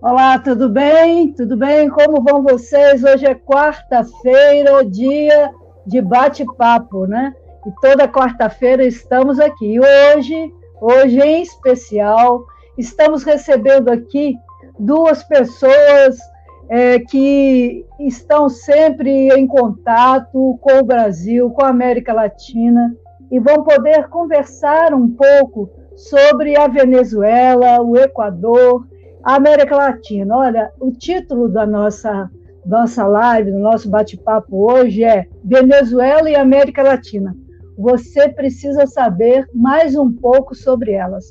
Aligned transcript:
Olá, 0.00 0.38
tudo 0.38 0.68
bem? 0.68 1.32
Tudo 1.32 1.56
bem? 1.56 1.88
Como 1.90 2.22
vão 2.22 2.40
vocês? 2.40 3.02
Hoje 3.02 3.26
é 3.26 3.34
quarta-feira, 3.34 4.84
dia 4.84 5.50
de 5.84 6.00
bate-papo, 6.00 7.04
né? 7.08 7.34
E 7.66 7.72
toda 7.80 8.06
quarta-feira 8.06 8.84
estamos 8.84 9.40
aqui. 9.40 9.74
E 9.74 9.80
hoje, 9.80 10.54
hoje 10.80 11.18
em 11.18 11.42
especial, 11.42 12.44
estamos 12.78 13.24
recebendo 13.24 13.88
aqui 13.88 14.38
duas 14.78 15.24
pessoas 15.24 16.16
é, 16.68 17.00
que 17.00 17.84
estão 17.98 18.48
sempre 18.48 19.10
em 19.30 19.48
contato 19.48 20.56
com 20.60 20.78
o 20.78 20.84
Brasil, 20.84 21.50
com 21.50 21.64
a 21.64 21.70
América 21.70 22.12
Latina, 22.12 22.94
e 23.32 23.40
vão 23.40 23.64
poder 23.64 24.08
conversar 24.10 24.94
um 24.94 25.10
pouco 25.10 25.68
sobre 25.96 26.56
a 26.56 26.68
Venezuela, 26.68 27.82
o 27.82 27.96
Equador 27.96 28.86
América 29.36 29.76
Latina. 29.76 30.34
Olha, 30.34 30.72
o 30.80 30.90
título 30.90 31.50
da 31.50 31.66
nossa, 31.66 32.30
nossa 32.64 33.06
live, 33.06 33.52
do 33.52 33.58
nosso 33.58 33.90
bate-papo 33.90 34.72
hoje 34.72 35.04
é 35.04 35.26
Venezuela 35.44 36.30
e 36.30 36.34
América 36.34 36.82
Latina. 36.82 37.36
Você 37.76 38.30
precisa 38.30 38.86
saber 38.86 39.46
mais 39.54 39.94
um 39.94 40.10
pouco 40.10 40.54
sobre 40.54 40.92
elas. 40.92 41.26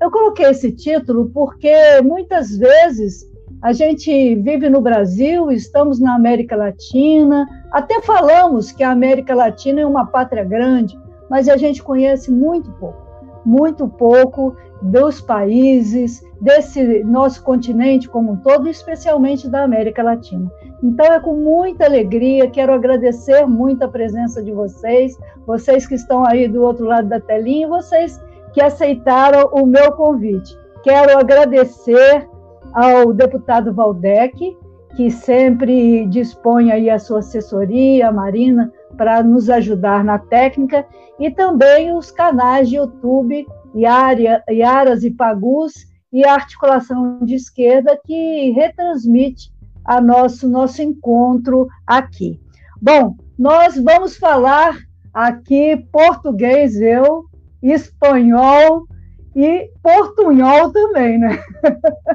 Eu 0.00 0.10
coloquei 0.10 0.46
esse 0.46 0.72
título 0.72 1.30
porque 1.34 2.00
muitas 2.02 2.56
vezes 2.56 3.30
a 3.60 3.74
gente 3.74 4.34
vive 4.36 4.70
no 4.70 4.80
Brasil, 4.80 5.52
estamos 5.52 6.00
na 6.00 6.14
América 6.14 6.56
Latina, 6.56 7.46
até 7.70 8.00
falamos 8.00 8.72
que 8.72 8.82
a 8.82 8.90
América 8.90 9.34
Latina 9.34 9.82
é 9.82 9.86
uma 9.86 10.06
pátria 10.06 10.44
grande, 10.44 10.98
mas 11.28 11.46
a 11.50 11.58
gente 11.58 11.82
conhece 11.82 12.30
muito 12.30 12.70
pouco 12.72 13.04
muito 13.44 13.86
pouco 13.86 14.56
dos 14.84 15.20
países, 15.20 16.22
desse 16.40 17.02
nosso 17.04 17.42
continente 17.42 18.08
como 18.08 18.32
um 18.32 18.36
todo, 18.36 18.68
especialmente 18.68 19.48
da 19.48 19.64
América 19.64 20.02
Latina. 20.02 20.50
Então, 20.82 21.06
é 21.06 21.18
com 21.18 21.34
muita 21.34 21.86
alegria, 21.86 22.50
quero 22.50 22.74
agradecer 22.74 23.46
muito 23.46 23.82
a 23.82 23.88
presença 23.88 24.42
de 24.42 24.52
vocês, 24.52 25.18
vocês 25.46 25.86
que 25.86 25.94
estão 25.94 26.26
aí 26.26 26.46
do 26.46 26.62
outro 26.62 26.84
lado 26.84 27.08
da 27.08 27.18
telinha, 27.18 27.66
vocês 27.66 28.20
que 28.52 28.62
aceitaram 28.62 29.48
o 29.52 29.64
meu 29.64 29.92
convite. 29.92 30.54
Quero 30.82 31.18
agradecer 31.18 32.28
ao 32.74 33.12
deputado 33.12 33.72
Valdec, 33.72 34.54
que 34.96 35.10
sempre 35.10 36.06
dispõe 36.06 36.70
aí 36.70 36.90
a 36.90 36.98
sua 36.98 37.20
assessoria, 37.20 38.08
a 38.08 38.12
Marina, 38.12 38.70
para 38.98 39.22
nos 39.22 39.48
ajudar 39.48 40.04
na 40.04 40.18
técnica, 40.18 40.84
e 41.18 41.30
também 41.30 41.96
os 41.96 42.10
canais 42.10 42.68
de 42.68 42.76
YouTube, 42.76 43.46
Iaras 43.74 45.04
e 45.04 45.10
Pagus, 45.10 45.72
e 46.12 46.24
a 46.24 46.34
articulação 46.34 47.18
de 47.24 47.34
esquerda, 47.34 47.98
que 48.04 48.50
retransmite 48.52 49.52
a 49.84 50.00
nosso, 50.00 50.48
nosso 50.48 50.80
encontro 50.80 51.66
aqui. 51.86 52.40
Bom, 52.80 53.16
nós 53.38 53.76
vamos 53.76 54.16
falar 54.16 54.76
aqui 55.12 55.76
português, 55.90 56.80
eu, 56.80 57.24
espanhol 57.62 58.86
e 59.34 59.70
portunhol 59.82 60.70
também, 60.72 61.18
né? 61.18 61.38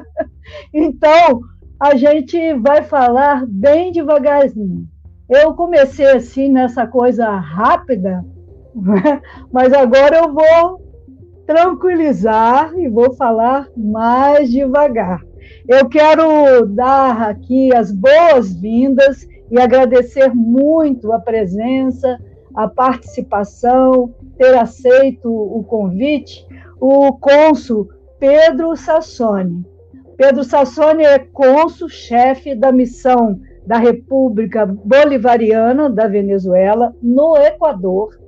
então, 0.72 1.42
a 1.78 1.94
gente 1.94 2.54
vai 2.54 2.82
falar 2.82 3.44
bem 3.46 3.92
devagarzinho. 3.92 4.88
Eu 5.28 5.54
comecei 5.54 6.06
assim 6.06 6.50
nessa 6.50 6.86
coisa 6.86 7.30
rápida, 7.30 8.24
mas 9.52 9.72
agora 9.72 10.16
eu 10.16 10.32
vou 10.32 10.89
tranquilizar 11.50 12.72
e 12.78 12.88
vou 12.88 13.12
falar 13.14 13.68
mais 13.76 14.52
devagar. 14.52 15.20
Eu 15.66 15.88
quero 15.88 16.64
dar 16.64 17.22
aqui 17.22 17.74
as 17.74 17.90
boas-vindas 17.90 19.26
e 19.50 19.60
agradecer 19.60 20.32
muito 20.32 21.12
a 21.12 21.18
presença, 21.18 22.20
a 22.54 22.68
participação, 22.68 24.14
ter 24.38 24.56
aceito 24.56 25.28
o 25.28 25.64
convite, 25.64 26.46
o 26.80 27.14
cônsul 27.14 27.88
Pedro 28.20 28.76
Sassoni. 28.76 29.66
Pedro 30.16 30.44
Sassoni 30.44 31.02
é 31.02 31.18
cônsul-chefe 31.18 32.54
da 32.54 32.70
missão 32.70 33.40
da 33.66 33.76
República 33.76 34.64
Bolivariana 34.64 35.90
da 35.90 36.06
Venezuela, 36.06 36.94
no 37.02 37.36
Equador. 37.36 38.19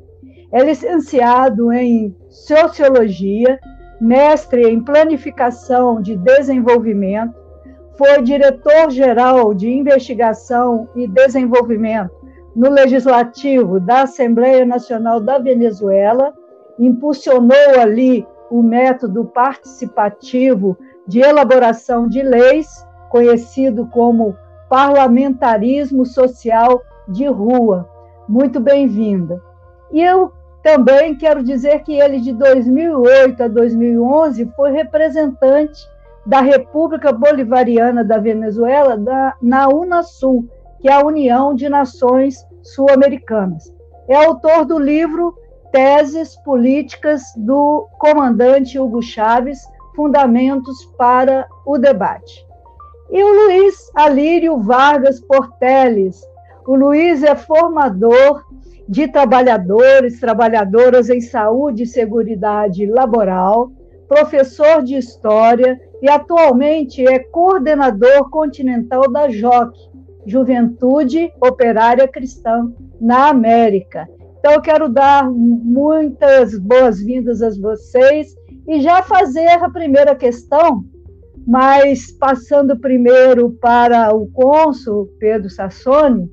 É 0.52 0.62
licenciado 0.62 1.72
em 1.72 2.14
Sociologia, 2.28 3.58
mestre 4.00 4.68
em 4.68 4.82
Planificação 4.82 6.02
de 6.02 6.16
Desenvolvimento, 6.16 7.34
foi 7.96 8.20
diretor-geral 8.20 9.54
de 9.54 9.70
Investigação 9.70 10.88
e 10.94 11.06
Desenvolvimento 11.06 12.10
no 12.54 12.68
Legislativo 12.68 13.80
da 13.80 14.02
Assembleia 14.02 14.66
Nacional 14.66 15.20
da 15.20 15.38
Venezuela, 15.38 16.34
impulsionou 16.78 17.80
ali 17.80 18.26
o 18.50 18.62
método 18.62 19.24
participativo 19.24 20.76
de 21.06 21.20
elaboração 21.20 22.06
de 22.06 22.22
leis, 22.22 22.86
conhecido 23.08 23.86
como 23.86 24.36
parlamentarismo 24.68 26.04
social 26.04 26.82
de 27.08 27.26
rua. 27.26 27.88
Muito 28.28 28.60
bem-vinda. 28.60 29.42
E 29.90 30.02
eu 30.02 30.32
também 30.62 31.16
quero 31.16 31.42
dizer 31.42 31.82
que 31.82 31.98
ele, 31.98 32.20
de 32.20 32.32
2008 32.32 33.42
a 33.42 33.48
2011, 33.48 34.50
foi 34.56 34.72
representante 34.72 35.80
da 36.24 36.40
República 36.40 37.12
Bolivariana 37.12 38.04
da 38.04 38.18
Venezuela 38.18 38.96
da, 38.96 39.34
na 39.42 39.68
Unasul, 39.68 40.48
que 40.80 40.88
é 40.88 40.92
a 40.92 41.04
União 41.04 41.54
de 41.54 41.68
Nações 41.68 42.46
Sul-Americanas. 42.62 43.74
É 44.08 44.14
autor 44.14 44.64
do 44.64 44.78
livro 44.78 45.34
Teses 45.72 46.36
Políticas 46.44 47.22
do 47.36 47.88
Comandante 47.98 48.78
Hugo 48.78 49.02
Chávez, 49.02 49.60
Fundamentos 49.96 50.84
para 50.96 51.46
o 51.66 51.76
Debate 51.76 52.46
e 53.12 53.22
o 53.22 53.28
Luiz 53.30 53.90
Alírio 53.94 54.58
Vargas 54.58 55.20
Porteles. 55.20 56.26
O 56.66 56.74
Luiz 56.74 57.22
é 57.22 57.36
formador 57.36 58.42
de 58.88 59.08
trabalhadores, 59.08 60.20
trabalhadoras 60.20 61.08
em 61.08 61.20
saúde 61.20 61.84
e 61.84 61.86
seguridade 61.86 62.86
laboral, 62.86 63.72
professor 64.08 64.82
de 64.82 64.96
história 64.96 65.80
e 66.02 66.10
atualmente 66.10 67.06
é 67.06 67.18
coordenador 67.20 68.28
continental 68.28 69.10
da 69.10 69.28
JOC, 69.28 69.72
Juventude 70.26 71.32
Operária 71.40 72.06
Cristã 72.06 72.72
na 73.00 73.28
América. 73.28 74.08
Então, 74.38 74.52
eu 74.52 74.60
quero 74.60 74.88
dar 74.88 75.30
muitas 75.30 76.58
boas-vindas 76.58 77.42
a 77.42 77.50
vocês 77.50 78.34
e 78.66 78.80
já 78.80 79.02
fazer 79.02 79.48
a 79.48 79.70
primeira 79.70 80.14
questão, 80.14 80.84
mas 81.46 82.10
passando 82.10 82.78
primeiro 82.78 83.50
para 83.60 84.14
o 84.14 84.26
cônsul 84.28 85.08
Pedro 85.18 85.48
Sassoni, 85.48 86.28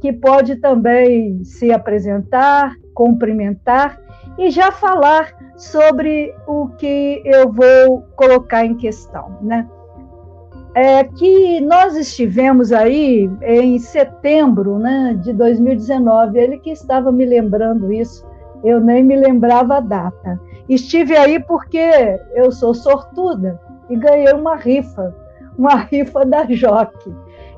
que 0.00 0.12
pode 0.12 0.56
também 0.56 1.44
se 1.44 1.70
apresentar, 1.72 2.74
cumprimentar 2.94 4.00
e 4.38 4.50
já 4.50 4.72
falar 4.72 5.32
sobre 5.56 6.34
o 6.46 6.68
que 6.68 7.22
eu 7.24 7.52
vou 7.52 8.02
colocar 8.16 8.64
em 8.64 8.74
questão, 8.74 9.38
né? 9.42 9.68
É 10.74 11.02
que 11.02 11.60
nós 11.60 11.96
estivemos 11.96 12.72
aí 12.72 13.28
em 13.42 13.78
setembro 13.78 14.78
né, 14.78 15.18
de 15.20 15.32
2019, 15.32 16.38
ele 16.38 16.58
que 16.58 16.70
estava 16.70 17.10
me 17.10 17.24
lembrando 17.26 17.92
isso, 17.92 18.24
eu 18.62 18.80
nem 18.80 19.02
me 19.02 19.16
lembrava 19.16 19.78
a 19.78 19.80
data. 19.80 20.40
Estive 20.68 21.16
aí 21.16 21.40
porque 21.40 22.20
eu 22.34 22.52
sou 22.52 22.72
sortuda, 22.72 23.60
e 23.90 23.96
ganhei 23.96 24.32
uma 24.32 24.54
rifa, 24.54 25.14
uma 25.58 25.74
rifa 25.74 26.24
da 26.24 26.46
Joque. 26.46 27.12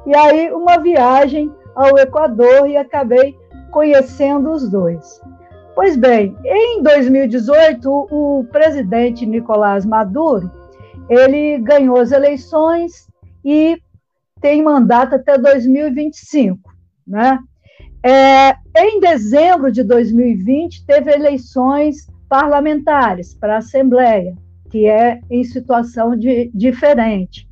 E 0.07 0.17
aí 0.17 0.51
uma 0.51 0.79
viagem 0.79 1.53
ao 1.75 1.99
Equador 1.99 2.69
e 2.69 2.77
acabei 2.77 3.37
conhecendo 3.71 4.51
os 4.51 4.69
dois. 4.69 5.21
Pois 5.75 5.97
bem, 5.97 6.37
em 6.45 6.83
2018, 6.83 7.89
o 8.11 8.47
presidente 8.53 9.25
Nicolás 9.25 9.87
Maduro, 9.87 10.51
ele 11.09 11.59
ganhou 11.59 11.99
as 11.99 12.13
eleições 12.13 13.09
e 13.45 13.81
tem 14.41 14.63
mandato 14.63 15.15
até 15.15 15.39
2025, 15.39 16.59
né? 17.07 17.39
É, 18.05 18.57
em 18.77 19.01
dezembro 19.01 19.71
de 19.71 19.83
2020, 19.83 20.85
teve 20.85 21.13
eleições 21.13 22.09
parlamentares 22.29 23.35
para 23.35 23.55
a 23.55 23.59
Assembleia 23.59 24.35
que 24.73 24.87
é 24.87 25.21
em 25.31 25.45
situação 25.45 26.17
de, 26.17 26.51
diferente. 26.55 27.47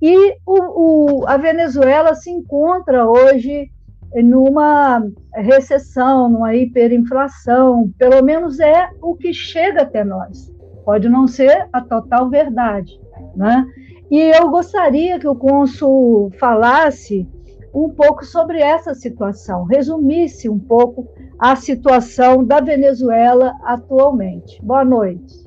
E 0.00 0.36
o, 0.46 1.22
o, 1.22 1.26
a 1.26 1.36
Venezuela 1.36 2.14
se 2.14 2.30
encontra 2.30 3.08
hoje 3.08 3.70
numa 4.14 5.02
recessão, 5.34 6.28
numa 6.28 6.54
hiperinflação, 6.54 7.92
pelo 7.98 8.22
menos 8.22 8.60
é 8.60 8.88
o 9.02 9.14
que 9.14 9.32
chega 9.32 9.82
até 9.82 10.04
nós. 10.04 10.52
Pode 10.84 11.08
não 11.08 11.26
ser 11.26 11.68
a 11.72 11.80
total 11.80 12.30
verdade, 12.30 13.00
né? 13.34 13.66
E 14.10 14.18
eu 14.18 14.48
gostaria 14.50 15.18
que 15.18 15.26
o 15.26 15.34
cônsul 15.34 16.30
falasse 16.38 17.28
um 17.74 17.90
pouco 17.90 18.24
sobre 18.24 18.60
essa 18.60 18.94
situação, 18.94 19.64
resumisse 19.64 20.48
um 20.48 20.58
pouco 20.58 21.08
a 21.38 21.56
situação 21.56 22.44
da 22.44 22.60
Venezuela 22.60 23.52
atualmente. 23.64 24.62
Boa 24.62 24.84
noite. 24.84 25.45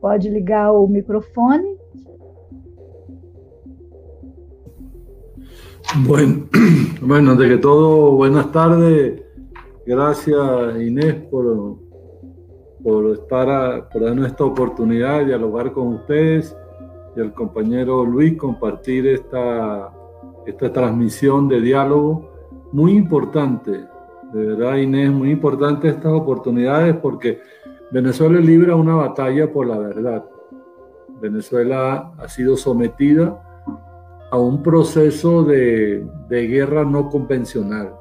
Pode 0.00 0.30
ligar 0.30 0.70
o 0.70 0.86
microfone. 0.86 1.76
Bueno, 6.06 6.46
bueno, 7.00 7.34
de 7.34 7.48
que 7.48 7.56
todo, 7.56 8.12
buenas 8.12 8.52
tardes. 8.52 9.22
Gracias 9.86 10.38
Inés 10.80 11.14
por, 11.30 11.78
por 12.82 13.12
estar, 13.12 13.88
por 13.88 14.02
darnos 14.02 14.26
esta 14.26 14.44
oportunidad 14.44 15.20
de 15.20 15.26
dialogar 15.26 15.72
con 15.72 15.94
ustedes 15.94 16.54
y 17.16 17.20
al 17.20 17.32
compañero 17.32 18.04
Luis 18.04 18.36
compartir 18.36 19.06
esta, 19.06 19.90
esta 20.46 20.72
transmisión 20.72 21.48
de 21.48 21.60
diálogo 21.62 22.30
muy 22.72 22.92
importante. 22.92 23.72
De 24.32 24.46
verdad, 24.46 24.76
Inés, 24.76 25.10
muy 25.10 25.30
importante 25.30 25.88
estas 25.88 26.12
oportunidades 26.12 26.94
porque 26.96 27.40
Venezuela 27.90 28.38
libra 28.38 28.76
una 28.76 28.94
batalla 28.94 29.50
por 29.50 29.66
la 29.66 29.78
verdad. 29.78 30.24
Venezuela 31.20 32.12
ha 32.18 32.28
sido 32.28 32.56
sometida 32.56 33.42
a 34.30 34.38
un 34.38 34.62
proceso 34.62 35.42
de, 35.42 36.06
guerra 36.28 36.84
no 36.84 37.08
convencional. 37.08 37.94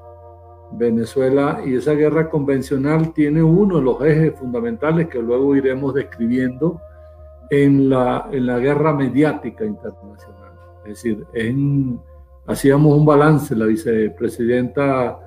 Venezuela 0.74 1.62
y 1.66 1.76
esa 1.76 1.94
guerra 1.94 2.30
convencional 2.30 3.14
tiene 3.14 3.42
uno 3.42 3.78
de 3.78 3.84
los 3.84 4.02
ejes 4.04 4.38
fundamentales 4.38 5.08
que 5.08 5.22
luego 5.22 5.56
iremos 5.56 5.94
describiendo 5.94 6.82
en 7.50 7.90
la, 7.90 8.28
en 8.30 8.46
la 8.46 8.60
guerra 8.60 8.94
mediática 8.94 9.64
internacional. 9.64 10.52
Es 10.86 11.02
decir, 11.02 11.26
hacíamos 12.46 12.98
un 12.98 13.06
balance, 13.06 13.56
la 13.56 13.66
vicepresidenta 13.66 15.18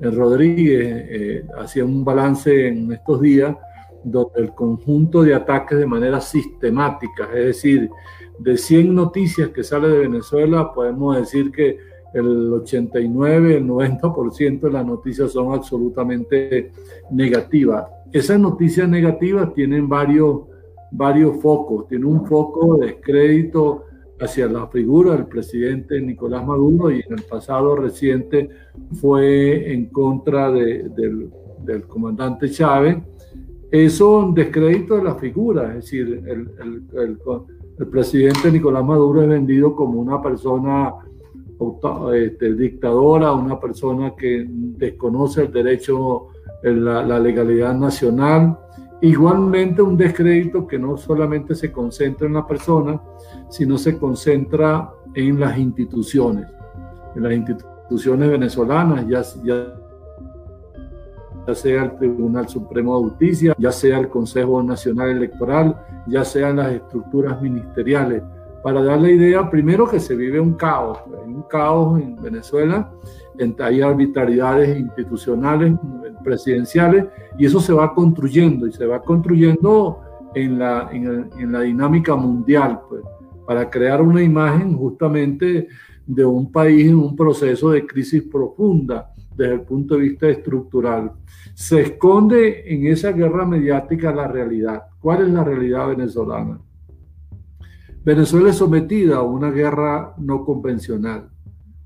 Rodríguez 0.00 1.06
eh, 1.08 1.46
hacía 1.58 1.84
un 1.84 2.04
balance 2.04 2.68
en 2.68 2.92
estos 2.92 3.20
días 3.20 3.56
donde 4.04 4.40
el 4.40 4.54
conjunto 4.54 5.22
de 5.22 5.34
ataques 5.34 5.78
de 5.78 5.86
manera 5.86 6.20
sistemática, 6.20 7.28
es 7.34 7.46
decir, 7.46 7.90
de 8.38 8.56
100 8.56 8.94
noticias 8.94 9.48
que 9.48 9.64
sale 9.64 9.88
de 9.88 9.98
Venezuela, 9.98 10.72
podemos 10.72 11.16
decir 11.16 11.50
que 11.50 11.78
el 12.12 12.52
89, 12.52 13.56
el 13.56 13.66
90% 13.66 14.60
de 14.60 14.70
las 14.70 14.86
noticias 14.86 15.32
son 15.32 15.52
absolutamente 15.52 16.70
negativas. 17.10 17.86
Esas 18.12 18.38
noticias 18.38 18.88
negativas 18.88 19.52
tienen 19.52 19.88
varios, 19.88 20.42
varios 20.92 21.40
focos. 21.42 21.88
Tiene 21.88 22.06
un 22.06 22.24
foco 22.24 22.76
de 22.76 22.86
descrédito 22.86 23.84
hacia 24.20 24.46
la 24.46 24.68
figura 24.68 25.12
del 25.12 25.26
presidente 25.26 26.00
Nicolás 26.00 26.46
Maduro 26.46 26.92
y 26.92 27.00
en 27.00 27.14
el 27.14 27.22
pasado 27.22 27.74
reciente 27.74 28.48
fue 28.92 29.72
en 29.72 29.86
contra 29.86 30.52
de, 30.52 30.88
del, 30.90 31.30
del 31.64 31.82
comandante 31.82 32.48
Chávez 32.48 32.98
eso 33.82 34.18
un 34.18 34.34
descrédito 34.34 34.96
de 34.96 35.02
la 35.02 35.16
figura, 35.16 35.70
es 35.70 35.74
decir, 35.76 36.22
el, 36.28 36.48
el, 36.60 37.18
el, 37.76 37.88
presidente 37.88 38.52
Nicolás 38.52 38.84
Maduro 38.84 39.22
es 39.22 39.28
vendido 39.28 39.74
como 39.74 40.00
una 40.00 40.22
persona 40.22 40.94
este, 42.14 42.54
dictadora, 42.54 43.32
una 43.32 43.58
persona 43.58 44.14
que 44.16 44.46
desconoce 44.48 45.42
el 45.42 45.52
derecho, 45.52 46.28
la, 46.62 47.04
la 47.04 47.18
legalidad 47.18 47.74
nacional. 47.74 48.56
Igualmente 49.00 49.82
un 49.82 49.96
descrédito 49.96 50.68
que 50.68 50.78
no 50.78 50.96
solamente 50.96 51.56
se 51.56 51.72
concentra 51.72 52.28
en 52.28 52.34
la 52.34 52.46
persona, 52.46 53.02
sino 53.50 53.76
se 53.76 53.98
concentra 53.98 54.88
en 55.14 55.40
las 55.40 55.58
instituciones, 55.58 56.46
en 57.16 57.22
las 57.24 57.32
instituciones 57.32 58.30
venezolanas, 58.30 59.04
ya, 59.08 59.22
ya 59.42 59.83
ya 61.46 61.54
sea 61.54 61.84
el 61.84 61.96
Tribunal 61.96 62.48
Supremo 62.48 62.96
de 62.96 63.04
Justicia, 63.10 63.54
ya 63.58 63.72
sea 63.72 63.98
el 63.98 64.08
Consejo 64.08 64.62
Nacional 64.62 65.10
Electoral, 65.10 65.78
ya 66.06 66.24
sean 66.24 66.56
las 66.56 66.72
estructuras 66.72 67.40
ministeriales, 67.40 68.22
para 68.64 68.82
dar 68.82 68.98
la 68.98 69.10
idea, 69.10 69.50
primero 69.50 69.86
que 69.86 70.00
se 70.00 70.16
vive 70.16 70.40
un 70.40 70.54
caos, 70.54 70.98
hay 71.22 71.34
un 71.34 71.42
caos 71.42 72.00
en 72.00 72.16
Venezuela, 72.16 72.90
hay 73.58 73.82
arbitrariedades 73.82 74.78
institucionales, 74.78 75.74
presidenciales, 76.24 77.04
y 77.38 77.44
eso 77.44 77.60
se 77.60 77.74
va 77.74 77.94
construyendo, 77.94 78.66
y 78.66 78.72
se 78.72 78.86
va 78.86 79.02
construyendo 79.02 80.00
en 80.34 80.58
la, 80.58 80.88
en, 80.90 81.52
la 81.52 81.60
dinámica 81.60 82.16
mundial, 82.16 82.80
pues, 82.88 83.02
para 83.46 83.68
crear 83.68 84.00
una 84.00 84.22
imagen 84.22 84.78
justamente 84.78 85.68
de 86.06 86.24
un 86.24 86.50
país 86.50 86.88
en 86.88 86.96
un 86.96 87.14
proceso 87.14 87.70
de 87.70 87.84
crisis 87.84 88.22
profunda 88.22 89.13
desde 89.36 89.54
el 89.54 89.60
punto 89.62 89.94
de 89.94 90.00
vista 90.02 90.28
estructural. 90.28 91.12
Se 91.54 91.80
esconde 91.80 92.72
en 92.72 92.86
esa 92.86 93.12
guerra 93.12 93.44
mediática 93.44 94.12
la 94.12 94.28
realidad. 94.28 94.84
¿Cuál 95.00 95.22
es 95.22 95.28
la 95.30 95.44
realidad 95.44 95.88
venezolana? 95.88 96.60
Venezuela 98.04 98.50
es 98.50 98.56
sometida 98.56 99.16
a 99.16 99.22
una 99.22 99.50
guerra 99.50 100.14
no 100.18 100.44
convencional. 100.44 101.30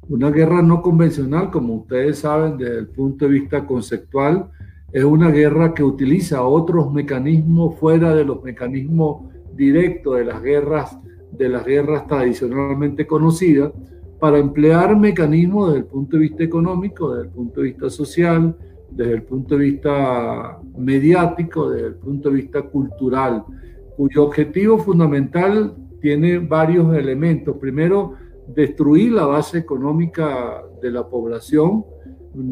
Una 0.08 0.30
guerra 0.30 0.62
no 0.62 0.82
convencional, 0.82 1.50
como 1.50 1.74
ustedes 1.74 2.18
saben, 2.18 2.56
desde 2.56 2.78
el 2.78 2.88
punto 2.88 3.26
de 3.26 3.32
vista 3.32 3.66
conceptual, 3.66 4.50
es 4.90 5.04
una 5.04 5.30
guerra 5.30 5.74
que 5.74 5.84
utiliza 5.84 6.42
otros 6.42 6.92
mecanismos 6.92 7.78
fuera 7.78 8.14
de 8.14 8.24
los 8.24 8.42
mecanismos 8.42 9.26
directos 9.54 10.16
de 10.16 10.24
las 10.24 10.42
guerras, 10.42 10.98
de 11.30 11.48
las 11.50 11.64
guerras 11.66 12.06
tradicionalmente 12.06 13.06
conocidas, 13.06 13.72
para 14.18 14.38
emplear 14.38 14.96
mecanismos 14.96 15.68
desde 15.68 15.80
el 15.80 15.86
punto 15.86 16.16
de 16.16 16.22
vista 16.22 16.42
económico, 16.42 17.12
desde 17.12 17.28
el 17.28 17.32
punto 17.32 17.60
de 17.60 17.66
vista 17.68 17.90
social, 17.90 18.56
desde 18.90 19.12
el 19.12 19.22
punto 19.22 19.56
de 19.56 19.64
vista 19.64 20.58
mediático, 20.76 21.70
desde 21.70 21.88
el 21.88 21.94
punto 21.94 22.30
de 22.30 22.34
vista 22.36 22.62
cultural, 22.62 23.44
cuyo 23.96 24.24
objetivo 24.24 24.78
fundamental 24.78 25.74
tiene 26.00 26.38
varios 26.38 26.94
elementos. 26.96 27.56
Primero, 27.58 28.14
destruir 28.46 29.12
la 29.12 29.26
base 29.26 29.58
económica 29.58 30.62
de 30.80 30.90
la 30.90 31.06
población. 31.06 31.84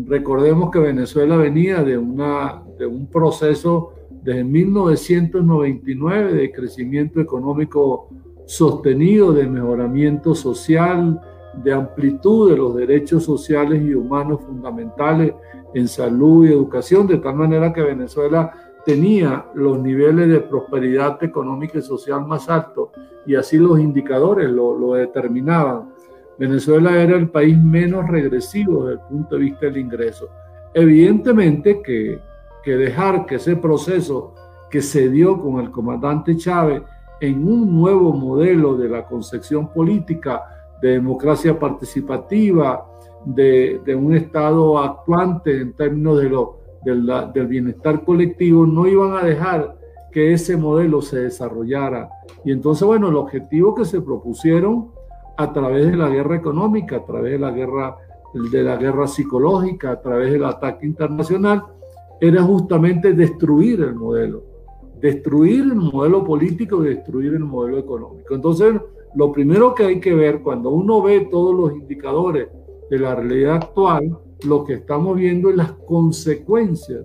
Recordemos 0.07 0.71
que 0.71 0.79
Venezuela 0.79 1.37
venía 1.37 1.83
de, 1.83 1.97
una, 1.97 2.63
de 2.79 2.87
un 2.87 3.07
proceso 3.07 3.93
desde 4.23 4.45
1999 4.45 6.35
de 6.35 6.53
crecimiento 6.53 7.21
económico 7.21 8.09
sostenido, 8.45 9.33
de 9.33 9.47
mejoramiento 9.49 10.35
social, 10.35 11.21
de 11.63 11.73
amplitud 11.73 12.51
de 12.51 12.57
los 12.57 12.75
derechos 12.75 13.25
sociales 13.25 13.83
y 13.83 13.95
humanos 13.95 14.41
fundamentales 14.45 15.35
en 15.75 15.89
salud 15.89 16.47
y 16.47 16.53
educación, 16.53 17.07
de 17.07 17.19
tal 17.19 17.37
manera 17.37 17.73
que 17.73 17.83
Venezuela 17.83 18.53
tenía 18.85 19.47
los 19.55 19.79
niveles 19.81 20.29
de 20.29 20.41
prosperidad 20.41 21.23
económica 21.23 21.79
y 21.79 21.83
social 21.83 22.25
más 22.25 22.49
altos 22.49 22.91
y 23.27 23.35
así 23.35 23.59
los 23.59 23.81
indicadores 23.81 24.49
lo, 24.49 24.95
determinaban. 24.95 25.91
Venezuela 26.39 27.03
era 27.03 27.17
el 27.17 27.29
país 27.29 27.61
menos 27.61 28.07
regresivo 28.07 28.85
desde 28.85 29.03
el 29.03 29.09
punto 29.09 29.35
de 29.35 29.41
vista 29.41 29.67
del 29.67 29.79
ingreso. 29.79 30.29
Evidentemente 30.73 31.83
que, 31.83 32.21
que 32.63 32.77
dejar 32.77 33.27
que 33.27 33.37
ese 33.37 33.57
proceso 33.57 34.35
que 34.71 34.81
se 34.83 35.09
dio 35.09 35.41
con 35.41 35.61
el 35.61 35.71
comandante 35.71 36.37
Chávez 36.37 36.83
en 37.21 37.49
un 37.49 37.75
nuevo 37.75 38.13
modelo 38.13 38.77
de 38.77 38.89
la 38.89 39.07
concepción 39.07 39.73
política 39.73 40.56
de 40.83 40.91
democracia 40.91 41.59
participativa, 41.59 42.87
de, 43.25 43.81
un 43.99 44.15
Estado 44.15 44.79
actuante 44.79 45.61
en 45.61 45.73
términos 45.73 46.19
de 46.19 46.29
lo, 46.31 46.59
del 46.85 47.47
bienestar 47.47 48.05
colectivo, 48.05 48.67
no 48.67 48.87
iban 48.87 49.15
a 49.15 49.25
dejar 49.25 49.77
que 50.13 50.33
ese 50.33 50.57
modelo 50.57 51.03
se 51.03 51.21
desarrollara. 51.21 52.09
Y 52.45 52.53
entonces, 52.53 52.87
bueno, 52.87 53.09
el 53.09 53.17
objetivo 53.17 53.75
que 53.75 53.85
se 53.85 54.01
propusieron 54.01 54.93
a 55.37 55.53
través 55.53 55.87
de 55.91 55.97
la 55.97 56.09
guerra 56.09 56.37
económica, 56.37 56.97
a 56.97 57.05
través 57.05 57.33
de 57.33 57.39
la 57.39 57.51
guerra, 57.51 57.97
de 58.33 58.63
la 58.63 58.77
guerra 58.77 59.07
psicológica, 59.07 59.91
a 59.91 60.01
través 60.01 60.33
del 60.33 60.45
ataque 60.45 60.87
internacional, 60.87 61.65
era 62.21 62.43
justamente 62.43 63.13
destruir 63.13 63.83
el 63.83 63.95
modelo, 63.95 64.43
destruir 65.01 65.65
el 65.65 65.75
modelo 65.75 66.25
político 66.25 66.83
y 66.85 66.89
destruir 66.89 67.35
el 67.35 67.45
modelo 67.45 67.79
económico. 67.79 68.35
Entonces, 68.35 68.75
lo 69.17 69.33
primero 69.33 69.75
que 69.75 69.85
hay 69.85 69.99
que 69.99 70.15
ver 70.15 70.43
cuando 70.43 70.71
uno 70.71 71.01
ve 71.01 71.29
todos 71.31 71.55
los 71.55 71.73
indicadores 71.73 72.49
de 72.91 72.99
la 72.99 73.15
realidad 73.15 73.57
actual, 73.57 74.19
lo 74.47 74.63
que 74.63 74.75
estamos 74.75 75.17
viendo 75.17 75.49
es 75.49 75.57
las 75.57 75.73
consecuencias 75.73 77.03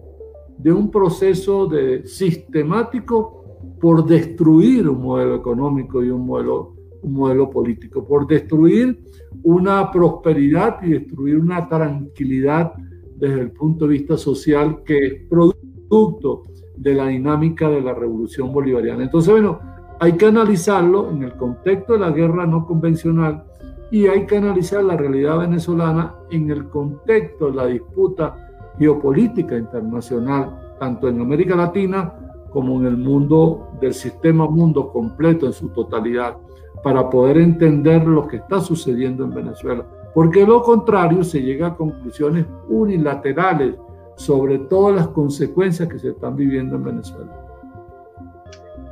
de 0.58 0.72
un 0.74 0.92
proceso 0.92 1.68
de 1.68 2.06
sistemático 2.06 3.42
por 3.80 4.06
destruir 4.06 4.90
un 4.90 5.02
modelo 5.02 5.36
económico 5.36 6.04
y 6.04 6.10
un 6.10 6.26
modelo, 6.26 6.76
un 7.02 7.14
modelo 7.14 7.50
político, 7.50 8.06
por 8.06 8.28
destruir 8.28 9.00
una 9.44 9.90
prosperidad 9.90 10.84
y 10.84 10.90
destruir 10.90 11.38
una 11.38 11.68
tranquilidad 11.70 12.74
desde 13.16 13.40
el 13.40 13.52
punto 13.52 13.88
de 13.88 13.94
vista 13.94 14.18
social 14.18 14.84
que 14.84 14.98
es 14.98 15.14
producto 15.30 16.44
de 16.76 16.94
la 16.94 17.08
dinámica 17.08 17.70
de 17.70 17.82
la 17.82 17.94
revolución 17.94 18.52
bolivariana. 18.52 19.04
Entonces, 19.04 19.32
bueno, 19.32 19.60
hay 20.02 20.14
que 20.14 20.26
analizarlo 20.26 21.12
en 21.12 21.22
el 21.22 21.34
contexto 21.34 21.94
de 21.94 22.00
la 22.00 22.10
guerra 22.10 22.48
no 22.48 22.66
convencional 22.66 23.44
y 23.92 24.08
hay 24.08 24.26
que 24.26 24.38
analizar 24.38 24.84
la 24.84 24.98
realidad 24.98 25.38
venezolana 25.38 26.16
en 26.32 26.50
el 26.50 26.70
contexto 26.70 27.52
de 27.52 27.56
la 27.56 27.68
disputa 27.68 28.36
geopolítica 28.80 29.56
internacional, 29.56 30.76
tanto 30.80 31.08
en 31.08 31.22
América 31.22 31.56
Latina 31.56 32.16
como 32.50 32.80
en 32.80 32.88
el 32.88 32.98
mundo 32.98 33.70
del 33.80 33.94
sistema 33.94 34.48
mundo 34.48 34.92
completo 34.92 35.46
en 35.46 35.54
su 35.54 35.70
totalidad, 35.70 36.36
para 36.84 37.08
poder 37.08 37.38
entender 37.38 38.04
lo 38.08 38.28
que 38.28 38.38
está 38.38 38.60
sucediendo 38.60 39.24
en 39.24 39.36
Venezuela. 39.36 39.86
Porque 40.16 40.48
lo 40.48 40.64
contrario 40.64 41.24
se 41.24 41.44
llega 41.44 41.68
a 41.68 41.76
conclusiones 41.76 42.48
unilaterales 42.70 43.76
sobre 44.16 44.58
todas 44.58 44.96
las 44.96 45.08
consequências 45.10 45.88
que 45.88 46.00
se 46.00 46.10
estão 46.10 46.34
vivendo 46.34 46.76
em 46.76 46.82
Venezuela. 46.82 47.51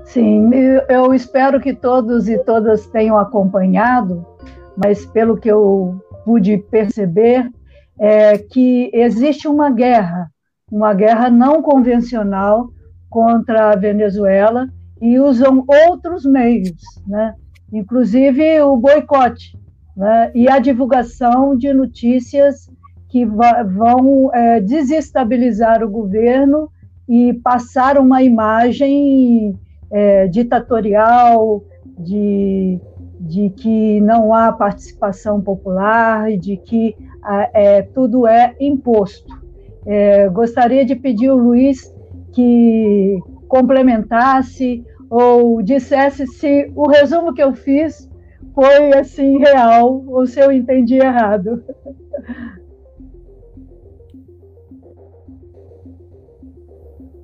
Sim, 0.09 0.49
eu 0.89 1.13
espero 1.13 1.61
que 1.61 1.71
todos 1.71 2.27
e 2.27 2.39
todas 2.39 2.87
tenham 2.87 3.15
acompanhado, 3.19 4.25
mas 4.75 5.05
pelo 5.05 5.37
que 5.37 5.51
eu 5.51 6.03
pude 6.25 6.57
perceber, 6.57 7.47
é 7.99 8.35
que 8.39 8.89
existe 8.91 9.47
uma 9.47 9.69
guerra, 9.69 10.31
uma 10.71 10.95
guerra 10.95 11.29
não 11.29 11.61
convencional 11.61 12.71
contra 13.07 13.69
a 13.71 13.75
Venezuela 13.75 14.67
e 14.99 15.19
usam 15.19 15.63
outros 15.67 16.25
meios, 16.25 16.81
né? 17.05 17.35
inclusive 17.71 18.61
o 18.61 18.77
boicote 18.77 19.55
né? 19.95 20.31
e 20.33 20.49
a 20.49 20.57
divulgação 20.57 21.55
de 21.55 21.71
notícias 21.71 22.67
que 23.09 23.23
vão 23.25 24.33
é, 24.33 24.59
desestabilizar 24.59 25.83
o 25.83 25.89
governo 25.89 26.67
e 27.07 27.31
passar 27.43 27.99
uma 27.99 28.23
imagem 28.23 29.55
é, 29.91 30.27
ditatorial, 30.27 31.63
de, 31.97 32.79
de 33.19 33.49
que 33.49 33.99
não 34.01 34.33
há 34.33 34.51
participação 34.51 35.41
popular, 35.41 36.31
de 36.37 36.57
que 36.57 36.95
é, 37.53 37.81
tudo 37.81 38.27
é 38.27 38.55
imposto. 38.59 39.37
É, 39.85 40.27
gostaria 40.29 40.85
de 40.85 40.95
pedir 40.95 41.27
ao 41.27 41.37
Luiz 41.37 41.93
que 42.33 43.17
complementasse 43.47 44.83
ou 45.09 45.61
dissesse 45.61 46.27
se 46.27 46.71
o 46.75 46.87
resumo 46.87 47.33
que 47.33 47.41
eu 47.41 47.53
fiz 47.53 48.09
foi 48.53 48.93
assim 48.93 49.39
real 49.39 50.03
ou 50.07 50.25
se 50.25 50.39
eu 50.39 50.51
entendi 50.51 50.95
errado. 50.95 51.63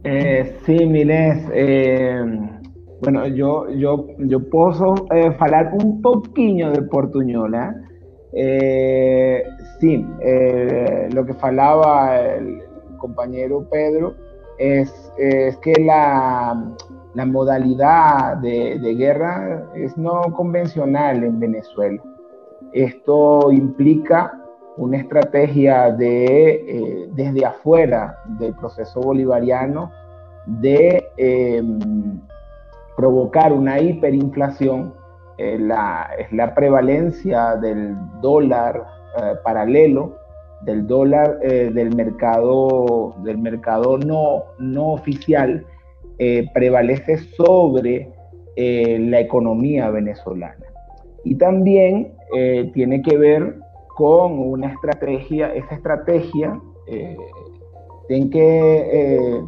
Eh, 0.03 0.43
sí, 0.63 0.85
Milés. 0.85 1.49
Eh, 1.51 2.54
bueno, 3.01 3.27
yo, 3.27 3.69
yo, 3.69 4.07
yo 4.19 4.39
eh, 5.11 5.35
un 5.79 6.01
poquinho 6.01 6.71
de 6.71 6.81
Portuñola. 6.83 7.75
Eh, 8.33 9.43
sí, 9.79 10.05
eh, 10.21 11.09
lo 11.13 11.25
que 11.25 11.33
falaba 11.33 12.19
el 12.19 12.61
compañero 12.97 13.67
Pedro 13.69 14.15
es, 14.57 15.11
es 15.17 15.57
que 15.57 15.73
la, 15.83 16.73
la 17.13 17.25
modalidad 17.25 18.37
de, 18.37 18.79
de, 18.79 18.95
guerra 18.95 19.69
es 19.75 19.97
no 19.97 20.21
convencional 20.33 21.23
en 21.23 21.39
Venezuela. 21.39 22.01
Esto 22.73 23.51
implica 23.51 24.41
una 24.77 24.97
estrategia 24.97 25.91
de, 25.91 27.07
desde 27.13 27.45
afuera 27.45 28.17
del 28.39 28.53
proceso 28.55 28.99
bolivariano 28.99 29.91
de 30.45 31.05
provocar 32.97 33.51
una 33.53 33.79
hiperinflación, 33.79 34.93
eh, 35.37 35.57
la, 35.59 36.09
la 36.31 36.55
prevalencia 36.55 37.55
del 37.55 37.95
dólar 38.21 38.85
eh, 39.17 39.33
paralelo, 39.43 40.15
del 40.61 40.87
dólar 40.87 41.39
del 41.41 41.95
mercado, 41.95 43.13
del 43.23 43.37
mercado 43.37 43.99
no, 43.99 44.45
no 44.57 44.93
oficial, 44.93 45.63
prevalece 46.55 47.17
sobre 47.17 48.09
la 48.55 49.19
economía 49.19 49.91
venezolana. 49.91 50.65
Y 51.23 51.35
también 51.35 52.15
tiene 52.73 53.03
que 53.03 53.15
ver 53.15 53.59
con 53.95 54.39
una 54.39 54.73
estrategia, 54.73 55.53
esa 55.53 55.75
estrategia 55.75 56.59
eh, 56.87 57.17
tiene, 58.07 58.29
que, 58.29 58.77
eh, 58.91 59.41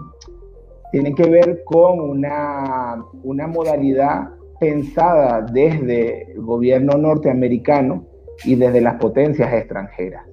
tiene 0.97 1.13
que 1.13 1.29
ver 1.29 1.63
con 1.63 1.99
una, 1.99 3.05
una 3.21 3.45
modalidad 3.45 4.29
pensada 4.59 5.43
desde 5.43 6.31
el 6.31 6.41
gobierno 6.41 6.97
norteamericano 6.97 8.03
y 8.43 8.55
desde 8.55 8.81
las 8.81 8.95
potencias 8.95 9.53
extranjeras. 9.53 10.25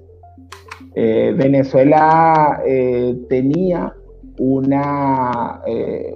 Eh, 0.95 1.35
Venezuela 1.37 2.63
tenía 3.29 3.93
una, 4.39 5.61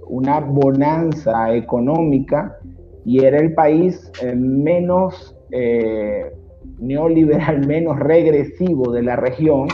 una 0.06 0.40
bonanza 0.40 1.54
económica 1.54 2.56
y 3.04 3.22
era 3.22 3.40
el 3.40 3.52
país 3.52 4.10
menos 4.34 5.36
neoliberal 6.78 7.66
menos 7.66 7.98
regresivo 7.98 8.92
de 8.92 9.02
la 9.02 9.16
región 9.16 9.68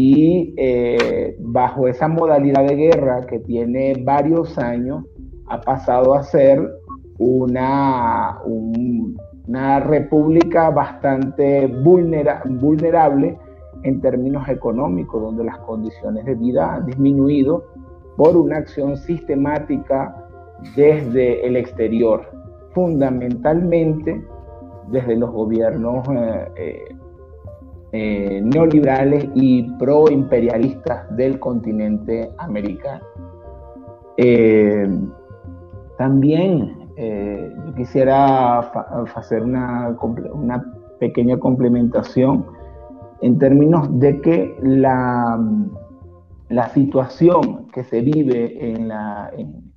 y 0.00 0.54
eh, 0.56 1.34
bajo 1.40 1.88
esa 1.88 2.06
modalidad 2.06 2.64
de 2.68 2.76
guerra 2.76 3.26
que 3.26 3.40
tiene 3.40 4.00
varios 4.04 4.56
años 4.56 5.04
ha 5.48 5.60
pasado 5.60 6.14
a 6.14 6.22
ser 6.22 6.60
una, 7.18 8.38
una 8.44 9.80
república 9.80 10.70
bastante 10.70 11.66
vulnerable 11.66 13.36
en 13.82 14.00
términos 14.00 14.48
económicos, 14.48 15.20
donde 15.20 15.42
las 15.42 15.58
condiciones 15.58 16.24
de 16.26 16.36
vida 16.36 16.76
han 16.76 16.86
disminuido 16.86 17.64
por 18.16 18.36
una 18.36 18.58
acción 18.58 18.96
sistemática 18.98 20.14
desde 20.76 21.44
el 21.44 21.56
exterior, 21.56 22.24
fundamentalmente 22.72 24.24
desde 24.92 25.16
los 25.16 25.32
gobiernos 25.32 26.06
eh, 26.08 26.48
eh, 26.56 26.96
eh, 27.92 28.40
neoliberales 28.42 29.28
y 29.34 29.62
pro-imperialistas 29.78 31.14
del 31.16 31.38
continente 31.38 32.30
americano. 32.38 33.04
también 35.96 36.76
yo 36.96 37.74
quisiera 37.76 38.58
hacer 39.14 39.42
una, 39.42 39.96
una, 40.32 40.74
pequeña 40.98 41.38
complementación 41.38 42.44
en 43.20 43.38
términos 43.38 43.88
de 44.00 44.20
que 44.20 44.56
la, 44.62 45.38
la 46.48 46.68
situación 46.70 47.68
que 47.68 47.84
se 47.84 48.00
vive 48.00 48.72
en, 48.72 48.90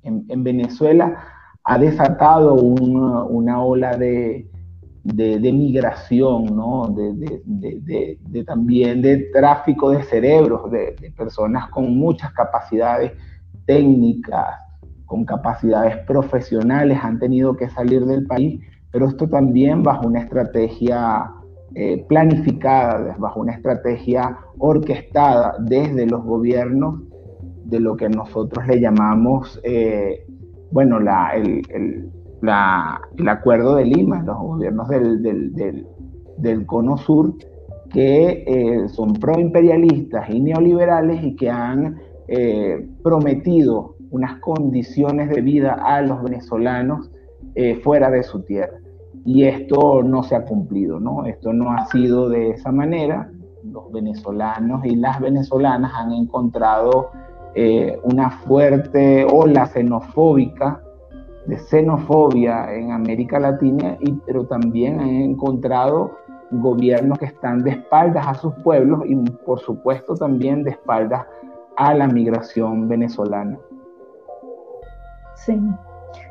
en, 0.02 0.44
Venezuela 0.44 1.16
ha 1.64 1.78
desatado 1.78 2.54
una 2.54 3.62
ola 3.62 3.96
de, 3.96 4.50
de, 5.04 5.52
migración, 5.52 6.56
¿no? 6.56 6.94
de, 6.94 8.44
también 8.46 9.02
de 9.02 9.30
tráfico 9.32 9.90
de 9.90 10.02
cerebros, 10.04 10.70
de, 10.70 11.12
personas 11.16 11.68
con 11.70 11.96
muchas 11.96 12.32
capacidades 12.32 13.12
técnicas, 13.66 14.56
con 15.06 15.24
capacidades 15.24 15.96
profesionales, 16.06 16.98
han 17.02 17.18
tenido 17.18 17.56
que 17.56 17.68
salir 17.68 18.04
del 18.06 18.26
país, 18.26 18.60
pero 18.90 19.08
esto 19.08 19.28
también 19.28 19.82
bajo 19.82 20.06
una 20.06 20.20
estrategia 20.20 21.30
eh, 21.74 22.04
planificada, 22.08 23.16
bajo 23.18 23.40
una 23.40 23.52
estrategia 23.52 24.38
orquestada 24.58 25.56
desde 25.58 26.06
los 26.06 26.22
gobiernos 26.22 27.00
de 27.64 27.80
lo 27.80 27.96
que 27.96 28.08
nosotros 28.08 28.66
le 28.66 28.80
llamamos, 28.80 29.60
eh, 29.64 30.26
bueno, 30.70 31.00
la, 31.00 31.32
el 31.34 31.62
acuerdo 32.50 33.76
de 33.76 33.84
Lima, 33.84 34.22
los 34.22 34.36
gobiernos 34.38 34.88
del, 34.88 36.66
cono 36.66 36.96
sur, 36.96 37.34
que 37.90 38.44
eh, 38.46 38.88
son 38.88 39.12
proimperialistas 39.14 40.28
y 40.30 40.40
neoliberales 40.40 41.22
y 41.22 41.36
que 41.36 41.50
han 41.50 42.00
eh, 42.26 42.88
prometido 43.02 43.96
unas 44.10 44.40
condiciones 44.40 45.28
de 45.30 45.40
vida 45.40 45.74
a 45.74 46.02
los 46.02 46.22
venezolanos 46.22 47.10
eh, 47.54 47.76
fuera 47.76 48.10
de 48.10 48.22
su 48.22 48.42
tierra. 48.42 48.78
Y 49.24 49.44
esto 49.44 50.02
no 50.02 50.22
se 50.22 50.34
ha 50.34 50.44
cumplido, 50.44 50.98
¿no? 50.98 51.26
Esto 51.26 51.52
no 51.52 51.72
ha 51.72 51.86
sido 51.86 52.28
de 52.28 52.50
esa 52.50 52.72
manera. 52.72 53.30
Los 53.62 53.92
venezolanos 53.92 54.84
y 54.84 54.96
las 54.96 55.20
venezolanas 55.20 55.92
han 55.94 56.12
encontrado 56.12 57.10
una 58.04 58.30
fuerte 58.30 59.26
ola 59.30 59.66
xenofóbica 59.66 60.81
de 61.46 61.58
xenofobia 61.58 62.72
en 62.72 62.92
América 62.92 63.38
Latina, 63.38 63.96
y, 64.00 64.12
pero 64.26 64.44
también 64.44 65.00
han 65.00 65.08
encontrado 65.08 66.12
gobiernos 66.52 67.18
que 67.18 67.26
están 67.26 67.62
de 67.62 67.70
espaldas 67.70 68.26
a 68.26 68.34
sus 68.34 68.54
pueblos 68.62 69.00
y 69.06 69.16
por 69.44 69.58
supuesto 69.60 70.14
también 70.14 70.62
de 70.62 70.70
espaldas 70.70 71.24
a 71.76 71.94
la 71.94 72.06
migración 72.06 72.88
venezolana. 72.88 73.58
Sim, 75.34 75.74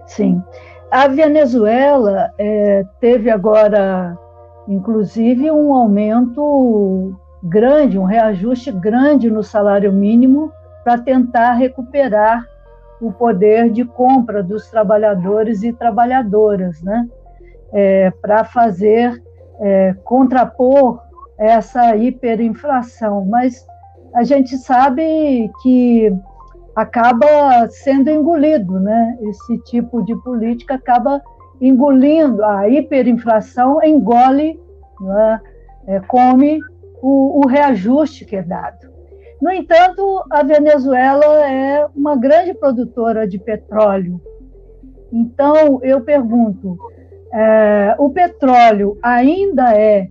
sim. 0.06 0.41
A 0.91 1.08
Venezuela 1.08 2.32
é, 2.38 2.86
teve 3.00 3.32
agora, 3.32 4.18
inclusive, 4.68 5.50
um 5.50 5.74
aumento 5.74 7.18
grande, 7.44 7.98
um 7.98 8.03
reajuste 8.03 8.72
grande 8.72 9.30
no 9.32 9.41
salário 9.41 9.91
mínimo 9.91 10.51
para 10.84 10.98
tentar 10.98 11.53
recuperar 11.53 12.46
o 13.01 13.12
poder 13.12 13.70
de 13.70 13.84
compra 13.84 14.43
dos 14.43 14.70
trabalhadores 14.70 15.63
e 15.63 15.74
trabalhadoras, 15.74 16.81
né? 16.84 17.08
É, 17.74 18.12
para 18.22 18.43
fazer 18.43 19.22
é, 19.60 19.96
contrapor 20.03 21.01
essa 21.38 21.96
hiperinflação. 21.96 23.25
Mas 23.25 23.65
a 24.13 24.24
gente 24.24 24.58
sabe 24.58 25.50
que 25.62 26.13
acaba 26.75 27.67
sendo 27.70 28.10
engolido, 28.10 28.79
né? 28.79 29.17
Esse 29.22 29.58
tipo 29.63 30.03
de 30.03 30.15
política 30.24 30.75
acaba 30.75 31.22
engolindo 31.60 32.43
a 32.43 32.70
hiperinflação, 32.70 33.84
engole, 33.84 34.60
né? 35.00 35.41
é, 35.88 36.00
come 36.01 36.60
o, 37.01 37.41
o 37.43 37.48
reajuste 37.48 38.25
que 38.25 38.36
é 38.36 38.41
dado. 38.41 38.90
No 39.41 39.51
entanto, 39.51 40.24
a 40.29 40.43
Venezuela 40.43 41.25
é 41.50 41.88
uma 41.95 42.15
grande 42.15 42.53
produtora 42.53 43.27
de 43.27 43.39
petróleo. 43.39 44.21
Então, 45.12 45.79
eu 45.81 46.01
pergunto: 46.01 46.77
é, 47.33 47.95
o 47.98 48.10
petróleo 48.12 48.98
ainda 49.01 49.75
é 49.75 50.07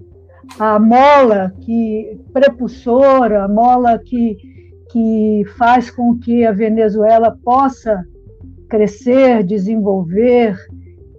a 0.58 0.80
mola 0.80 1.52
que 1.60 2.18
prepulsora, 2.32 3.44
a 3.44 3.48
mola 3.48 3.98
que, 3.98 4.36
que 4.90 5.44
faz 5.56 5.90
com 5.90 6.18
que 6.18 6.44
a 6.44 6.50
Venezuela 6.50 7.36
possa 7.44 8.04
crescer, 8.68 9.44
desenvolver? 9.44 10.56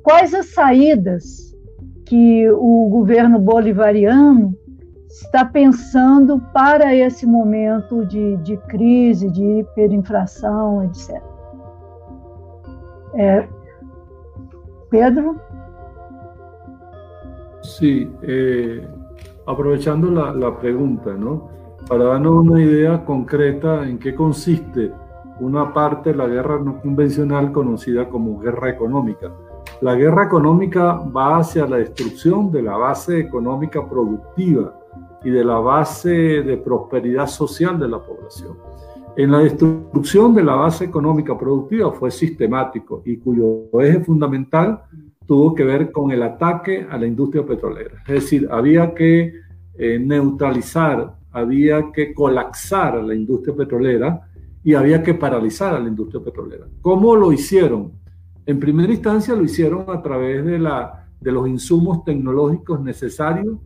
Quais 0.04 0.34
as 0.34 0.48
saídas 0.48 1.56
que 2.06 2.50
o 2.50 2.90
governo 2.90 3.40
bolivariano 3.40 4.54
está 5.12 5.52
pensando 5.52 6.40
para 6.54 6.96
esse 6.96 7.28
momento 7.28 8.04
de, 8.06 8.38
de 8.38 8.58
crise, 8.68 9.30
de 9.30 9.60
hiperinflação, 9.60 10.84
etc. 10.86 11.22
Pedro? 14.90 15.36
Sí, 17.62 18.10
eh, 18.22 18.88
aprovechando 19.46 20.10
la, 20.10 20.58
pregunta. 20.58 21.16
Para 21.88 22.06
darnos 22.06 22.46
una 22.46 22.62
idea 22.62 23.04
concreta 23.04 23.88
en 23.88 24.00
qué 24.00 24.16
consiste 24.16 24.92
una 25.42 25.74
parte 25.74 26.12
de 26.12 26.16
la 26.16 26.28
guerra 26.28 26.60
no 26.60 26.80
convencional 26.80 27.52
conocida 27.52 28.08
como 28.08 28.40
guerra 28.40 28.70
económica. 28.70 29.32
La 29.82 29.96
guerra 29.96 30.26
económica 30.26 30.94
va 30.94 31.40
hacia 31.40 31.66
la 31.66 31.78
destrucción 31.78 32.52
de 32.52 32.62
la 32.62 32.78
base 32.78 33.20
económica 33.20 33.88
productiva 33.88 34.81
y 35.24 35.30
de 35.30 35.44
la 35.44 35.60
base 35.60 36.10
de 36.10 36.58
prosperidad 36.58 37.28
social 37.28 37.80
de 37.80 37.88
la 37.88 38.00
población. 38.00 38.58
En 39.18 39.32
la 39.32 39.40
destrucción 39.40 40.34
de 40.34 40.44
la 40.44 40.56
base 40.56 40.86
económica 40.86 41.38
productiva 41.38 41.92
fue 41.92 42.12
sistemático 42.12 43.02
y 43.06 43.18
cuyo 43.18 43.70
eje 43.82 44.00
fundamental 44.00 44.84
tuvo 45.26 45.54
que 45.54 45.64
ver 45.64 45.92
con 45.92 46.12
el 46.12 46.24
ataque 46.24 46.88
a 46.90 46.98
la 46.98 47.08
industria 47.08 47.46
petrolera. 47.46 48.02
Es 48.08 48.16
decir, 48.16 48.48
había 48.50 48.94
que 48.94 49.34
eh, 49.78 50.00
neutralizar, 50.00 51.16
había 51.32 51.92
que 51.92 52.14
colapsar 52.14 52.96
a 52.96 53.02
la 53.02 53.14
industria 53.14 53.56
petrolera 53.56 54.22
y 54.64 54.74
había 54.74 55.04
que 55.04 55.14
paralizar 55.14 55.76
a 55.76 55.80
la 55.80 55.90
industria 55.90 56.24
petrolera. 56.24 56.68
¿Cómo 56.82 57.16
lo 57.16 57.32
hicieron? 57.32 57.94
En 58.46 58.60
primera 58.60 58.92
instancia 58.92 59.36
lo 59.36 59.44
hicieron 59.44 59.86
a 59.90 60.02
través 60.02 60.46
de, 60.46 60.58
la, 60.58 61.08
de 61.20 61.32
los 61.32 61.48
insumos 61.48 62.04
tecnológicos 62.04 62.82
necesarios 62.82 63.58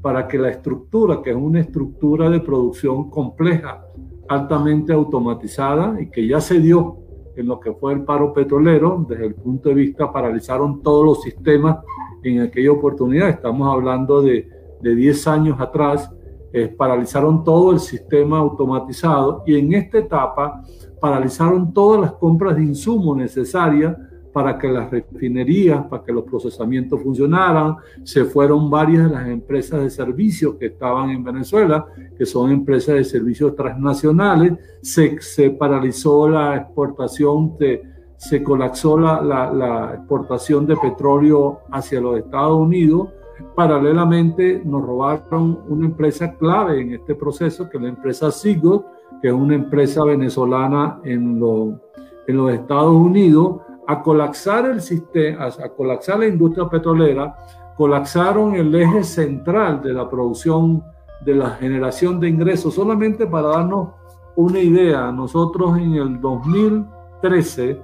para 0.00 0.26
que 0.28 0.38
la 0.38 0.50
estructura, 0.50 1.20
que 1.22 1.30
es 1.30 1.36
una 1.36 1.60
estructura 1.60 2.30
de 2.30 2.40
producción 2.40 3.10
compleja, 3.10 3.84
altamente 4.28 4.92
automatizada 4.92 6.00
y 6.00 6.10
que 6.10 6.26
ya 6.26 6.40
se 6.40 6.60
dio 6.60 6.98
en 7.36 7.46
lo 7.46 7.60
que 7.60 7.72
fue 7.72 7.92
el 7.92 8.04
paro 8.04 8.32
petrolero, 8.32 9.04
desde 9.08 9.26
el 9.26 9.34
punto 9.34 9.68
de 9.68 9.76
vista 9.76 10.12
paralizaron 10.12 10.82
todos 10.82 11.04
los 11.04 11.22
sistemas 11.22 11.78
en 12.22 12.40
aquella 12.40 12.72
oportunidad, 12.72 13.28
estamos 13.28 13.72
hablando 13.72 14.22
de, 14.22 14.48
de 14.80 14.94
10 14.94 15.26
años 15.28 15.60
atrás, 15.60 16.12
eh, 16.52 16.66
paralizaron 16.68 17.44
todo 17.44 17.72
el 17.72 17.78
sistema 17.78 18.38
automatizado 18.38 19.42
y 19.46 19.56
en 19.56 19.74
esta 19.74 19.98
etapa 19.98 20.62
paralizaron 21.00 21.72
todas 21.72 22.00
las 22.00 22.12
compras 22.12 22.56
de 22.56 22.64
insumos 22.64 23.16
necesarias 23.16 23.94
para 24.38 24.56
que 24.56 24.68
las 24.68 24.88
refinerías, 24.88 25.84
para 25.86 26.04
que 26.04 26.12
los 26.12 26.22
procesamientos 26.22 27.02
funcionaran. 27.02 27.74
Se 28.04 28.24
fueron 28.24 28.70
varias 28.70 29.08
de 29.08 29.16
las 29.16 29.26
empresas 29.26 29.82
de 29.82 29.90
servicios 29.90 30.54
que 30.54 30.66
estaban 30.66 31.10
en 31.10 31.24
Venezuela, 31.24 31.86
que 32.16 32.24
son 32.24 32.52
empresas 32.52 32.94
de 32.94 33.02
servicios 33.02 33.56
transnacionales. 33.56 34.52
Se, 34.80 35.20
se 35.20 35.50
paralizó 35.50 36.28
la 36.28 36.56
exportación, 36.56 37.58
de, 37.58 37.82
se 38.16 38.44
colapsó 38.44 38.96
la, 38.96 39.20
la, 39.22 39.52
la 39.52 39.94
exportación 39.96 40.68
de 40.68 40.76
petróleo 40.76 41.62
hacia 41.72 42.00
los 42.00 42.16
Estados 42.18 42.60
Unidos. 42.60 43.08
Paralelamente 43.56 44.62
nos 44.64 44.86
robaron 44.86 45.62
una 45.68 45.86
empresa 45.86 46.32
clave 46.36 46.80
en 46.80 46.94
este 46.94 47.16
proceso, 47.16 47.68
que 47.68 47.76
es 47.76 47.82
la 47.82 47.88
empresa 47.88 48.30
Sigot, 48.30 48.86
que 49.20 49.26
es 49.26 49.34
una 49.34 49.56
empresa 49.56 50.04
venezolana 50.04 51.00
en, 51.02 51.40
lo, 51.40 51.80
en 52.28 52.36
los 52.36 52.52
Estados 52.52 52.94
Unidos 52.94 53.62
a 53.88 54.00
colapsar 54.02 54.66
el 54.66 54.80
sistema, 54.82 55.46
a 55.46 55.68
colapsar 55.70 56.18
la 56.18 56.26
industria 56.26 56.68
petrolera, 56.68 57.34
colapsaron 57.74 58.54
el 58.54 58.74
eje 58.74 59.02
central 59.02 59.80
de 59.80 59.94
la 59.94 60.10
producción, 60.10 60.84
de 61.24 61.34
la 61.34 61.52
generación 61.52 62.20
de 62.20 62.28
ingresos. 62.28 62.74
Solamente 62.74 63.26
para 63.26 63.48
darnos 63.48 63.88
una 64.36 64.60
idea, 64.60 65.10
nosotros 65.10 65.78
en 65.78 65.94
el 65.94 66.20
2013 66.20 67.80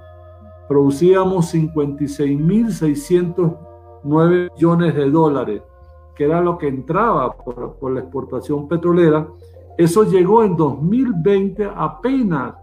producíamos 0.69 1.55
56.609 1.55 4.51
millones 4.53 4.95
de 4.95 5.11
dólares, 5.11 5.63
que 6.15 6.25
era 6.25 6.43
lo 6.43 6.59
que 6.59 6.69
entraba 6.69 7.33
por, 7.33 7.77
por 7.77 7.93
la 7.93 8.01
exportación 8.01 8.69
petrolera. 8.69 9.27
Eso 9.79 10.05
llegó 10.05 10.45
en 10.45 10.55
2020 10.55 11.67
apenas 11.75 12.57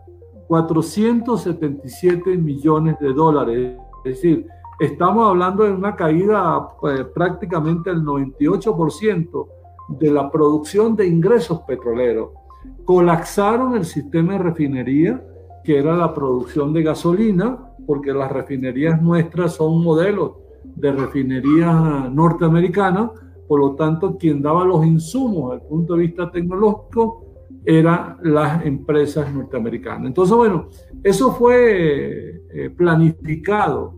477 0.51 2.35
millones 2.35 2.99
de 2.99 3.13
dólares. 3.13 3.77
Es 4.03 4.15
decir, 4.15 4.47
estamos 4.81 5.29
hablando 5.29 5.63
de 5.63 5.71
una 5.71 5.95
caída 5.95 6.75
pues, 6.77 7.05
prácticamente 7.15 7.89
del 7.89 8.03
98% 8.03 9.47
de 9.87 10.11
la 10.11 10.29
producción 10.29 10.97
de 10.97 11.07
ingresos 11.07 11.61
petroleros. 11.61 12.31
Colapsaron 12.83 13.77
el 13.77 13.85
sistema 13.85 14.33
de 14.33 14.39
refinería, 14.39 15.25
que 15.63 15.77
era 15.77 15.95
la 15.95 16.13
producción 16.13 16.73
de 16.73 16.83
gasolina, 16.83 17.57
porque 17.87 18.11
las 18.11 18.29
refinerías 18.29 19.01
nuestras 19.01 19.53
son 19.53 19.81
modelos 19.81 20.33
de 20.65 20.91
refinerías 20.91 22.11
norteamericanas, 22.11 23.11
por 23.47 23.61
lo 23.61 23.75
tanto, 23.75 24.17
quien 24.17 24.41
daba 24.41 24.65
los 24.65 24.85
insumos 24.85 25.51
desde 25.51 25.63
el 25.63 25.69
punto 25.69 25.93
de 25.93 25.99
vista 26.01 26.29
tecnológico 26.29 27.30
eran 27.65 28.17
las 28.23 28.65
empresas 28.65 29.33
norteamericanas. 29.33 30.07
Entonces, 30.07 30.35
bueno, 30.35 30.67
eso 31.03 31.31
fue 31.33 32.41
eh, 32.53 32.69
planificado. 32.69 33.95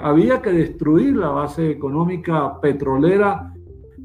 Había 0.00 0.40
que 0.40 0.52
destruir 0.52 1.16
la 1.16 1.28
base 1.28 1.70
económica 1.70 2.60
petrolera 2.60 3.52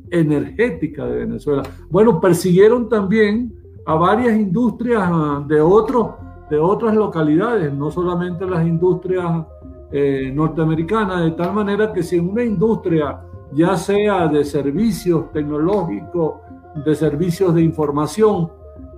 energética 0.10 1.06
de 1.06 1.20
Venezuela. 1.20 1.64
Bueno, 1.90 2.20
persiguieron 2.20 2.90
también 2.90 3.54
a 3.86 3.96
varias 3.96 4.38
industrias 4.38 5.02
ah, 5.04 5.44
de, 5.48 5.62
otros, 5.62 6.12
de 6.50 6.58
otras 6.58 6.96
localidades, 6.96 7.74
no 7.74 7.90
solamente 7.90 8.46
las 8.46 8.66
industrias 8.66 9.46
eh, 9.92 10.32
norteamericanas, 10.34 11.24
de 11.24 11.32
tal 11.32 11.54
manera 11.54 11.92
que 11.92 12.04
si 12.04 12.18
en 12.18 12.30
una 12.30 12.44
industria, 12.44 13.22
ya 13.54 13.76
sea 13.76 14.28
de 14.28 14.44
servicios 14.44 15.32
tecnológicos, 15.32 16.36
de 16.76 16.96
servicios 16.96 17.54
de 17.54 17.62
información, 17.62 18.52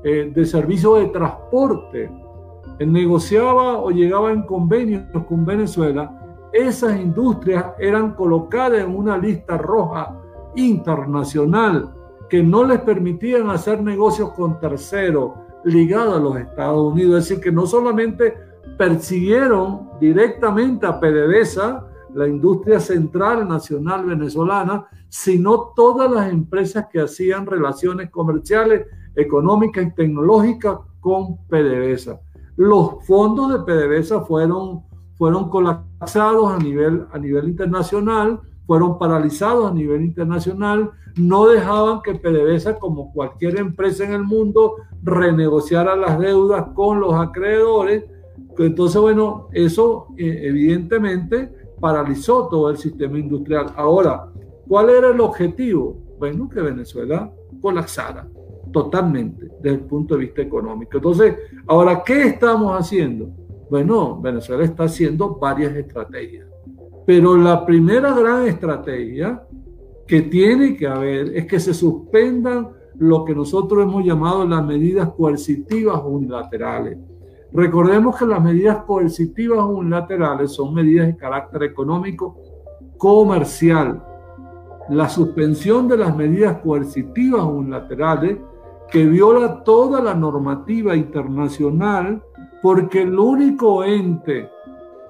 eh, 0.04 0.32
de 0.34 0.46
servicios 0.46 1.00
de 1.00 1.08
transporte, 1.08 2.12
eh, 2.80 2.86
negociaba 2.86 3.80
o 3.80 3.90
llegaba 3.90 4.32
en 4.32 4.44
convenios 4.44 5.04
con 5.28 5.46
Venezuela, 5.46 6.20
esas 6.52 7.00
industrias 7.00 7.66
eran 7.80 8.14
colocadas 8.14 8.80
en 8.80 8.96
una 8.96 9.18
lista 9.18 9.58
roja 9.58 10.16
internacional 10.56 11.92
que 12.30 12.44
no 12.44 12.64
les 12.64 12.80
permitían 12.82 13.50
hacer 13.50 13.82
negocios 13.82 14.32
con 14.34 14.60
terceros 14.60 15.32
ligados 15.64 16.18
a 16.18 16.20
los 16.20 16.38
Estados 16.38 16.94
Unidos. 16.94 17.20
Es 17.24 17.30
decir, 17.30 17.44
que 17.44 17.52
no 17.52 17.66
solamente 17.66 18.36
persiguieron 18.78 19.90
directamente 20.00 20.86
a 20.86 21.00
PDVSA, 21.00 21.86
la 22.16 22.28
industria 22.28 22.80
central 22.80 23.48
nacional 23.48 24.06
venezolana, 24.06 24.86
sino 25.10 25.74
todas 25.76 26.10
las 26.12 26.32
empresas 26.32 26.88
que 26.92 27.02
hacían 27.02 27.46
relaciones 27.46 28.10
comerciales, 28.10 28.88
económicas 29.16 29.86
y 29.86 29.92
tecnológicas 29.94 30.80
con 31.00 31.38
PDVSA. 31.48 32.20
Los 32.56 33.06
fondos 33.06 33.52
de 33.52 33.60
PDVSA 33.60 34.22
fueron, 34.22 34.84
fueron 35.16 35.50
colapsados 35.50 36.52
a 36.52 36.58
nivel, 36.58 37.06
a 37.12 37.20
nivel 37.20 37.50
internacional, 37.50 38.40
fueron 38.66 38.98
paralizados 38.98 39.70
a 39.70 39.74
nivel 39.74 40.02
internacional, 40.02 40.92
no 41.16 41.48
dejaban 41.48 42.02
que 42.02 42.16
PDVSA, 42.16 42.80
como 42.80 43.12
cualquier 43.14 43.60
empresa 43.60 44.04
en 44.04 44.14
el 44.14 44.24
mundo, 44.24 44.76
renegociara 45.04 45.96
las 45.96 46.18
deudas 46.18 46.66
con 46.74 47.00
los 47.00 47.14
acreedores. 47.14 48.06
Entonces, 48.58 49.00
bueno, 49.00 49.48
eso 49.52 50.08
eh, 50.18 50.42
evidentemente 50.44 51.52
paralizó 51.84 52.48
todo 52.48 52.70
el 52.70 52.78
sistema 52.78 53.20
industrial. 53.20 53.66
Ahora, 53.76 54.32
¿cuál 54.70 54.90
era 54.90 55.10
el 55.10 55.20
objetivo? 55.20 55.98
Bueno, 56.18 56.48
que 56.48 56.62
Venezuela 56.62 57.30
colapsara 57.62 58.26
totalmente 58.72 59.50
desde 59.62 59.80
el 59.80 59.84
punto 59.84 60.14
de 60.14 60.22
vista 60.22 60.42
económico. 60.42 60.96
Entonces, 60.96 61.36
ahora, 61.68 62.02
¿qué 62.02 62.28
estamos 62.28 62.72
haciendo? 62.80 63.32
Bueno, 63.70 64.18
Venezuela 64.22 64.64
está 64.64 64.86
haciendo 64.86 65.36
varias 65.36 65.76
estrategias, 65.76 66.48
pero 67.06 67.36
la 67.36 67.66
primera 67.66 68.18
gran 68.18 68.48
estrategia 68.48 69.44
que 70.08 70.22
tiene 70.22 70.78
que 70.78 70.88
haber 70.88 71.36
es 71.36 71.46
que 71.48 71.60
se 71.60 71.74
suspendan 71.74 72.70
lo 72.98 73.26
que 73.26 73.36
nosotros 73.36 73.84
hemos 73.84 74.06
llamado 74.06 74.48
las 74.48 74.66
medidas 74.66 75.10
coercitivas 75.10 76.02
unilaterales. 76.06 76.98
Recordemos 77.54 78.18
que 78.18 78.26
las 78.26 78.42
medidas 78.42 78.84
coercitivas 78.84 79.64
unilaterales 79.64 80.52
son 80.52 80.74
medidas 80.74 81.08
de 81.08 81.16
carácter 81.16 81.64
económico 81.64 82.36
comercial. 82.98 84.04
La 84.90 85.08
suspensión 85.08 85.88
de 85.88 85.98
las 85.98 86.16
medidas 86.16 86.58
coercitivas 86.60 87.44
unilaterales 87.44 88.40
que 88.90 89.06
viola 89.06 89.64
toda 89.64 90.02
la 90.02 90.16
normativa 90.16 90.96
internacional 90.96 92.24
porque 92.62 93.04
el 93.04 93.18
único 93.18 93.84
ente 93.84 94.50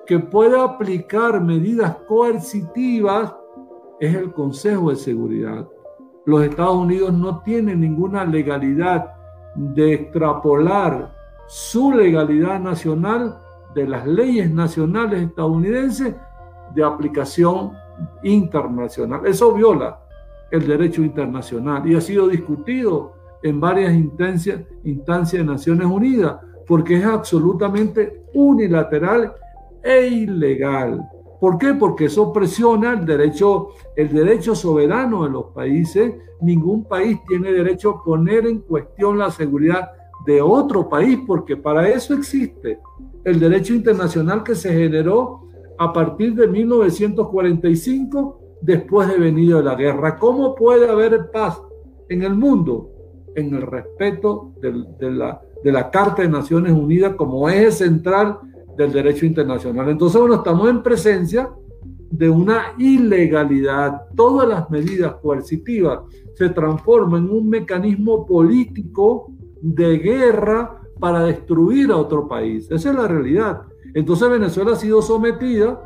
que 0.05 0.19
puede 0.19 0.59
aplicar 0.59 1.41
medidas 1.41 1.95
coercitivas 2.07 3.33
es 4.01 4.15
el 4.15 4.33
Consejo 4.33 4.89
de 4.89 4.97
Seguridad. 4.97 5.67
Los 6.25 6.43
Estados 6.43 6.75
Unidos 6.75 7.13
no 7.13 7.41
tienen 7.41 7.79
ninguna 7.79 8.25
legalidad 8.25 9.13
de 9.55 9.93
extrapolar 9.93 11.12
su 11.47 11.91
legalidad 11.91 12.59
nacional 12.59 13.37
de 13.73 13.87
las 13.87 14.07
leyes 14.07 14.51
nacionales 14.51 15.23
estadounidenses 15.23 16.15
de 16.73 16.83
aplicación 16.83 17.73
internacional. 18.23 19.25
Eso 19.25 19.53
viola 19.53 19.99
el 20.51 20.67
derecho 20.67 21.03
internacional 21.03 21.89
y 21.89 21.95
ha 21.95 22.01
sido 22.01 22.27
discutido 22.27 23.13
en 23.41 23.59
varias 23.59 23.93
instancias, 23.93 24.61
instancias 24.83 25.45
de 25.45 25.51
Naciones 25.51 25.87
Unidas 25.87 26.37
porque 26.65 26.97
es 26.97 27.05
absolutamente 27.05 28.23
unilateral 28.33 29.33
e 29.83 30.07
ilegal. 30.07 31.01
¿Por 31.39 31.57
qué? 31.57 31.73
Porque 31.73 32.05
eso 32.05 32.31
presiona 32.31 32.93
el 32.93 33.05
derecho, 33.05 33.69
el 33.97 34.13
derecho 34.13 34.55
soberano 34.55 35.25
de 35.25 35.29
los 35.29 35.45
países. 35.47 36.13
Ningún 36.39 36.85
país 36.85 37.19
tiene 37.27 37.51
derecho 37.51 37.89
a 37.89 38.03
poner 38.03 38.47
en 38.47 38.59
cuestión 38.59 39.17
la 39.17 39.29
seguridad 39.29 39.91
de 40.25 40.41
otro 40.41 40.87
país, 40.87 41.19
porque 41.25 41.57
para 41.57 41.87
eso 41.89 42.13
existe 42.13 42.79
el 43.23 43.39
derecho 43.39 43.73
internacional 43.73 44.43
que 44.43 44.55
se 44.55 44.71
generó 44.73 45.41
a 45.77 45.91
partir 45.91 46.35
de 46.35 46.47
1945, 46.47 48.39
después 48.61 49.07
de 49.09 49.17
venido 49.17 49.57
de 49.57 49.63
la 49.65 49.75
guerra. 49.75 50.17
¿Cómo 50.17 50.55
puede 50.55 50.89
haber 50.89 51.31
paz 51.31 51.61
en 52.09 52.23
el 52.23 52.35
mundo? 52.35 52.89
En 53.35 53.53
el 53.53 53.63
respeto 53.63 54.53
de, 54.61 55.11
la, 55.11 55.41
de 55.63 55.71
la 55.71 55.89
Carta 55.89 56.21
de 56.21 56.29
Naciones 56.29 56.71
Unidas 56.71 57.15
como 57.15 57.49
eje 57.49 57.71
central 57.71 58.39
del 58.77 58.91
derecho 58.91 59.25
internacional. 59.25 59.89
Entonces, 59.89 60.19
bueno, 60.19 60.35
estamos 60.35 60.69
en 60.69 60.83
presencia 60.83 61.49
de 62.11 62.29
una 62.29 62.73
ilegalidad. 62.77 64.03
Todas 64.15 64.47
las 64.47 64.69
medidas 64.69 65.15
coercitivas 65.15 66.01
se 66.35 66.49
transforman 66.49 67.25
en 67.25 67.31
un 67.31 67.49
mecanismo 67.49 68.25
político 68.25 69.31
de 69.63 69.97
guerra 69.97 70.81
para 70.99 71.23
destruir 71.23 71.89
a 71.91 71.97
otro 71.97 72.27
país. 72.27 72.69
Esa 72.69 72.89
es 72.89 72.95
la 72.95 73.07
realidad. 73.07 73.61
Entonces 73.93 74.29
Venezuela 74.29 74.73
ha 74.73 74.75
sido 74.75 75.01
sometida 75.01 75.79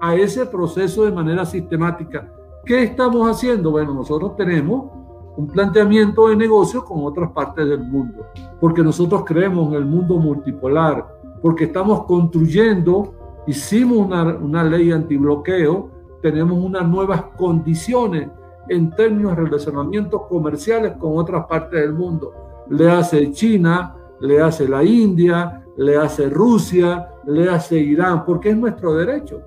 a 0.00 0.16
ese 0.16 0.46
proceso 0.46 1.04
de 1.04 1.12
manera 1.12 1.46
sistemática. 1.46 2.32
¿Qué 2.64 2.82
estamos 2.82 3.30
haciendo? 3.30 3.70
Bueno, 3.70 3.94
nosotros 3.94 4.36
tenemos 4.36 4.90
un 5.36 5.46
planteamiento 5.46 6.28
de 6.28 6.36
negocio 6.36 6.84
con 6.84 7.04
otras 7.04 7.30
partes 7.30 7.68
del 7.68 7.80
mundo, 7.80 8.26
porque 8.60 8.82
nosotros 8.82 9.22
creemos 9.24 9.68
en 9.68 9.74
el 9.74 9.86
mundo 9.86 10.18
multipolar, 10.18 11.06
porque 11.40 11.64
estamos 11.64 12.04
construyendo, 12.04 13.14
hicimos 13.46 13.98
una, 13.98 14.24
una 14.36 14.64
ley 14.64 14.90
antibloqueo, 14.90 15.88
tenemos 16.20 16.58
unas 16.58 16.86
nuevas 16.86 17.22
condiciones 17.36 18.28
en 18.68 18.90
términos 18.90 19.36
de 19.36 19.44
relacionamientos 19.44 20.22
comerciales 20.28 20.96
con 20.98 21.16
otras 21.16 21.46
partes 21.46 21.80
del 21.80 21.94
mundo. 21.94 22.49
Le 22.70 22.90
hace 22.90 23.30
China, 23.32 23.94
le 24.20 24.40
hace 24.40 24.68
la 24.68 24.82
India, 24.82 25.64
le 25.76 25.96
hace 25.96 26.28
Rusia, 26.28 27.08
le 27.26 27.48
hace 27.48 27.78
Irán, 27.78 28.24
porque 28.24 28.50
es 28.50 28.56
nuestro 28.56 28.94
derecho. 28.94 29.42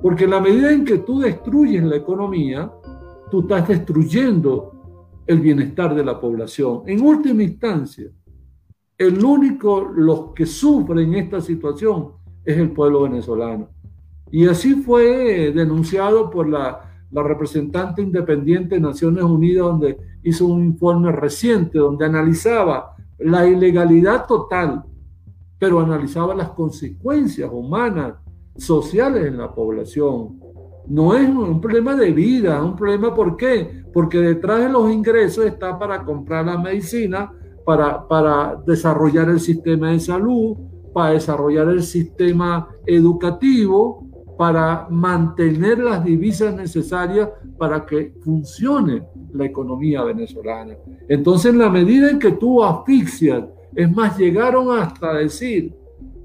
Porque 0.00 0.26
la 0.26 0.40
medida 0.40 0.72
en 0.72 0.84
que 0.84 0.98
tú 0.98 1.20
destruyes 1.20 1.82
la 1.84 1.96
economía, 1.96 2.70
tú 3.30 3.42
estás 3.42 3.68
destruyendo 3.68 4.72
el 5.26 5.40
bienestar 5.40 5.94
de 5.94 6.04
la 6.04 6.20
población. 6.20 6.82
En 6.86 7.00
última 7.02 7.42
instancia, 7.42 8.10
el 8.98 9.24
único 9.24 9.80
los 9.80 10.32
que 10.34 10.46
sufren 10.46 11.14
esta 11.14 11.40
situación 11.40 12.12
es 12.44 12.58
el 12.58 12.72
pueblo 12.72 13.02
venezolano. 13.02 13.68
Y 14.30 14.46
así 14.46 14.74
fue 14.74 15.52
denunciado 15.54 16.30
por 16.30 16.48
la, 16.48 17.06
la 17.10 17.22
representante 17.22 18.02
independiente 18.02 18.74
de 18.74 18.80
Naciones 18.80 19.24
Unidas, 19.24 19.66
donde 19.66 19.98
hizo 20.22 20.46
un 20.46 20.64
informe 20.64 21.12
reciente, 21.12 21.78
donde 21.78 22.04
analizaba 22.04 22.94
la 23.18 23.46
ilegalidad 23.46 24.26
total, 24.26 24.84
pero 25.58 25.80
analizaba 25.80 26.34
las 26.34 26.50
consecuencias 26.50 27.50
humanas, 27.52 28.14
sociales 28.56 29.26
en 29.26 29.38
la 29.38 29.54
población. 29.54 30.40
No 30.88 31.14
es 31.14 31.28
un 31.28 31.60
problema 31.60 31.94
de 31.94 32.12
vida, 32.12 32.58
es 32.58 32.62
un 32.62 32.76
problema 32.76 33.14
¿por 33.14 33.36
qué? 33.36 33.84
Porque 33.92 34.18
detrás 34.18 34.60
de 34.60 34.68
los 34.68 34.90
ingresos 34.90 35.46
está 35.46 35.78
para 35.78 36.04
comprar 36.04 36.46
la 36.46 36.58
medicina, 36.58 37.32
para, 37.64 38.06
para 38.06 38.60
desarrollar 38.66 39.28
el 39.28 39.40
sistema 39.40 39.90
de 39.90 40.00
salud, 40.00 40.56
para 40.92 41.12
desarrollar 41.12 41.68
el 41.68 41.82
sistema 41.82 42.68
educativo, 42.84 44.06
para 44.42 44.88
mantener 44.90 45.78
las 45.78 46.04
divisas 46.04 46.52
necesarias 46.52 47.28
para 47.56 47.86
que 47.86 48.12
funcione 48.24 49.04
la 49.32 49.44
economía 49.44 50.02
venezolana. 50.02 50.74
Entonces, 51.08 51.52
en 51.52 51.60
la 51.60 51.70
medida 51.70 52.10
en 52.10 52.18
que 52.18 52.32
tú 52.32 52.60
asfixias, 52.60 53.44
es 53.72 53.94
más, 53.94 54.18
llegaron 54.18 54.76
hasta 54.76 55.14
decir 55.14 55.72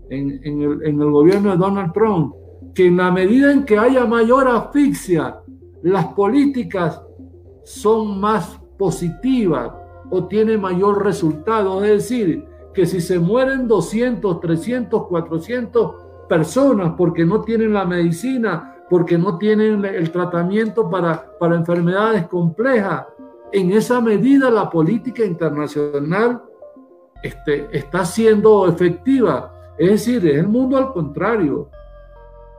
en, 0.10 0.32
el, 0.44 0.84
en 0.84 1.00
el 1.00 1.12
gobierno 1.12 1.52
de 1.52 1.58
Donald 1.58 1.94
Trump 1.94 2.34
que 2.74 2.88
en 2.88 2.98
la 2.98 3.12
medida 3.12 3.52
en 3.52 3.66
que 3.66 3.78
haya 3.78 4.04
mayor 4.08 4.48
asfixia, 4.48 5.40
las 5.84 6.08
políticas 6.08 7.00
son 7.66 8.20
más 8.20 8.60
positivas, 8.80 9.74
o 10.10 10.26
tiene 10.26 10.58
mayor 10.58 11.06
resultado. 11.06 11.84
Es 11.84 12.10
decir, 12.10 12.46
que 12.74 12.88
si 12.88 13.00
se 13.00 13.20
mueren 13.20 13.68
200, 13.68 14.40
300, 14.40 15.06
400 15.06 16.07
personas 16.28 16.94
porque 16.98 17.26
no 17.26 17.42
tienen 17.42 17.74
la 17.74 17.86
medicina, 17.86 18.76
porque 18.90 19.18
no 19.18 19.38
tienen 19.38 19.84
el 19.84 20.12
tratamiento 20.12 20.90
para, 20.90 21.38
para 21.40 21.56
enfermedades 21.56 22.28
complejas, 22.28 23.06
en 23.52 23.72
esa 23.72 24.02
medida 24.02 24.50
la 24.50 24.70
política 24.70 25.26
internacional 25.26 26.42
este, 27.24 27.68
está 27.72 28.06
siendo 28.06 28.68
efectiva. 28.68 29.54
Es 29.78 29.92
decir, 29.92 30.28
es 30.28 30.38
el 30.38 30.48
mundo 30.48 30.78
al 30.78 30.92
contrario. 30.92 31.70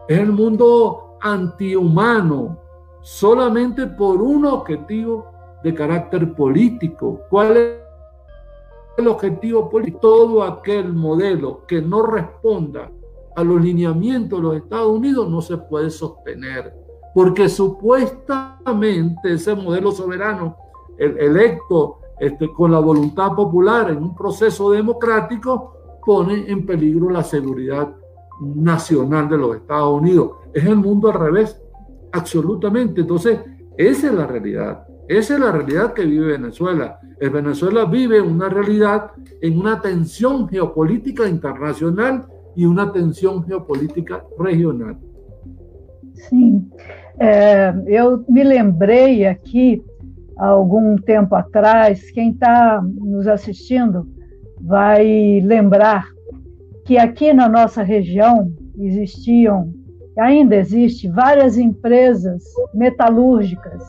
Es 0.09 0.19
el 0.19 0.33
mundo 0.33 1.19
antihumano, 1.21 2.59
solamente 3.03 3.87
por 3.87 4.23
un 4.23 4.47
objetivo 4.47 5.31
de 5.63 5.75
carácter 5.75 6.33
político. 6.35 7.21
¿Cuál 7.29 7.57
es 7.57 7.75
el 8.97 9.09
objetivo 9.09 9.69
político? 9.69 9.99
Todo 10.01 10.43
aquel 10.43 10.93
modelo 10.93 11.67
que 11.67 11.83
no 11.83 12.03
responda 12.03 12.91
a 13.39 13.45
los 13.45 13.63
lineamientos 13.63 14.41
de 14.41 14.43
los 14.43 14.57
Estados 14.57 14.89
Unidos 14.89 15.31
no 15.31 15.41
se 15.41 15.57
puede 15.57 15.91
sostener, 15.91 16.75
porque 17.15 17.49
supuestamente 17.49 19.35
ese 19.35 19.55
modelo 19.55 19.93
soberano 19.93 20.57
el 20.99 21.17
electo 21.19 22.01
este, 22.19 22.53
con 22.53 22.73
la 22.73 22.81
voluntad 22.81 23.37
popular 23.37 23.91
en 23.91 23.99
un 23.99 24.17
proceso 24.17 24.73
democrático 24.73 26.01
pone 26.05 26.51
en 26.51 26.67
peligro 26.67 27.11
la 27.11 27.23
seguridad 27.23 27.95
nacional 28.41 29.29
de 29.29 29.39
los 29.39 29.55
Estados 29.55 30.01
Unidos. 30.01 30.33
Es 30.53 30.65
el 30.65 30.75
mundo 30.75 31.09
al 31.09 31.21
revés, 31.21 31.63
absolutamente. 32.11 33.03
Entonces, 33.03 33.39
esa 33.77 34.09
es 34.09 34.15
la 34.15 34.27
realidad. 34.27 34.85
Esa 35.07 35.35
es 35.35 35.41
la 35.41 35.53
realidad 35.53 35.93
que 35.93 36.05
vive 36.05 36.33
Venezuela. 36.33 36.99
El 37.21 37.31
Venezuela 37.31 37.85
vive 37.85 38.21
una 38.21 38.49
realidad 38.49 39.13
en 39.41 39.61
una 39.61 39.81
tensión 39.81 40.49
geopolítica 40.49 41.29
internacional 41.29 42.27
y 42.59 42.67
una 42.67 42.91
tensión 42.91 43.45
geopolítica 43.45 44.25
regional. 44.37 44.97
Sim, 46.15 46.69
é, 47.21 47.73
eu 47.87 48.25
me 48.29 48.43
lembrei 48.43 49.27
aqui, 49.27 49.81
há 50.37 50.49
algum 50.49 50.97
tempo 50.97 51.37
atrás, 51.37 52.11
quem 52.11 52.33
está 52.33 52.83
nos 52.83 53.29
assistindo 53.29 54.09
vai 54.61 55.41
lembrar 55.41 56.09
que 56.85 56.99
aqui 56.99 57.33
na 57.33 57.49
nossa 57.49 57.85
região 57.85 58.53
existiam, 58.77 59.73
ainda 60.19 60.57
existe, 60.57 61.07
várias 61.07 61.57
empresas 61.57 62.43
metalúrgicas 62.75 63.85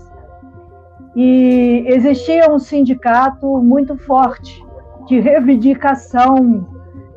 e 1.16 1.86
existia 1.88 2.52
um 2.52 2.60
sindicato 2.60 3.48
muito 3.64 3.98
forte 3.98 4.64
de 5.08 5.20
reivindicação 5.20 6.68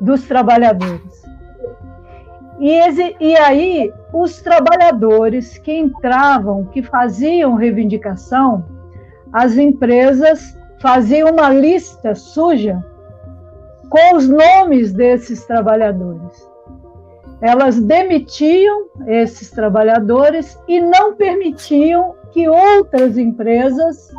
dos 0.01 0.23
trabalhadores. 0.23 1.22
E, 2.59 2.79
e 3.19 3.35
aí, 3.37 3.91
os 4.13 4.41
trabalhadores 4.41 5.57
que 5.57 5.75
entravam, 5.75 6.65
que 6.65 6.83
faziam 6.83 7.55
reivindicação, 7.55 8.65
as 9.31 9.57
empresas 9.57 10.57
faziam 10.79 11.31
uma 11.31 11.49
lista 11.49 12.13
suja 12.13 12.83
com 13.89 14.15
os 14.15 14.27
nomes 14.27 14.93
desses 14.93 15.45
trabalhadores. 15.45 16.47
Elas 17.41 17.79
demitiam 17.79 18.87
esses 19.07 19.49
trabalhadores 19.51 20.57
e 20.67 20.79
não 20.79 21.15
permitiam 21.15 22.15
que 22.31 22.47
outras 22.47 23.17
empresas 23.17 24.11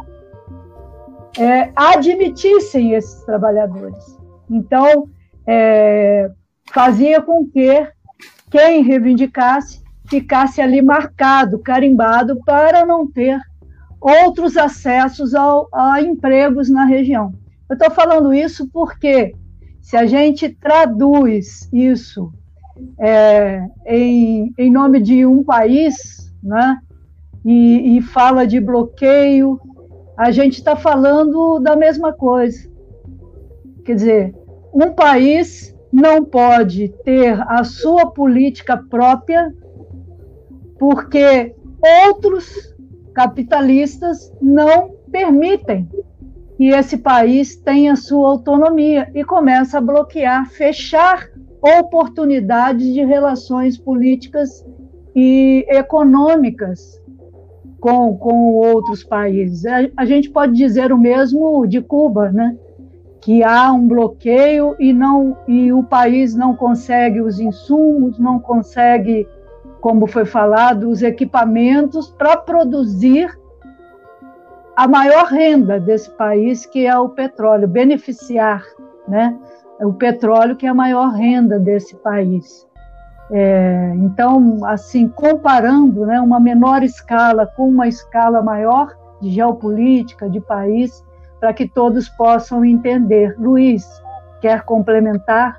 é, 1.38 1.70
admitissem 1.75 2.92
esses 2.92 3.25
trabalhadores. 3.25 4.18
Então, 4.51 5.09
é, 5.47 6.31
fazia 6.73 7.20
com 7.23 7.47
que 7.47 7.87
quem 8.54 8.84
reivindicasse 8.84 9.82
ficasse 10.08 10.60
ali 10.60 10.80
marcado, 10.80 11.58
carimbado, 11.58 12.38
para 12.44 12.86
não 12.86 13.04
ter 13.04 13.40
outros 14.00 14.56
acessos 14.56 15.34
ao, 15.34 15.68
a 15.72 16.00
empregos 16.00 16.70
na 16.70 16.84
região. 16.84 17.34
Eu 17.68 17.74
estou 17.74 17.90
falando 17.90 18.32
isso 18.32 18.68
porque, 18.72 19.34
se 19.82 19.96
a 19.96 20.06
gente 20.06 20.50
traduz 20.50 21.68
isso 21.72 22.32
é, 23.00 23.66
em, 23.86 24.54
em 24.56 24.70
nome 24.70 25.00
de 25.00 25.26
um 25.26 25.42
país, 25.42 26.32
né, 26.40 26.78
e, 27.44 27.98
e 27.98 28.02
fala 28.02 28.46
de 28.46 28.60
bloqueio, 28.60 29.58
a 30.16 30.30
gente 30.30 30.58
está 30.58 30.76
falando 30.76 31.58
da 31.58 31.74
mesma 31.74 32.12
coisa. 32.12 32.70
Quer 33.84 33.96
dizer, 33.96 34.34
um 34.72 34.92
país 34.92 35.73
não 35.94 36.24
pode 36.24 36.88
ter 37.04 37.40
a 37.48 37.62
sua 37.62 38.11
política 38.11 38.76
própria 38.76 39.54
porque 40.76 41.54
outros 42.04 42.74
capitalistas 43.14 44.33
não 44.42 44.90
permitem 45.12 45.88
que 46.57 46.70
esse 46.70 46.98
país 46.98 47.54
tenha 47.54 47.94
sua 47.94 48.28
autonomia 48.28 49.09
e 49.14 49.22
começa 49.22 49.78
a 49.78 49.80
bloquear, 49.80 50.50
fechar 50.50 51.28
oportunidades 51.62 52.92
de 52.92 53.04
relações 53.04 53.78
políticas 53.78 54.66
e 55.14 55.64
econômicas 55.68 57.00
com, 57.78 58.16
com 58.18 58.54
outros 58.54 59.04
países. 59.04 59.64
A, 59.64 59.88
a 59.96 60.04
gente 60.04 60.28
pode 60.28 60.54
dizer 60.54 60.92
o 60.92 60.98
mesmo 60.98 61.64
de 61.68 61.80
Cuba, 61.80 62.33
né? 62.33 62.57
Que 63.24 63.42
há 63.42 63.72
um 63.72 63.88
bloqueio 63.88 64.76
e 64.78 64.92
não 64.92 65.34
e 65.48 65.72
o 65.72 65.82
país 65.82 66.34
não 66.34 66.54
consegue 66.54 67.22
os 67.22 67.40
insumos, 67.40 68.18
não 68.18 68.38
consegue, 68.38 69.26
como 69.80 70.06
foi 70.06 70.26
falado, 70.26 70.90
os 70.90 71.02
equipamentos 71.02 72.10
para 72.10 72.37
produzir 72.37 73.34
a 74.76 74.87
maior 74.87 75.24
renda 75.24 75.80
desse 75.80 76.10
país, 76.10 76.66
que 76.66 76.87
é 76.87 76.98
o 76.98 77.08
petróleo, 77.08 77.66
beneficiar, 77.66 78.62
né? 79.08 79.34
O 79.80 79.94
petróleo 79.94 80.54
que 80.54 80.66
é 80.66 80.68
a 80.68 80.74
maior 80.74 81.08
renda 81.12 81.58
desse 81.58 81.96
país. 81.96 82.68
É, 83.30 83.94
então, 83.96 84.66
assim, 84.66 85.08
comparando 85.08 86.04
né, 86.04 86.20
uma 86.20 86.38
menor 86.38 86.82
escala 86.82 87.46
com 87.46 87.70
uma 87.70 87.88
escala 87.88 88.42
maior 88.42 88.94
de 89.22 89.30
geopolítica, 89.30 90.28
de 90.28 90.40
país, 90.40 91.02
para 91.44 91.54
que 91.54 91.68
todos 91.68 92.09
possam 92.09 92.64
entender. 92.64 93.35
Luiz, 93.38 93.87
quer 94.40 94.64
complementar? 94.64 95.52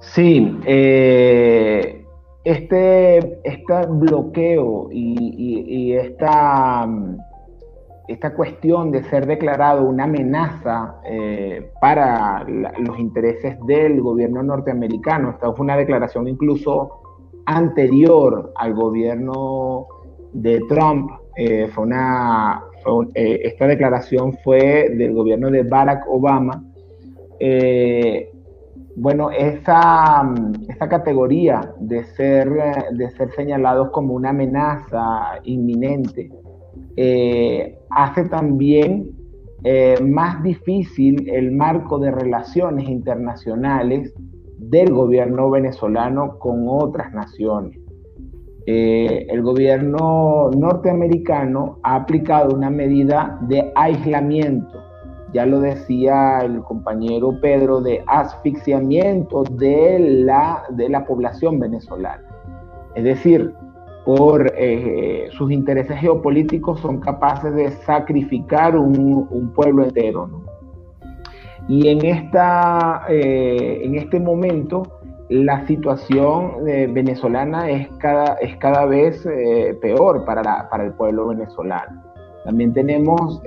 Sí, 0.00 0.60
eh, 0.66 2.04
este, 2.44 3.40
este 3.42 3.86
bloqueo 3.88 4.88
y, 4.92 5.94
esta 5.94 6.86
esta 8.06 8.34
cuestión 8.34 8.90
de 8.90 9.02
ser 9.04 9.26
declarado 9.26 9.82
una 9.84 10.04
amenaza 10.04 10.96
eh, 11.06 11.70
para 11.80 12.44
los 12.44 12.98
intereses 12.98 13.56
del 13.66 14.02
gobierno 14.02 14.42
norteamericano. 14.42 15.30
Esta 15.30 15.50
fue 15.54 15.64
una 15.64 15.78
declaración 15.78 16.28
incluso 16.28 17.00
anterior 17.46 18.52
al 18.56 18.74
gobierno 18.74 19.86
de 20.34 20.60
Trump. 20.68 21.10
Eh, 21.36 21.68
fue 21.74 21.84
una, 21.84 22.62
eh, 23.14 23.40
esta 23.44 23.66
declaración 23.66 24.34
fue 24.44 24.90
del 24.96 25.12
gobierno 25.12 25.50
de 25.50 25.62
Barack 25.62 26.06
Obama. 26.08 26.62
bueno, 28.96 29.30
esa, 29.30 30.32
esa 30.68 30.88
categoría 30.88 31.72
de 31.80 32.04
ser, 32.04 32.48
de 32.92 33.10
ser 33.10 33.30
señalados 33.32 33.90
como 33.90 34.14
una 34.14 34.30
amenaza 34.30 35.40
inminente 35.44 36.30
eh, 36.96 37.76
hace 37.90 38.24
también 38.24 39.10
eh, 39.64 39.96
más 40.00 40.42
difícil 40.42 41.28
el 41.28 41.52
marco 41.52 41.98
de 41.98 42.10
relaciones 42.10 42.88
internacionales 42.88 44.14
del 44.58 44.92
gobierno 44.92 45.50
venezolano 45.50 46.38
con 46.38 46.66
otras 46.68 47.12
naciones. 47.12 47.78
Eh, 48.66 49.26
el 49.28 49.42
gobierno 49.42 50.50
norteamericano 50.56 51.78
ha 51.82 51.96
aplicado 51.96 52.54
una 52.54 52.70
medida 52.70 53.38
de 53.42 53.70
aislamiento, 53.74 54.82
ya 55.34 55.44
lo 55.44 55.60
decía 55.60 56.38
el 56.38 56.60
compañero 56.62 57.38
Pedro, 57.42 57.82
de 57.82 58.02
asfixiamiento 58.06 59.44
de 59.44 59.98
la, 59.98 60.62
de 60.70 60.88
la 60.88 61.04
población 61.04 61.58
venezolana. 61.58 62.22
Es 62.94 63.04
decir, 63.04 63.52
por 64.04 64.52
eh, 64.56 65.28
sus 65.32 65.50
intereses 65.50 65.98
geopolíticos 65.98 66.80
son 66.80 67.00
capaces 67.00 67.54
de 67.54 67.70
sacrificar 67.70 68.76
un, 68.76 69.52
pueblo 69.54 69.84
entero. 69.84 70.30
Y 71.68 71.88
en, 71.88 72.04
esta, 72.04 73.04
eh, 73.08 73.80
en 73.82 73.94
este 73.96 74.20
momento 74.20 74.93
la 75.28 75.66
situación 75.66 76.68
eh, 76.68 76.86
venezolana 76.90 77.70
es 77.70 77.88
cada, 77.98 78.34
es 78.34 78.56
cada 78.58 78.84
vez 78.84 79.26
peor 79.80 80.24
para, 80.24 80.68
para, 80.68 80.84
el 80.84 80.92
pueblo 80.92 81.28
venezolano. 81.28 82.02
También 82.44 82.74
tenemos 82.74 83.40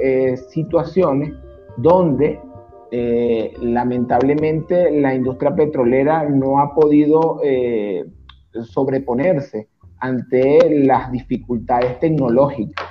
situaciones 0.50 1.34
donde 1.78 2.40
lamentablemente 3.62 4.90
la 4.90 5.14
industria 5.14 5.54
petrolera 5.54 6.28
no 6.28 6.60
ha 6.60 6.74
podido 6.74 7.40
sobreponerse 8.64 9.68
ante 10.00 10.84
las 10.86 11.12
dificultades 11.12 12.00
tecnológicas, 12.00 12.86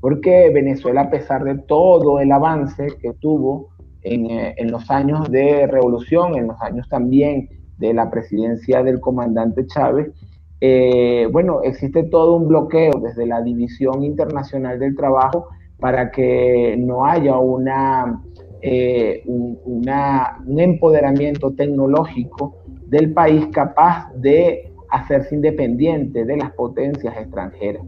porque 0.00 0.50
Venezuela, 0.52 1.02
a 1.02 1.10
pesar 1.10 1.44
de 1.44 1.58
todo 1.58 2.20
el 2.20 2.32
avance 2.32 2.88
que 3.00 3.12
tuvo 3.14 3.68
en, 4.02 4.30
eh, 4.30 4.54
los 4.64 4.90
años 4.90 5.30
de 5.30 5.66
revolución, 5.66 6.36
en 6.36 6.48
los 6.48 6.60
años 6.62 6.88
también 6.88 7.48
de 7.80 7.92
la 7.92 8.10
presidencia 8.10 8.84
del 8.84 9.00
comandante 9.00 9.66
Chávez, 9.66 10.12
eh, 10.60 11.26
bueno, 11.32 11.62
existe 11.62 12.04
todo 12.04 12.36
un 12.36 12.46
bloqueo 12.46 12.92
desde 13.02 13.26
la 13.26 13.40
División 13.42 14.04
Internacional 14.04 14.78
del 14.78 14.94
Trabajo 14.94 15.48
para 15.78 16.10
que 16.10 16.76
no 16.78 17.06
haya 17.06 17.38
una, 17.38 18.22
eh, 18.60 19.22
un 19.26 20.60
empoderamiento 20.60 21.52
tecnológico 21.52 22.56
del 22.86 23.12
país 23.14 23.46
capaz 23.52 24.12
de 24.14 24.70
hacerse 24.90 25.34
independiente 25.34 26.24
de 26.24 26.36
las 26.36 26.52
potencias 26.52 27.16
extranjeras. 27.16 27.84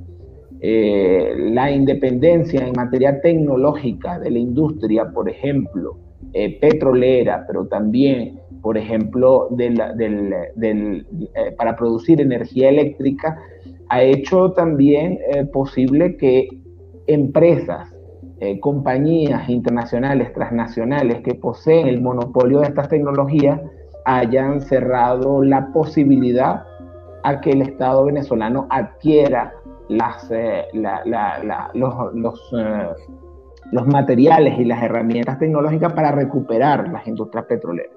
Eh, 0.60 1.34
la 1.50 1.72
independencia 1.72 2.64
en 2.64 2.72
materia 2.76 3.20
tecnológica 3.20 4.20
de 4.20 4.30
la 4.30 4.38
industria, 4.38 5.10
por 5.10 5.28
ejemplo, 5.28 5.98
eh, 6.34 6.58
petrolera, 6.60 7.44
pero 7.46 7.66
también, 7.66 8.40
por 8.62 8.78
ejemplo, 8.78 9.48
eh, 9.58 11.04
para 11.58 11.76
producir 11.76 12.22
energía 12.22 12.70
eléctrica, 12.70 13.38
ha 13.90 14.02
hecho 14.02 14.52
también 14.52 15.18
eh, 15.30 15.44
posible 15.44 16.16
que 16.16 16.48
empresas, 17.06 17.88
compañías 18.60 19.48
internacionales, 19.48 20.32
transnacionales 20.32 21.20
que 21.20 21.36
poseen 21.36 21.86
el 21.86 22.00
monopolio 22.00 22.58
de 22.58 22.66
estas 22.66 22.88
tecnologías 22.88 23.60
hayan 24.04 24.60
cerrado 24.62 25.44
la 25.44 25.68
posibilidad 25.72 26.64
a 27.22 27.40
que 27.40 27.50
el 27.50 27.62
Estado 27.62 28.04
venezolano 28.04 28.66
adquiera 28.68 29.52
las, 29.88 30.28
los 31.74 32.52
materiales 33.72 34.58
y 34.58 34.64
las 34.64 34.82
herramientas 34.82 35.38
tecnológicas 35.38 35.92
para 35.92 36.12
recuperar 36.12 36.88
las 36.88 37.06
industrias 37.06 37.46
petroleras. 37.46 37.92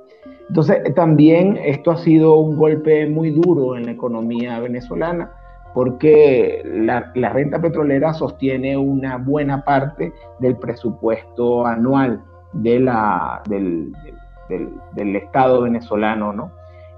Entonces, 0.47 0.93
también 0.95 1.57
esto 1.63 1.91
ha 1.91 1.97
sido 1.97 2.37
un 2.37 2.55
golpe 2.55 3.07
muy 3.07 3.31
duro 3.31 3.75
en 3.75 3.85
la 3.85 3.91
economía 3.91 4.59
venezolana 4.59 5.31
porque 5.75 6.61
la, 6.63 7.11
renta 7.13 7.59
petrolera 7.59 8.13
sostiene 8.13 8.77
una 8.77 9.17
buena 9.17 9.65
parte 9.65 10.13
del 10.39 10.55
presupuesto 10.55 11.65
anual 11.65 12.23
del, 12.53 12.87
Estado 14.95 15.61
venezolano, 15.63 16.31
¿no? 16.31 16.51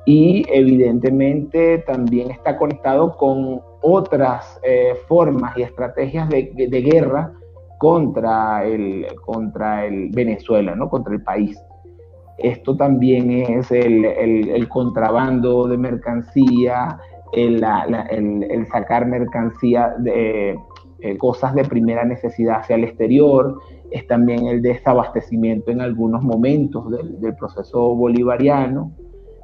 Y 0.06 0.46
evidentemente 0.54 1.80
también 1.80 2.30
está 2.30 2.56
conectado 2.56 3.18
con 3.18 3.62
otras 3.82 4.60
eh, 4.64 4.94
formas 5.08 5.58
y 5.58 5.64
estrategias 5.64 6.30
de, 6.30 6.52
guerra 6.92 7.34
contra 7.78 8.66
el, 8.66 9.06
contra 9.26 9.86
el 9.86 10.10
Venezuela, 10.10 10.76
¿no? 10.76 10.90
Contra 10.90 11.14
el 11.14 11.22
país. 11.22 11.60
Esto 12.38 12.78
también 12.78 13.32
es 13.32 13.72
el 13.72 14.68
contrabando 14.70 15.68
de 15.68 15.78
mercancía, 15.78 17.00
el, 17.34 18.68
sacar 18.72 19.06
mercancía 19.06 19.96
de 20.00 20.58
eh, 21.00 21.18
cosas 21.18 21.54
de 21.56 21.64
primera 21.64 22.04
necesidad 22.06 22.60
hacia 22.60 22.76
el 22.76 22.84
exterior, 22.84 23.60
es 23.92 24.06
también 24.08 24.48
el 24.48 24.62
desabastecimiento 24.62 25.72
en 25.72 25.82
algunos 25.82 26.22
momentos 26.24 26.90
del, 26.92 27.36
proceso 27.36 27.96
bolivariano, 27.96 28.92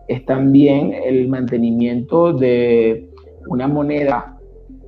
es 0.08 0.26
también 0.26 0.94
el 0.94 1.30
mantenimiento 1.30 2.34
de 2.34 3.10
una 3.48 3.68
moneda 3.68 4.33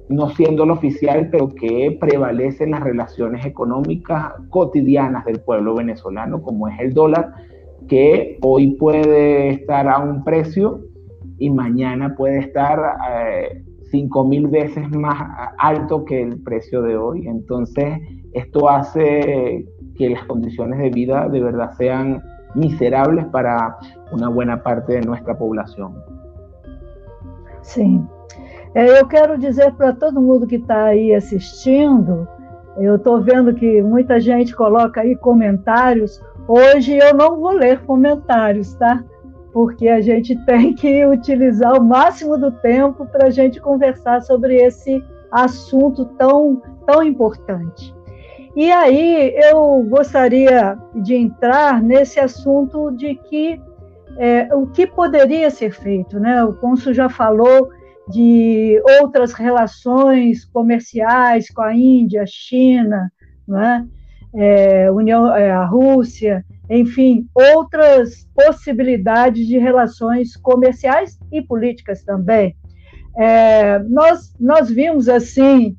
no 0.10 0.30
siendo 0.30 0.66
la 0.66 0.74
oficial, 0.74 1.30
pero 1.32 1.50
que 1.50 1.98
prevalece 2.00 2.64
en 2.66 2.72
las 2.72 2.82
relaciones 2.82 3.46
económicas 3.46 4.34
cotidianas 4.50 5.26
del 5.26 5.40
pueblo 5.40 5.76
venezolano, 5.76 6.42
como 6.42 6.68
es 6.68 6.80
el 6.80 6.94
dólar, 6.94 7.34
que 7.88 8.38
hoy 8.42 8.76
puede 8.76 9.50
estar 9.50 9.88
a 9.88 10.00
un 10.00 10.24
precio 10.24 10.82
y 11.38 11.50
mañana 11.50 12.16
puede 12.16 12.40
estar 12.40 12.80
eh, 13.12 13.64
cinco 13.92 14.24
mil 14.24 14.48
veces 14.48 14.90
más 14.92 15.52
alto 15.58 16.06
que 16.06 16.22
el 16.22 16.42
precio 16.42 16.82
de 16.82 16.98
hoy. 16.98 17.28
Entonces, 17.28 18.00
esto 18.34 18.70
hace 18.70 19.66
que 19.98 20.10
las 20.10 20.24
condiciones 20.26 20.80
de 20.80 20.90
vida 20.90 21.28
de 21.30 21.42
verdad 21.42 21.72
sean 21.78 22.22
miserables 22.54 23.26
para 23.26 23.78
una 24.12 24.30
buena 24.30 24.62
parte 24.62 24.94
de 24.94 25.02
nuestra 25.02 25.38
población. 25.38 25.94
Sim. 27.62 28.08
É, 28.76 29.00
eu 29.00 29.08
quero 29.08 29.38
dizer 29.38 29.72
para 29.74 29.94
todo 29.94 30.22
mundo 30.22 30.46
que 30.46 30.58
está 30.58 30.86
aí 30.86 31.16
assistindo, 31.16 32.28
eu 32.78 32.98
estou 32.98 33.22
vendo 33.22 33.54
que 33.54 33.82
muita 33.82 34.20
gente 34.20 34.56
coloca 34.56 35.02
aí 35.02 35.16
comentários. 35.16 36.22
Hoje 36.48 36.98
eu 36.98 37.16
não 37.16 37.40
vou 37.40 37.52
ler 37.52 37.80
comentários, 37.86 38.76
tá? 38.76 39.04
porque 39.56 39.88
a 39.88 40.02
gente 40.02 40.36
tem 40.46 40.74
que 40.74 41.06
utilizar 41.06 41.80
o 41.80 41.84
máximo 41.84 42.38
do 42.38 42.52
tempo 42.52 43.06
para 43.06 43.28
a 43.28 43.30
gente 43.30 43.62
conversar 43.62 44.22
sobre 44.22 44.58
esse 44.58 45.02
assunto 45.32 46.04
tão, 46.18 46.62
tão 46.86 47.02
importante. 47.02 47.96
E 48.54 48.70
aí 48.70 49.34
eu 49.50 49.82
gostaria 49.88 50.78
de 50.96 51.16
entrar 51.16 51.82
nesse 51.82 52.20
assunto 52.20 52.92
de 52.92 53.16
que 53.16 53.62
é, 54.18 54.54
o 54.54 54.68
que 54.68 54.86
poderia 54.86 55.50
ser 55.50 55.72
feito, 55.72 56.20
né? 56.20 56.44
O 56.44 56.54
Consul 56.54 56.94
já 56.94 57.08
falou 57.08 57.70
de 58.10 58.82
outras 59.02 59.34
relações 59.34 60.46
comerciais 60.46 61.50
com 61.50 61.62
a 61.62 61.76
Índia, 61.76 62.24
China, 62.28 63.12
né? 63.48 63.88
é, 64.36 64.92
União, 64.92 65.34
é, 65.34 65.50
a 65.50 65.66
Rússia, 65.66 66.46
enfim, 66.70 67.28
outras 67.34 68.28
possibilidades 68.36 69.48
de 69.48 69.58
relações 69.58 70.36
comerciais 70.36 71.18
e 71.32 71.42
políticas 71.42 72.04
também. 72.04 72.56
É, 73.18 73.80
nós, 73.80 74.34
nós 74.40 74.70
vimos 74.70 75.08
assim 75.08 75.76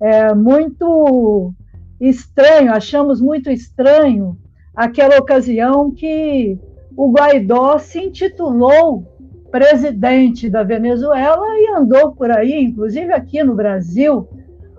é, 0.00 0.34
muito 0.34 1.54
estranho, 2.00 2.72
achamos 2.72 3.20
muito 3.20 3.50
estranho 3.50 4.36
aquela 4.74 5.18
ocasião 5.18 5.92
que 5.92 6.58
o 6.96 7.12
Guaidó 7.12 7.78
se 7.78 8.00
intitulou 8.00 9.06
presidente 9.52 10.48
da 10.48 10.62
Venezuela 10.62 11.46
e 11.60 11.68
andou 11.76 12.12
por 12.12 12.30
aí, 12.30 12.64
inclusive 12.64 13.12
aqui 13.12 13.44
no 13.44 13.54
Brasil, 13.54 14.26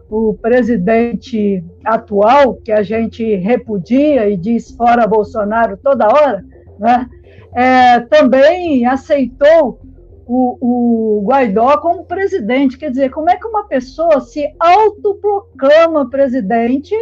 o 0.09 0.33
presidente 0.33 1.63
atual, 1.86 2.55
que 2.55 2.71
a 2.71 2.81
gente 2.81 3.36
repudia 3.36 4.27
e 4.27 4.36
diz 4.36 4.71
fora 4.71 5.05
Bolsonaro 5.05 5.77
toda 5.77 6.07
hora, 6.07 6.43
né, 6.79 7.07
é, 7.55 7.99
também 7.99 8.83
aceitou 8.88 9.79
o, 10.25 10.57
o, 10.59 11.23
Guaidó 11.23 11.77
como 11.77 12.05
presidente. 12.05 12.77
Quer 12.77 12.89
dizer, 12.89 13.12
como 13.12 13.29
é 13.29 13.36
que 13.36 13.45
uma 13.45 13.67
pessoa 13.67 14.21
se 14.21 14.51
autoproclama 14.59 16.09
presidente 16.09 16.95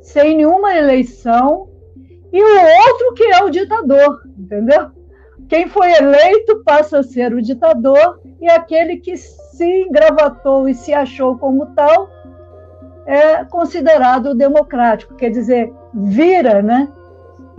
sem 0.00 0.36
nenhuma 0.36 0.76
eleição 0.76 1.68
e 2.32 2.42
o 2.42 2.90
outro 2.90 3.14
que 3.14 3.24
é 3.24 3.44
o 3.44 3.50
ditador, 3.50 4.20
entendeu? 4.36 4.90
Quem 5.48 5.68
foi 5.68 5.92
eleito 5.92 6.62
passa 6.64 6.98
a 6.98 7.02
ser 7.02 7.34
o 7.34 7.42
ditador 7.42 8.20
e 8.40 8.48
aquele 8.48 8.96
que 8.96 9.16
se 9.16 9.82
engravatou 9.82 10.68
e 10.68 10.74
se 10.74 10.92
achou 10.92 11.38
como 11.38 11.66
tal 11.74 12.08
é 13.06 13.44
considerado 13.44 14.34
democrático, 14.34 15.14
quer 15.14 15.30
dizer, 15.30 15.72
vira, 15.92 16.62
né? 16.62 16.88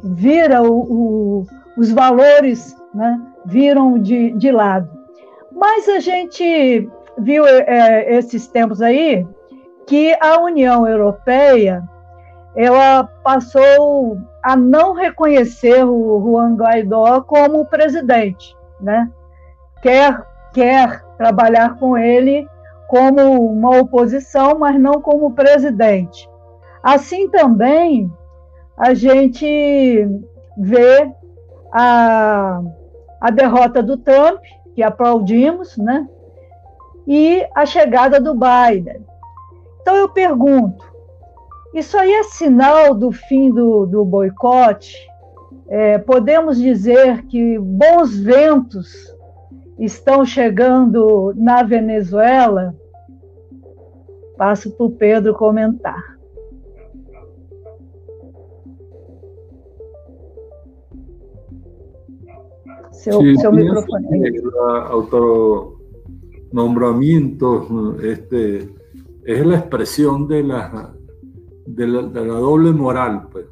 Vira 0.04 0.64
o, 0.64 0.72
o, 0.72 1.48
os 1.78 1.92
valores, 1.92 2.76
né? 2.94 3.22
Viram 3.46 4.00
de, 4.00 4.32
de 4.32 4.52
lado. 4.52 4.90
Mas 5.52 5.88
a 5.88 6.00
gente 6.00 6.90
viu 7.20 7.46
é, 7.46 8.18
esses 8.18 8.48
tempos 8.48 8.82
aí 8.82 9.26
que 9.88 10.18
a 10.20 10.42
União 10.42 10.88
Europeia 10.88 11.84
ela 12.56 13.04
passou 13.24 14.18
a 14.46 14.56
não 14.56 14.94
reconhecer 14.94 15.84
o 15.84 16.22
Juan 16.22 16.56
Guaidó 16.56 17.22
como 17.22 17.66
presidente, 17.66 18.56
né? 18.80 19.10
Quer 19.82 20.26
quer 20.54 21.04
trabalhar 21.18 21.78
com 21.78 21.98
ele 21.98 22.48
como 22.88 23.52
uma 23.52 23.78
oposição, 23.80 24.58
mas 24.58 24.80
não 24.80 25.02
como 25.02 25.34
presidente. 25.34 26.30
Assim 26.82 27.30
também 27.30 28.10
a 28.78 28.94
gente 28.94 30.08
vê 30.58 31.12
a, 31.74 32.62
a 33.20 33.32
derrota 33.32 33.84
do 33.84 33.98
Trump, 33.98 34.40
que 34.74 34.84
aplaudimos, 34.84 35.78
né? 35.78 36.08
e 37.08 37.46
a 37.54 37.66
chegada 37.66 38.20
do 38.20 38.34
Biden. 38.34 39.06
Então 39.82 39.96
eu 39.96 40.10
pergunto: 40.10 40.86
isso 41.76 41.98
aí 41.98 42.12
é 42.14 42.24
sinal 42.24 42.96
do 42.96 43.12
fim 43.12 43.52
do, 43.52 43.86
do 43.86 44.06
boicote? 44.06 44.96
É, 45.68 45.98
podemos 45.98 46.58
dizer 46.58 47.26
que 47.26 47.60
bons 47.60 48.18
ventos 48.18 49.14
estão 49.78 50.24
chegando 50.26 51.34
na 51.36 51.64
Venezuela, 51.64 52.74
passo 54.38 54.72
para 54.72 54.86
o 54.86 54.92
Pedro 54.92 55.34
comentar. 55.34 56.16
Seu, 62.92 63.20
sí, 63.20 63.36
seu 63.38 63.52
microfone. 63.52 64.30
El 64.30 64.42
autonombramiento 66.52 67.98
este, 68.02 68.74
es 69.26 69.46
la 69.46 69.58
expresión 69.58 70.26
de 70.28 70.42
la, 70.42 70.96
de 71.66 71.88
la, 71.88 72.02
doble 72.02 72.72
moral, 72.72 73.28
pues, 73.32 73.46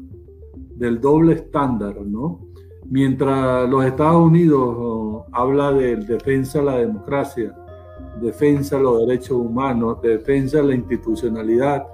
del 0.75 0.99
doble 0.99 1.33
estándar, 1.33 1.95
¿no? 2.05 2.41
Mientras 2.89 3.69
los 3.69 3.85
Estados 3.85 4.21
Unidos 4.23 5.23
habla 5.31 5.71
de 5.71 5.95
defensa 5.97 6.59
de 6.59 6.65
la 6.65 6.77
democracia, 6.77 7.55
defensa 8.21 8.77
de 8.77 8.83
los 8.83 8.99
derechos 8.99 9.37
humanos, 9.37 10.01
defensa 10.01 10.57
de 10.57 10.63
la 10.63 10.75
institucionalidad, 10.75 11.87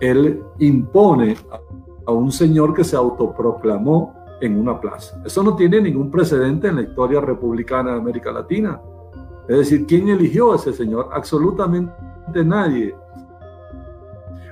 él 0.00 0.42
impone 0.58 1.36
a 2.06 2.12
un 2.12 2.30
señor 2.30 2.72
que 2.74 2.84
se 2.84 2.96
autoproclamó 2.96 4.14
en 4.40 4.58
una 4.58 4.80
plaza. 4.80 5.20
Eso 5.24 5.42
no 5.42 5.56
tiene 5.56 5.80
ningún 5.80 6.10
precedente 6.10 6.68
en 6.68 6.76
la 6.76 6.82
historia 6.82 7.20
republicana 7.20 7.92
de 7.92 7.98
América 7.98 8.30
Latina. 8.30 8.80
Es 9.48 9.58
decir, 9.58 9.86
¿quién 9.86 10.08
eligió 10.08 10.52
a 10.52 10.56
ese 10.56 10.72
señor? 10.72 11.08
Absolutamente 11.12 12.44
nadie. 12.44 12.94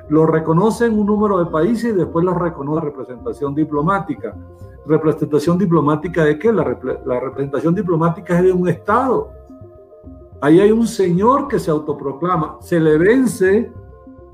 Lo 0.08 0.26
reconocen 0.26 0.98
un 0.98 1.06
número 1.06 1.38
de 1.38 1.50
países 1.50 1.92
y 1.92 1.96
después 1.96 2.24
lo 2.24 2.34
reconoce 2.34 2.76
la 2.76 2.90
representación 2.90 3.54
diplomática. 3.54 4.36
¿Representación 4.86 5.58
diplomática 5.58 6.24
de 6.24 6.38
qué? 6.38 6.52
La, 6.52 6.64
la 7.04 7.20
representación 7.20 7.74
diplomática 7.74 8.36
es 8.38 8.44
de 8.44 8.52
un 8.52 8.68
Estado. 8.68 9.30
Ahí 10.40 10.60
hay 10.60 10.70
un 10.70 10.86
señor 10.86 11.48
que 11.48 11.58
se 11.58 11.70
autoproclama, 11.70 12.58
se 12.60 12.78
le 12.78 12.98
vence 12.98 13.72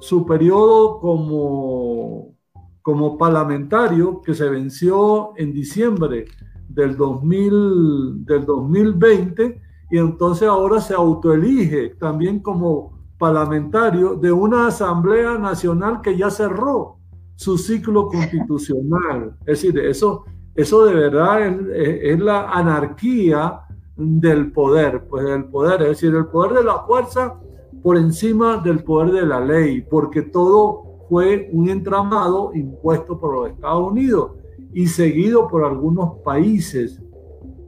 su 0.00 0.26
periodo 0.26 0.98
como, 0.98 2.34
como 2.82 3.16
parlamentario, 3.16 4.20
que 4.20 4.34
se 4.34 4.48
venció 4.48 5.32
en 5.36 5.52
diciembre 5.52 6.24
del, 6.68 6.96
2000, 6.96 8.24
del 8.24 8.44
2020, 8.44 9.62
y 9.92 9.98
entonces 9.98 10.48
ahora 10.48 10.80
se 10.80 10.94
autoelige 10.94 11.90
también 12.00 12.40
como 12.40 13.01
parlamentario 13.22 14.16
de 14.16 14.32
una 14.32 14.66
Asamblea 14.66 15.38
Nacional 15.38 16.00
que 16.00 16.16
ya 16.16 16.28
cerró 16.28 16.96
su 17.36 17.56
ciclo 17.56 18.08
constitucional. 18.12 19.36
Es 19.46 19.62
decir, 19.62 19.78
eso, 19.78 20.24
eso 20.56 20.84
de 20.86 20.94
verdad 20.94 21.46
es, 21.46 22.10
es 22.14 22.18
la 22.18 22.50
anarquía 22.50 23.60
del 23.96 24.50
poder, 24.50 25.04
pues 25.08 25.24
el 25.24 25.44
poder, 25.44 25.82
es 25.82 25.88
decir, 25.90 26.12
el 26.16 26.26
poder 26.26 26.54
de 26.54 26.64
la 26.64 26.80
fuerza 26.80 27.38
por 27.80 27.96
encima 27.96 28.56
del 28.56 28.82
poder 28.82 29.12
de 29.12 29.24
la 29.24 29.38
ley, 29.38 29.82
porque 29.82 30.22
todo 30.22 31.06
fue 31.08 31.48
un 31.52 31.68
entramado 31.68 32.50
impuesto 32.54 33.20
por 33.20 33.34
los 33.34 33.50
Estados 33.50 33.88
Unidos 33.88 34.32
y 34.72 34.88
seguido 34.88 35.46
por 35.46 35.64
algunos 35.64 36.14
países, 36.24 37.00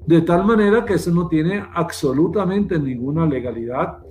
de 0.05 0.21
tal 0.23 0.45
manera 0.45 0.85
que 0.85 0.95
eso 0.95 1.13
no 1.13 1.29
tiene 1.29 1.65
absolutamente 1.75 2.77
ninguna 2.77 3.25
legalidad, 3.25 4.04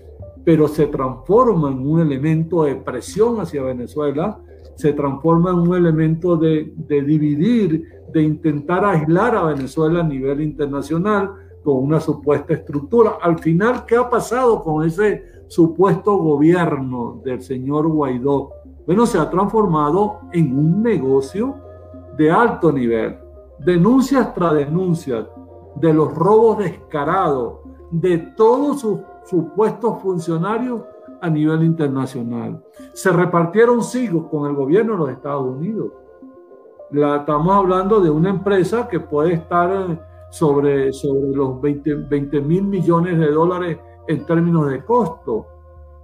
pero 0.43 0.67
se 0.67 0.87
transforma 0.87 1.71
en 1.71 1.87
un 1.87 2.01
elemento 2.01 2.63
de 2.63 2.75
presión 2.75 3.39
hacia 3.39 3.63
Venezuela, 3.63 4.39
se 4.75 4.93
transforma 4.93 5.51
en 5.51 5.59
un 5.59 5.75
elemento 5.75 6.35
de, 6.35 6.73
dividir, 6.87 7.85
de 8.11 8.23
intentar 8.23 8.83
aislar 8.83 9.35
a 9.35 9.43
Venezuela 9.43 10.01
a 10.01 10.03
nivel 10.03 10.41
internacional 10.41 11.31
con 11.63 11.77
una 11.77 11.99
supuesta 11.99 12.53
estructura. 12.53 13.17
Al 13.21 13.39
final, 13.39 13.85
¿qué 13.85 13.95
ha 13.95 14.09
pasado 14.09 14.61
con 14.61 14.85
ese 14.85 15.23
supuesto 15.53 16.17
gobierno 16.17 17.21
del 17.23 17.41
señor 17.41 17.87
Guaidó, 17.87 18.49
bueno, 18.87 19.05
se 19.05 19.19
ha 19.19 19.29
transformado 19.29 20.21
en 20.31 20.57
un 20.57 20.81
negocio 20.81 21.55
de 22.17 22.31
alto 22.31 22.71
nivel. 22.71 23.17
Denuncias 23.59 24.33
tras 24.33 24.55
denuncias 24.55 25.27
de 25.75 25.93
los 25.93 26.13
robos 26.13 26.57
descarados 26.57 27.59
de 27.91 28.17
todos 28.17 28.81
sus 28.81 28.99
supuestos 29.25 30.01
funcionarios 30.01 30.81
a 31.21 31.29
nivel 31.29 31.63
internacional. 31.63 32.61
Se 32.93 33.11
repartieron 33.11 33.83
siglos 33.83 34.25
con 34.29 34.49
el 34.49 34.55
gobierno 34.55 34.93
de 34.93 34.99
los 34.99 35.09
Estados 35.09 35.45
Unidos. 35.45 35.91
La, 36.91 37.17
estamos 37.17 37.55
hablando 37.55 37.99
de 38.01 38.09
una 38.09 38.29
empresa 38.29 38.87
que 38.87 38.99
puede 38.99 39.33
estar 39.33 40.27
sobre, 40.29 40.91
sobre 40.93 41.29
los 41.29 41.61
20 41.61 42.41
mil 42.41 42.63
millones 42.63 43.17
de 43.17 43.31
dólares 43.31 43.79
en 44.07 44.25
términos 44.25 44.69
de 44.69 44.83
costo, 44.83 45.47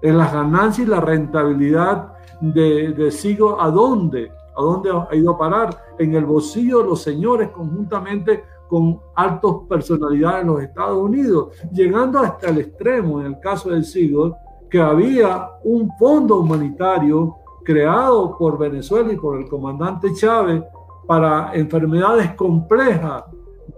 en 0.02 0.18
las 0.18 0.34
ganancias 0.34 0.88
y 0.88 0.90
la 0.90 1.02
rentabilidad 1.02 2.14
de, 2.40 2.94
de 2.94 3.12
Sigo, 3.12 3.62
¿a 3.62 3.70
dónde? 3.70 4.32
¿A 4.56 4.62
dónde 4.62 4.90
ha 4.92 5.16
ido 5.16 5.32
a 5.32 5.38
parar? 5.38 5.78
En 5.98 6.16
el 6.16 6.26
bolsillo 6.26 6.80
de 6.80 6.86
los 6.86 7.02
señores 7.02 7.50
conjuntamente 7.50 8.44
con 8.70 9.00
altas 9.16 9.52
personalidades 9.68 10.46
de 10.46 10.52
los 10.52 10.62
Estados 10.62 10.98
Unidos, 10.98 11.50
llegando 11.72 12.20
hasta 12.20 12.50
el 12.50 12.60
extremo, 12.60 13.20
en 13.20 13.28
el 13.28 13.40
caso 13.40 13.72
del 13.72 13.84
Sigo, 13.84 14.38
que 14.70 14.80
había 14.80 15.50
un 15.64 15.90
fondo 15.98 16.40
humanitario 16.40 17.36
creado 17.66 18.38
por 18.38 18.58
Venezuela 18.58 19.12
y 19.12 19.18
por 19.18 19.40
el 19.40 19.50
comandante 19.50 20.14
Chávez 20.14 20.64
para 21.08 21.52
enfermedades 21.54 22.34
complejas 22.36 23.24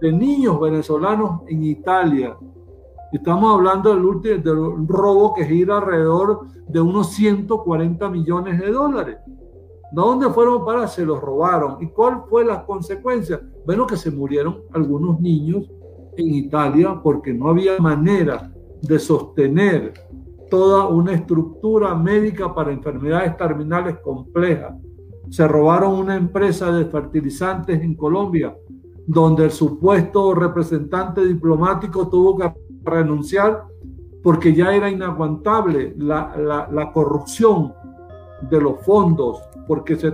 de 0.00 0.12
niños 0.12 0.60
venezolanos 0.60 1.40
en 1.48 1.64
Italia, 1.64 2.36
Estamos 3.12 3.52
hablando 3.52 3.94
del 3.94 4.06
último 4.06 4.38
del 4.38 4.88
robo 4.88 5.34
que 5.34 5.44
gira 5.44 5.76
alrededor 5.76 6.46
de 6.66 6.80
unos 6.80 7.12
140 7.12 8.08
millones 8.08 8.58
de 8.58 8.70
dólares. 8.70 9.18
¿De 9.92 10.00
dónde 10.00 10.30
fueron 10.30 10.64
para? 10.64 10.88
Se 10.88 11.04
los 11.04 11.20
robaron. 11.20 11.76
¿Y 11.82 11.88
cuál 11.88 12.22
fue 12.28 12.44
la 12.44 12.64
consecuencia? 12.64 13.40
Bueno, 13.66 13.86
que 13.86 13.96
se 13.96 14.10
murieron 14.10 14.62
algunos 14.72 15.20
niños 15.20 15.70
en 16.16 16.34
Italia 16.34 16.98
porque 17.02 17.32
no 17.32 17.48
había 17.48 17.78
manera 17.78 18.52
de 18.80 18.98
sostener 18.98 19.92
toda 20.50 20.86
una 20.86 21.12
estructura 21.12 21.94
médica 21.94 22.54
para 22.54 22.72
enfermedades 22.72 23.36
terminales 23.36 23.98
complejas. 24.00 24.74
Se 25.30 25.46
robaron 25.46 25.94
una 25.94 26.16
empresa 26.16 26.70
de 26.72 26.84
fertilizantes 26.86 27.80
en 27.80 27.94
Colombia, 27.94 28.54
donde 29.06 29.44
el 29.44 29.50
supuesto 29.50 30.34
representante 30.34 31.24
diplomático 31.24 32.08
tuvo 32.08 32.36
que 32.36 32.52
renunciar 32.84 33.64
porque 34.22 34.54
ya 34.54 34.74
era 34.74 34.90
inaguantable 34.90 35.94
la, 35.98 36.68
la, 36.70 36.92
corrupción 36.92 37.72
de 38.48 38.60
los 38.60 38.80
fondos, 38.84 39.42
porque 39.66 39.96
se, 39.96 40.12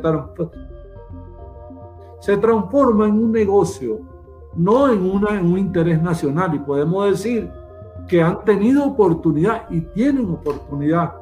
se 2.20 2.36
transforma 2.36 3.06
en 3.06 3.14
un 3.14 3.32
negocio, 3.32 4.00
no 4.54 4.92
en, 4.92 5.02
una, 5.02 5.38
en 5.38 5.46
un 5.46 5.58
interés 5.58 6.02
nacional. 6.02 6.54
Y 6.54 6.58
podemos 6.58 7.10
decir 7.10 7.50
que 8.06 8.22
han 8.22 8.44
tenido 8.44 8.86
oportunidad 8.86 9.68
y 9.70 9.80
tienen 9.80 10.30
oportunidad 10.30 11.14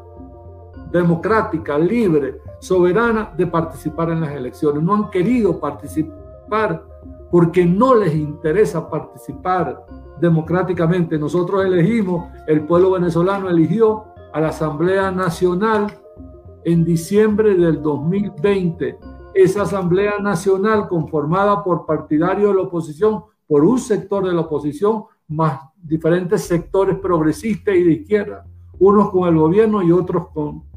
democrática, 0.90 1.76
libre, 1.78 2.40
soberana 2.60 3.32
de 3.36 3.46
participar 3.46 4.10
en 4.10 4.20
las 4.20 4.32
elecciones. 4.32 4.82
No 4.82 4.94
han 4.94 5.10
querido 5.10 5.58
participar 5.58 6.84
porque 7.30 7.66
no 7.66 7.94
les 7.94 8.14
interesa 8.14 8.88
participar 8.88 9.84
democráticamente. 10.20 11.18
Nosotros 11.18 11.64
elegimos, 11.64 12.28
el 12.46 12.62
pueblo 12.62 12.92
venezolano 12.92 13.50
eligió 13.50 14.04
a 14.32 14.40
la 14.40 14.48
Asamblea 14.48 15.10
Nacional 15.10 15.86
en 16.66 16.84
diciembre 16.84 17.54
del 17.54 17.80
2020. 17.80 18.98
Esa 19.34 19.62
Asamblea 19.62 20.18
Nacional 20.18 20.88
conformada 20.88 21.62
por 21.62 21.86
partidarios 21.86 22.50
de 22.50 22.56
la 22.56 22.62
oposición, 22.62 23.22
por 23.46 23.64
un 23.64 23.78
sector 23.78 24.26
de 24.26 24.32
la 24.32 24.40
oposición, 24.40 25.04
más 25.28 25.60
diferentes 25.80 26.42
sectores 26.42 26.98
progresistas 26.98 27.76
y 27.76 27.84
de 27.84 27.92
izquierda, 27.92 28.44
unos 28.80 29.10
con 29.10 29.28
el 29.28 29.38
gobierno 29.38 29.80
y 29.80 29.92
otros 29.92 30.26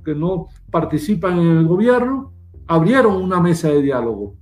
que 0.05 0.13
no 0.13 0.45
participan 0.69 1.39
en 1.39 1.57
el 1.57 1.67
gobierno, 1.67 2.33
abrieron 2.67 3.15
una 3.15 3.39
mesa 3.39 3.69
de 3.69 3.81
diálogo. 3.81 4.35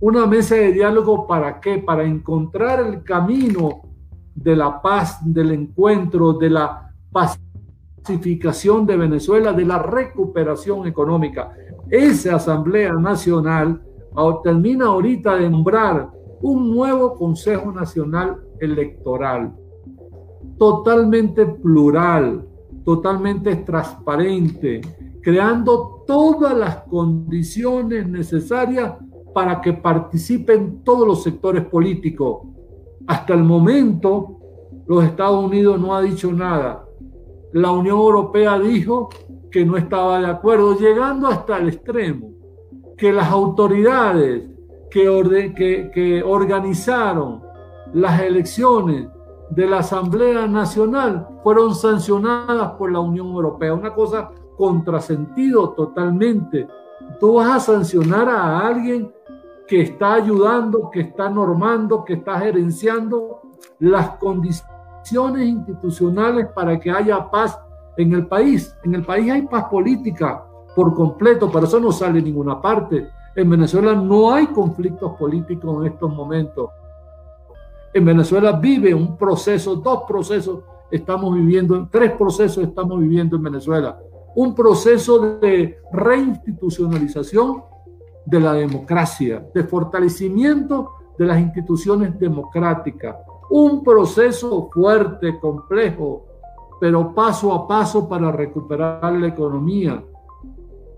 Una 0.00 0.26
mesa 0.26 0.56
de 0.56 0.72
diálogo 0.72 1.28
para 1.28 1.60
qué? 1.60 1.78
Para 1.78 2.02
encontrar 2.02 2.80
el 2.80 3.04
camino 3.04 3.82
de 4.34 4.56
la 4.56 4.82
paz, 4.82 5.20
del 5.24 5.52
encuentro, 5.52 6.32
de 6.32 6.50
la 6.50 6.92
pacificación 8.02 8.86
de 8.86 8.96
Venezuela, 8.96 9.52
de 9.52 9.64
la 9.64 9.78
recuperación 9.78 10.86
económica. 10.86 11.52
Esa 11.88 12.36
Asamblea 12.36 12.92
Nacional 12.94 13.82
termina 14.42 14.86
ahorita 14.86 15.36
de 15.36 15.50
nombrar 15.50 16.10
un 16.40 16.70
nuevo 16.74 17.14
Consejo 17.14 17.70
Nacional 17.72 18.40
Electoral, 18.60 19.54
totalmente 20.58 21.46
plural, 21.46 22.46
totalmente 22.84 23.56
transparente, 23.56 24.80
creando 25.22 26.04
todas 26.06 26.56
las 26.56 26.76
condiciones 26.84 28.08
necesarias 28.08 28.94
para 29.34 29.60
que 29.60 29.72
participen 29.72 30.82
todos 30.82 31.06
los 31.06 31.22
sectores 31.22 31.64
políticos, 31.66 32.42
hasta 33.06 33.34
el 33.34 33.44
momento, 33.44 34.38
los 34.86 35.04
Estados 35.04 35.44
Unidos 35.44 35.80
no 35.80 35.94
ha 35.94 36.02
dicho 36.02 36.32
nada. 36.32 36.84
La 37.52 37.72
Unión 37.72 37.98
Europea 37.98 38.58
dijo 38.58 39.08
que 39.50 39.64
no 39.64 39.76
estaba 39.76 40.20
de 40.20 40.26
acuerdo, 40.26 40.78
llegando 40.78 41.28
hasta 41.28 41.58
el 41.58 41.68
extremo 41.68 42.30
que 42.96 43.12
las 43.12 43.28
autoridades 43.30 44.44
que, 44.90 45.52
que, 45.56 45.90
que 45.92 46.22
organizaron 46.22 47.42
las 47.92 48.20
elecciones 48.20 49.08
de 49.50 49.66
la 49.66 49.78
Asamblea 49.78 50.46
Nacional 50.46 51.26
fueron 51.42 51.74
sancionadas 51.74 52.72
por 52.72 52.92
la 52.92 53.00
Unión 53.00 53.28
Europea. 53.28 53.74
Una 53.74 53.94
cosa 53.94 54.30
contrasentido 54.56 55.70
totalmente. 55.70 56.68
Tú 57.18 57.34
vas 57.34 57.50
a 57.50 57.60
sancionar 57.60 58.28
a 58.28 58.66
alguien 58.66 59.12
que 59.66 59.80
está 59.82 60.14
ayudando, 60.14 60.90
que 60.90 61.00
está 61.00 61.30
normando, 61.30 62.04
que 62.04 62.14
está 62.14 62.38
gerenciando 62.38 63.40
las 63.78 64.10
condiciones 64.18 64.69
institucionales 65.12 66.48
para 66.54 66.78
que 66.78 66.90
haya 66.90 67.30
paz 67.30 67.58
en 67.96 68.12
el 68.12 68.26
país. 68.26 68.74
En 68.84 68.94
el 68.94 69.04
país 69.04 69.30
hay 69.30 69.42
paz 69.42 69.64
política 69.64 70.44
por 70.74 70.94
completo, 70.94 71.50
pero 71.52 71.66
eso 71.66 71.80
no 71.80 71.92
sale 71.92 72.22
ninguna 72.22 72.60
parte. 72.60 73.08
En 73.34 73.50
Venezuela 73.50 73.94
no 73.94 74.32
hay 74.32 74.46
conflictos 74.48 75.16
políticos 75.18 75.84
en 75.84 75.92
estos 75.92 76.14
momentos. 76.14 76.70
En 77.92 78.04
Venezuela 78.04 78.52
vive 78.52 78.94
un 78.94 79.16
proceso, 79.16 79.76
dos 79.76 80.04
procesos 80.06 80.60
estamos 80.90 81.34
viviendo, 81.34 81.88
tres 81.90 82.12
procesos 82.12 82.64
estamos 82.64 83.00
viviendo 83.00 83.36
en 83.36 83.42
Venezuela. 83.42 83.98
un 84.32 84.54
proceso 84.54 85.38
de 85.40 85.78
reinstitucionalización 85.92 87.64
de 88.24 88.38
la 88.38 88.52
democracia, 88.52 89.44
de 89.52 89.64
fortalecimiento 89.64 90.90
de 91.18 91.26
las 91.26 91.40
instituciones 91.40 92.16
democráticas, 92.16 93.16
un 93.50 93.82
proceso 93.82 94.70
fuerte, 94.72 95.38
complejo, 95.38 96.26
pero 96.80 97.14
paso 97.14 97.52
a 97.52 97.68
paso 97.68 98.08
para 98.08 98.32
recuperar 98.32 99.12
la 99.12 99.26
economía, 99.26 100.02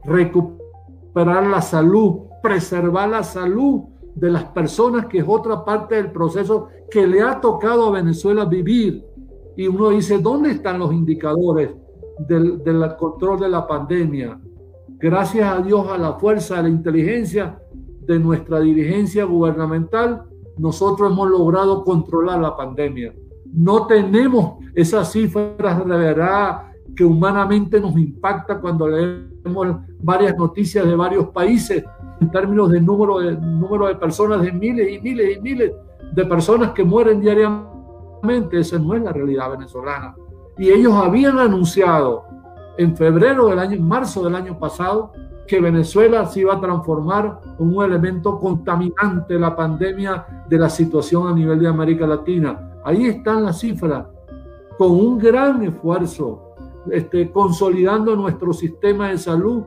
recuperar 0.04 1.46
la 1.46 1.60
salud, 1.60 2.20
preservar 2.42 3.08
la 3.08 3.22
salud 3.22 3.82
de 4.14 4.30
las 4.30 4.44
personas, 4.44 5.06
que 5.06 5.18
es 5.18 5.24
otra 5.26 5.64
parte 5.64 5.96
del 5.96 6.12
proceso 6.12 6.68
que 6.90 7.06
le 7.06 7.22
ha 7.22 7.40
tocado 7.40 7.86
a 7.86 7.92
Venezuela 7.92 8.44
vivir. 8.44 9.04
Y 9.56 9.66
uno 9.66 9.88
dice, 9.90 10.18
¿dónde 10.18 10.50
están 10.50 10.78
los 10.78 10.92
indicadores 10.92 11.70
del, 12.28 12.62
control 12.98 13.40
de 13.40 13.48
la 13.48 13.66
pandemia? 13.66 14.38
Gracias 14.98 15.50
a 15.50 15.60
Dios, 15.62 15.88
a 15.88 15.98
la 15.98 16.14
fuerza, 16.14 16.58
a 16.58 16.62
la 16.62 16.68
inteligencia 16.68 17.58
de 18.06 18.18
nuestra 18.18 18.60
dirigencia 18.60 19.24
gubernamental, 19.24 20.24
nosotros 20.62 21.10
hemos 21.10 21.28
logrado 21.28 21.82
controlar 21.82 22.40
la 22.40 22.56
pandemia. 22.56 23.12
No 23.52 23.88
tenemos 23.88 24.64
esas 24.76 25.10
cifras 25.10 25.84
de 25.84 25.96
verdad 25.96 26.68
que 26.94 27.04
humanamente 27.04 27.80
nos 27.80 27.96
impacta 27.96 28.60
cuando 28.60 28.86
leemos 28.86 29.78
varias 30.00 30.36
noticias 30.36 30.86
de 30.86 30.94
varios 30.94 31.26
países 31.30 31.84
en 32.20 32.30
términos 32.30 32.70
de 32.70 32.80
número 32.80 33.18
de, 33.18 33.32
número 33.32 33.88
de 33.88 33.96
personas, 33.96 34.40
de 34.40 34.52
miles 34.52 34.88
y 34.92 35.00
miles 35.00 35.36
y 35.36 35.40
miles 35.40 35.72
de 36.12 36.24
personas 36.26 36.70
que 36.70 36.84
mueren 36.84 37.20
diariamente. 37.20 38.60
Esa 38.60 38.78
no 38.78 38.94
es 38.94 39.02
la 39.02 39.12
realidad 39.12 39.50
venezolana. 39.50 40.14
Y 40.58 40.70
ellos 40.70 40.94
habían 40.94 41.40
anunciado 41.40 42.22
en 42.78 42.96
febrero 42.96 43.48
del 43.48 43.58
año, 43.58 43.74
en 43.74 43.88
marzo 43.88 44.22
del 44.22 44.36
año 44.36 44.56
pasado, 44.60 45.12
que 45.52 45.60
Venezuela 45.60 46.24
se 46.24 46.40
iba 46.40 46.54
a 46.54 46.60
transformar 46.62 47.38
en 47.58 47.76
un 47.76 47.84
elemento 47.84 48.40
contaminante 48.40 49.38
la 49.38 49.54
pandemia 49.54 50.46
de 50.48 50.56
la 50.56 50.70
situación 50.70 51.28
a 51.28 51.34
nivel 51.34 51.60
de 51.60 51.68
América 51.68 52.06
Latina. 52.06 52.80
Ahí 52.82 53.04
están 53.04 53.44
las 53.44 53.60
cifras, 53.60 54.06
con 54.78 54.92
un 54.92 55.18
gran 55.18 55.62
esfuerzo, 55.62 56.54
este, 56.90 57.30
consolidando 57.30 58.16
nuestro 58.16 58.54
sistema 58.54 59.10
de 59.10 59.18
salud, 59.18 59.64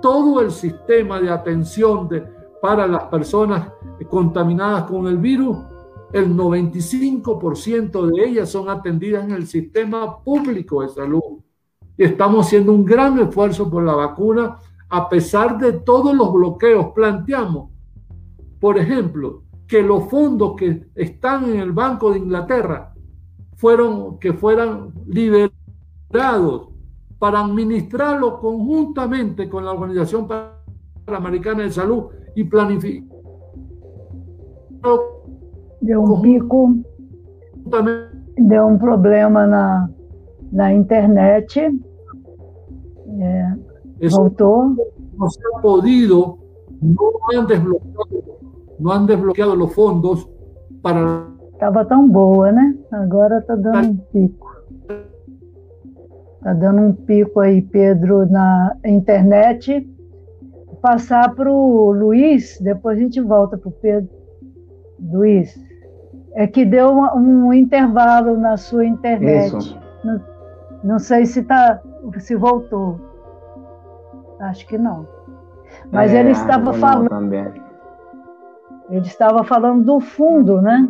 todo 0.00 0.40
el 0.40 0.52
sistema 0.52 1.20
de 1.20 1.30
atención 1.30 2.08
de, 2.08 2.22
para 2.62 2.86
las 2.86 3.02
personas 3.06 3.72
contaminadas 4.08 4.84
con 4.84 5.08
el 5.08 5.18
virus, 5.18 5.58
el 6.12 6.36
95% 6.36 8.06
de 8.06 8.24
ellas 8.24 8.50
son 8.50 8.68
atendidas 8.68 9.24
en 9.24 9.32
el 9.32 9.48
sistema 9.48 10.16
público 10.22 10.82
de 10.82 10.90
salud. 10.90 11.40
Y 11.96 12.04
estamos 12.04 12.46
haciendo 12.46 12.72
un 12.72 12.84
gran 12.84 13.18
esfuerzo 13.18 13.68
por 13.68 13.82
la 13.82 13.94
vacuna 13.94 14.58
a 14.88 15.08
pesar 15.08 15.58
de 15.58 15.72
todos 15.72 16.14
los 16.14 16.32
bloqueos, 16.32 16.92
planteamos, 16.94 17.70
por 18.60 18.78
ejemplo, 18.78 19.42
que 19.66 19.82
los 19.82 20.08
fondos 20.08 20.54
que 20.56 20.86
están 20.94 21.44
en 21.44 21.60
el 21.60 21.72
Banco 21.72 22.12
de 22.12 22.18
Inglaterra 22.18 22.92
fueron, 23.56 24.18
que 24.18 24.32
fueran 24.32 24.92
liberados 25.06 26.68
para 27.18 27.40
administrarlo 27.40 28.38
conjuntamente 28.38 29.48
con 29.48 29.64
la 29.64 29.72
Organización 29.72 30.28
Panamericana 31.06 31.62
de 31.62 31.70
Salud 31.70 32.04
y 32.34 32.44
planificar 32.44 33.08
de 35.80 35.96
un 35.96 36.22
pico. 36.22 36.74
de 38.36 38.60
un 38.60 38.78
problema 38.78 39.46
na, 39.46 39.90
na 40.52 40.72
internet 40.72 41.48
Eso 44.00 44.16
Voltou. 44.16 44.74
No 45.16 45.30
se 45.30 45.40
ha 45.40 45.60
podido, 45.60 46.38
no 46.80 47.10
han 47.32 47.46
desbloqueado, 47.46 48.38
no 48.78 48.92
han 48.92 49.06
desbloqueado 49.06 49.54
los 49.54 49.72
fondos 49.74 50.28
para. 50.82 51.28
Estava 51.52 51.84
tão 51.84 52.08
boa, 52.08 52.50
né? 52.50 52.76
Agora 52.90 53.38
está 53.38 53.54
dando 53.54 53.90
um 53.90 53.96
pico. 54.12 54.54
Está 56.38 56.52
dando 56.52 56.80
um 56.82 56.92
pico 56.92 57.40
aí, 57.40 57.62
Pedro, 57.62 58.26
na 58.26 58.76
internet. 58.84 59.88
Passar 60.82 61.34
para 61.34 61.50
o 61.50 61.92
Luiz, 61.92 62.58
depois 62.60 62.98
a 62.98 63.00
gente 63.00 63.20
volta 63.20 63.56
para 63.56 63.68
o 63.68 63.72
Pedro. 63.72 64.10
Luiz, 65.00 65.58
é 66.34 66.46
que 66.46 66.64
deu 66.64 66.90
um, 66.90 67.46
um 67.46 67.52
intervalo 67.54 68.36
na 68.36 68.56
sua 68.56 68.84
internet. 68.84 69.56
Isso. 69.56 69.78
Não, 70.04 70.20
não 70.82 70.98
sei 70.98 71.24
se, 71.24 71.42
tá, 71.42 71.80
se 72.18 72.34
voltou. 72.34 73.00
Acho 74.40 74.66
que 74.66 74.78
não. 74.78 75.06
Mas 75.90 76.12
é, 76.12 76.20
ele 76.20 76.30
estava 76.30 76.72
falando. 76.72 77.08
Também. 77.08 77.52
Ele 78.90 79.06
estava 79.06 79.44
falando 79.44 79.84
do 79.84 80.00
fundo, 80.00 80.60
né? 80.60 80.88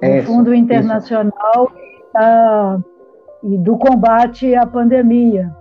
É, 0.00 0.20
do 0.20 0.26
Fundo 0.26 0.54
Internacional 0.54 1.70
da, 2.12 2.78
e 3.42 3.56
do 3.58 3.76
combate 3.78 4.54
à 4.54 4.66
pandemia. 4.66 5.54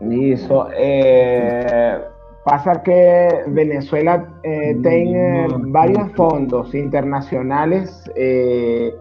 Isso. 0.00 0.66
É, 0.70 2.06
pasa 2.46 2.78
que 2.78 3.44
Venezuela 3.48 4.24
eh, 4.44 4.74
tem 4.82 5.16
eh, 5.16 5.48
vários 5.72 6.12
fundos 6.12 6.72
internacionais 6.74 8.04
eh, 8.16 8.94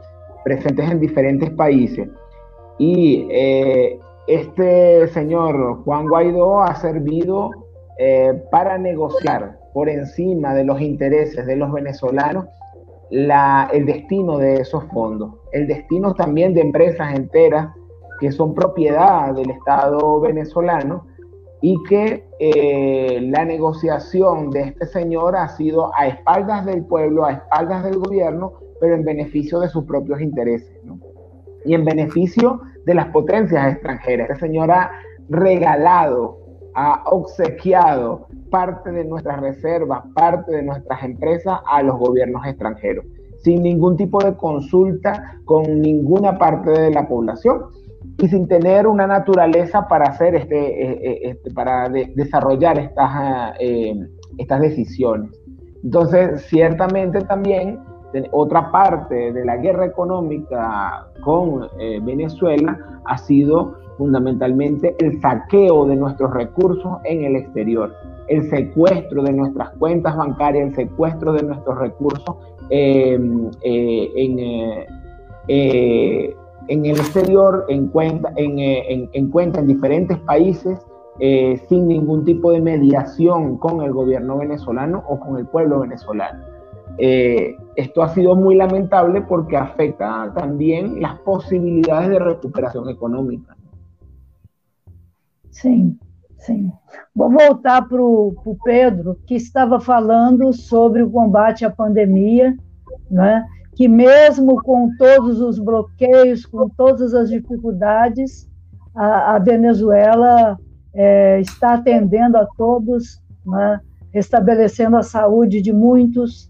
presentes 0.44 0.92
em 0.92 0.98
diferentes 0.98 1.50
países. 1.50 2.10
E 2.80 3.28
eh, 3.30 4.00
este 4.28 5.08
señor 5.10 5.84
Juan 5.84 6.08
Guaidó 6.08 6.62
ha 6.62 6.76
servido 6.76 7.52
eh, 8.00 8.34
para 8.52 8.78
negociar 8.78 9.60
por 9.74 9.90
encima 9.90 10.54
de 10.54 10.64
los 10.64 10.82
intereses 10.82 11.46
de 11.46 11.56
los 11.56 11.72
venezolanos 11.72 12.46
el 13.12 13.86
destino 13.86 14.38
de 14.38 14.62
esos 14.62 14.84
fondos, 14.86 15.36
el 15.52 15.68
destino 15.68 16.14
también 16.16 16.54
de 16.54 16.62
empresas 16.62 17.14
enteras 17.14 17.70
que 18.20 18.32
son 18.32 18.54
propiedad 18.54 19.34
del 19.34 19.52
Estado 19.52 20.20
venezolano 20.20 21.06
y 21.62 21.82
que 21.84 22.26
eh, 22.40 23.20
la 23.22 23.46
negociación 23.46 24.50
de 24.52 24.62
este 24.62 24.88
señor 24.88 25.36
ha 25.36 25.48
sido 25.50 25.92
a 25.96 26.08
espaldas 26.08 26.66
del 26.66 26.84
pueblo, 26.86 27.26
a 27.26 27.34
espaldas 27.34 27.84
del 27.84 27.98
gobierno, 27.98 28.54
pero 28.80 28.96
en 28.96 29.04
beneficio 29.04 29.60
de 29.60 29.70
sus 29.70 29.86
propios 29.86 30.22
intereses. 30.22 30.72
Y 31.64 31.74
en 31.74 31.86
beneficio 31.86 32.62
de 32.86 32.94
las 32.94 33.08
potencias 33.08 33.74
extranjeras. 33.74 34.30
Este 34.30 34.48
señor 34.48 34.72
ha 34.72 34.92
regalado, 35.30 36.38
ha 36.76 37.04
obsequiado 37.06 38.28
parte 38.50 38.92
de 38.92 39.06
nuestras 39.06 39.40
reservas, 39.42 40.04
parte 40.14 40.56
de 40.56 40.64
nuestras 40.64 41.04
empresas 41.04 41.60
a 41.68 41.82
los 41.84 41.98
gobiernos 41.98 42.46
extranjeros, 42.46 43.06
sin 43.44 43.64
ningún 43.64 43.98
tipo 43.98 44.24
de 44.24 44.36
consulta 44.36 45.40
con 45.46 45.82
ninguna 45.82 46.38
parte 46.38 46.72
de 46.72 46.92
la 46.92 47.08
población 47.08 47.66
y 48.18 48.28
sin 48.28 48.48
tener 48.48 48.88
una 48.88 49.08
naturaleza 49.08 49.88
para 49.88 50.06
hacer 50.06 50.36
este, 50.36 50.58
eh, 50.58 51.00
eh, 51.02 51.20
este 51.24 51.52
para 51.52 51.90
desarrollar 51.90 52.78
estas, 52.80 53.56
eh, 53.60 53.96
estas 54.38 54.62
decisiones. 54.62 55.32
Entonces, 55.84 56.44
ciertamente 56.48 57.22
también 57.22 57.80
otra 58.32 58.72
parte 58.72 59.34
de 59.34 59.46
la 59.46 59.58
guerra 59.58 59.86
económica 59.86 61.08
con 61.24 61.68
eh, 61.80 62.00
Venezuela 62.02 62.78
ha 63.06 63.18
sido 63.18 63.76
fundamentalmente 63.98 64.96
el 65.00 65.20
saqueo 65.22 65.86
de 65.86 65.96
nuestros 65.96 66.34
recursos 66.34 66.98
en 67.06 67.24
el 67.24 67.36
exterior, 67.36 67.94
el 68.28 68.50
secuestro 68.50 69.24
de 69.24 69.34
nuestras 69.34 69.70
cuentas 69.78 70.16
bancarias, 70.16 70.70
el 70.70 70.76
secuestro 70.76 71.34
de 71.34 71.44
nuestros 71.44 71.78
recursos 71.78 72.36
em, 72.70 73.50
eh, 73.62 74.12
en, 74.16 74.40
eh, 75.48 76.36
en, 76.68 76.86
el 76.86 76.98
exterior, 76.98 77.66
en 77.70 77.88
cuenta 77.88 78.34
en, 78.36 78.60
en, 78.60 79.30
cuenta 79.30 79.60
en 79.60 79.68
diferentes 79.68 80.18
países, 80.20 80.80
sin 81.70 81.88
ningún 81.88 82.26
tipo 82.26 82.52
de 82.52 82.60
mediación 82.60 83.58
con 83.58 83.82
el 83.82 83.94
gobierno 83.94 84.38
venezolano 84.38 85.02
o 85.08 85.18
con 85.18 85.38
el 85.38 85.46
pueblo 85.46 85.80
venezolano. 85.80 86.55
Eh, 86.98 87.56
esto 87.76 88.02
ha 88.02 88.10
sido 88.10 88.36
muy 88.36 88.56
lamentable 88.56 89.22
porque 89.22 89.58
afecta 89.58 90.32
también 90.34 91.02
las 91.02 91.20
posibilidades 91.20 92.10
de 92.10 92.20
recuperação 92.20 92.90
econômica. 92.90 93.56
Sim, 95.52 95.98
sim. 96.38 96.72
Vou 97.16 97.30
voltar 97.30 97.88
para 97.88 98.02
o 98.02 98.58
Pedro, 98.64 99.18
que 99.26 99.36
estava 99.36 99.80
falando 99.80 100.54
sobre 100.54 101.02
o 101.02 101.10
combate 101.10 101.66
à 101.66 101.70
pandemia, 101.70 102.56
né? 103.10 103.46
que 103.74 103.88
mesmo 103.90 104.62
com 104.64 104.90
todos 104.98 105.42
os 105.42 105.60
bloqueios, 105.60 106.46
com 106.46 106.70
todas 106.70 107.14
as 107.14 107.30
dificuldades, 107.30 108.50
a, 108.96 109.36
a 109.36 109.40
Venezuela 109.40 110.58
é, 110.94 111.42
está 111.42 111.74
atendendo 111.74 112.38
a 112.38 112.46
todos, 112.58 113.22
né? 113.46 113.82
restabelecendo 114.14 114.96
a 114.96 115.04
saúde 115.04 115.62
de 115.62 115.74
muitos, 115.74 116.50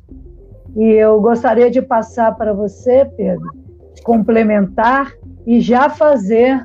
e 0.75 0.83
eu 0.83 1.19
gostaria 1.21 1.71
de 1.71 1.81
passar 1.81 2.35
para 2.35 2.53
você, 2.53 3.05
Pedro, 3.17 3.49
complementar 4.03 5.11
e 5.45 5.61
já 5.61 5.89
fazer 5.89 6.63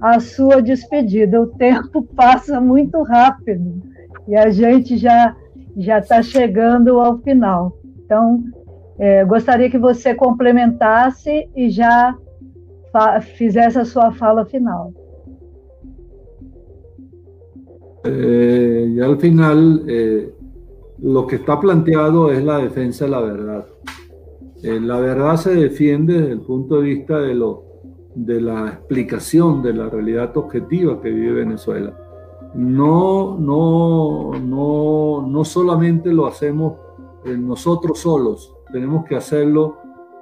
a 0.00 0.18
sua 0.18 0.60
despedida. 0.60 1.40
O 1.40 1.46
tempo 1.46 2.02
passa 2.16 2.60
muito 2.60 3.02
rápido 3.02 3.82
e 4.26 4.36
a 4.36 4.50
gente 4.50 4.96
já 4.96 5.36
já 5.76 6.00
está 6.00 6.22
chegando 6.22 7.00
ao 7.00 7.18
final. 7.18 7.72
Então, 8.04 8.44
é, 8.98 9.24
gostaria 9.24 9.70
que 9.70 9.78
você 9.78 10.14
complementasse 10.14 11.48
e 11.56 11.70
já 11.70 12.14
fizesse 13.36 13.78
a 13.78 13.84
sua 13.86 14.12
fala 14.12 14.44
final. 14.44 14.92
Eh, 18.04 18.86
y 18.96 19.00
al 19.00 19.16
final, 19.18 19.80
eh, 19.88 20.28
lo 21.02 21.26
que 21.26 21.36
está 21.36 21.58
planteado 21.58 22.30
es 22.30 22.44
la 22.44 22.58
defensa 22.58 23.06
de 23.06 23.10
la 23.10 23.20
verdad. 23.20 23.66
Eh, 24.62 24.78
la 24.80 25.00
verdad 25.00 25.36
se 25.36 25.54
defiende 25.54 26.20
desde 26.20 26.32
el 26.32 26.40
punto 26.42 26.76
de 26.76 26.82
vista 26.82 27.18
de, 27.18 27.34
lo, 27.34 27.64
de 28.14 28.40
la 28.40 28.68
explicación 28.68 29.62
de 29.62 29.74
la 29.74 29.88
realidad 29.88 30.36
objetiva 30.36 31.00
que 31.00 31.10
vive 31.10 31.32
Venezuela. 31.32 31.98
No, 32.54 33.36
no, 33.38 34.30
no, 34.38 35.26
no 35.26 35.44
solamente 35.44 36.12
lo 36.12 36.26
hacemos 36.26 36.74
nosotros 37.24 38.00
solos, 38.00 38.54
tenemos 38.72 39.04
que 39.04 39.16
hacerlo 39.16 39.78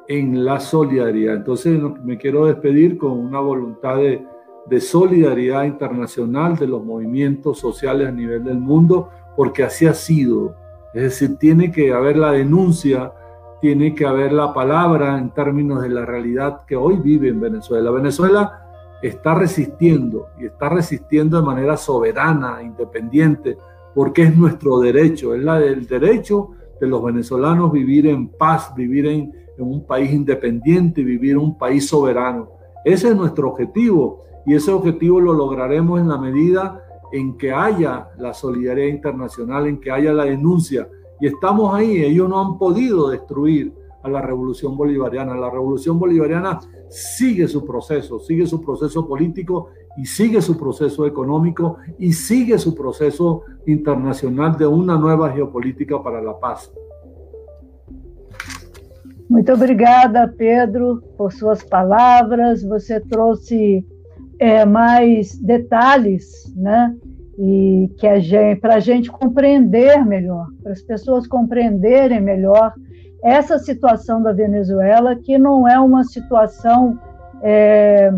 en 0.09 0.45
la 0.45 0.61
solidaridad. 0.61 1.37
Entonces 1.37 1.81
me 2.05 2.17
quiero 2.17 2.47
despedir 2.47 2.97
con 2.99 3.13
una 3.13 3.41
voluntad 3.41 3.97
de, 3.97 4.25
de 4.67 4.81
solidaridad 4.81 5.65
internacional 5.65 6.57
de 6.57 6.67
los 6.67 6.85
movimientos 6.85 7.59
sociales 7.59 8.09
a 8.09 8.13
nivel 8.13 8.45
del 8.45 8.59
mundo, 8.59 9.09
porque 9.37 9.63
así 9.63 9.87
ha 9.87 9.95
sido. 9.95 10.60
Es 10.95 11.03
decir, 11.03 11.37
tiene 11.37 11.71
que 11.71 11.93
haber 11.93 12.17
la 12.17 12.33
denuncia, 12.33 13.13
tiene 13.61 13.95
que 13.95 14.07
haber 14.07 14.33
la 14.33 14.53
palabra 14.53 15.19
en 15.19 15.31
términos 15.31 15.83
de 15.83 15.89
la 15.89 16.05
realidad 16.05 16.65
que 16.67 16.77
hoy 16.77 16.97
vive 16.97 17.29
en 17.29 17.41
Venezuela. 17.41 17.91
Venezuela 17.91 18.67
está 19.03 19.35
resistiendo 19.35 20.29
y 20.39 20.47
está 20.47 20.69
resistiendo 20.69 21.39
de 21.39 21.47
manera 21.47 21.77
soberana, 21.77 22.63
independiente, 22.63 23.57
porque 23.95 24.23
es 24.23 24.37
nuestro 24.37 24.79
derecho, 24.81 25.35
es 25.35 25.43
la 25.43 25.59
del 25.59 25.87
derecho 25.87 26.51
de 26.81 26.87
los 26.87 27.03
venezolanos 27.05 27.71
vivir 27.71 28.07
en 28.07 28.29
paz, 28.29 28.75
vivir 28.75 29.07
en, 29.07 29.33
en 29.57 29.65
un 29.65 29.87
país 29.87 30.13
independiente, 30.13 31.03
vivir 31.05 31.33
en 31.33 31.39
un 31.39 31.59
país 31.59 31.89
soberano. 31.89 32.51
Ese 32.85 33.09
es 33.09 33.17
nuestro 33.17 33.51
objetivo 33.51 34.25
y 34.47 34.55
ese 34.55 34.73
objetivo 34.73 35.21
lo 35.21 35.35
lograremos 35.35 36.01
en 36.01 36.09
la 36.09 36.19
medida 36.19 36.83
en 37.13 37.37
que 37.37 37.53
haya 37.53 38.09
la 38.19 38.33
solidaridad 38.33 38.89
internacional, 38.89 39.67
en 39.67 39.81
que 39.81 39.91
haya 39.91 40.13
la 40.13 40.25
denuncia. 40.25 40.89
Y 41.21 41.27
estamos 41.27 41.75
ahí, 41.75 42.03
ellos 42.03 42.29
no 42.29 42.41
han 42.41 42.59
podido 42.59 43.11
destruir 43.11 43.73
a 44.03 44.09
la 44.09 44.23
revolución 44.23 44.77
bolivariana. 44.77 45.35
La 45.37 45.51
revolución 45.51 45.99
bolivariana 45.99 46.61
sigue 46.89 47.47
su 47.49 47.65
proceso, 47.65 48.19
sigue 48.19 48.47
su 48.47 48.61
proceso 48.61 49.07
político 49.07 49.69
y 49.97 50.07
sigue 50.07 50.41
su 50.41 50.57
proceso 50.57 51.07
económico 51.07 51.77
y 51.99 52.13
sigue 52.13 52.59
su 52.59 52.75
proceso 52.75 53.43
internacional 53.67 54.57
de 54.57 54.67
una 54.67 54.97
nueva 54.97 55.31
geopolítica 55.31 56.03
para 56.03 56.23
la 56.23 56.39
paz. 56.39 56.73
Muito 59.29 59.55
obrigada, 59.55 60.33
Pedro, 60.37 61.01
por 61.17 61.33
suas 61.33 61.63
palavras. 61.63 62.65
Você 62.65 62.99
trouxe 62.99 63.85
é, 64.41 64.65
mais 64.65 65.37
detalhes, 65.37 66.51
né? 66.57 66.97
E 67.39 67.91
que 67.99 68.07
a 68.07 68.19
gente, 68.19 68.61
para 68.61 68.77
a 68.77 68.81
gente 68.81 69.11
compreender 69.11 70.05
melhor, 70.05 70.47
para 70.63 70.73
as 70.73 70.83
pessoas 70.83 71.27
compreenderem 71.27 72.21
melhor 72.21 72.73
essa 73.23 73.59
situação 73.59 74.23
da 74.23 74.33
Venezuela, 74.33 75.15
que 75.15 75.39
não 75.39 75.69
é 75.69 75.79
uma 75.79 76.05
situação 76.05 76.99
é, 77.43 78.11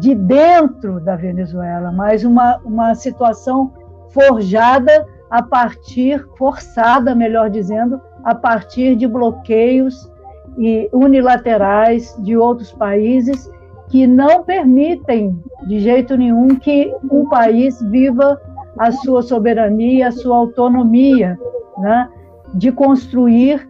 de 0.00 0.14
dentro 0.14 1.00
da 1.00 1.14
Venezuela, 1.14 1.92
mas 1.92 2.24
uma, 2.24 2.58
uma 2.64 2.94
situação 2.96 3.72
forjada 4.10 5.06
a 5.30 5.42
partir, 5.42 6.24
forçada, 6.36 7.14
melhor 7.14 7.48
dizendo, 7.48 8.00
a 8.24 8.34
partir 8.34 8.96
de 8.96 9.06
bloqueios 9.06 10.10
e 10.58 10.88
unilaterais 10.92 12.16
de 12.20 12.36
outros 12.36 12.72
países 12.72 13.50
que 13.94 14.08
não 14.08 14.42
permitem 14.42 15.40
de 15.68 15.78
jeito 15.78 16.16
nenhum 16.16 16.56
que 16.56 16.92
um 17.08 17.28
país 17.28 17.80
viva 17.80 18.40
a 18.76 18.90
sua 18.90 19.22
soberania, 19.22 20.08
a 20.08 20.10
sua 20.10 20.36
autonomia, 20.36 21.38
né? 21.78 22.10
de 22.54 22.72
construir 22.72 23.68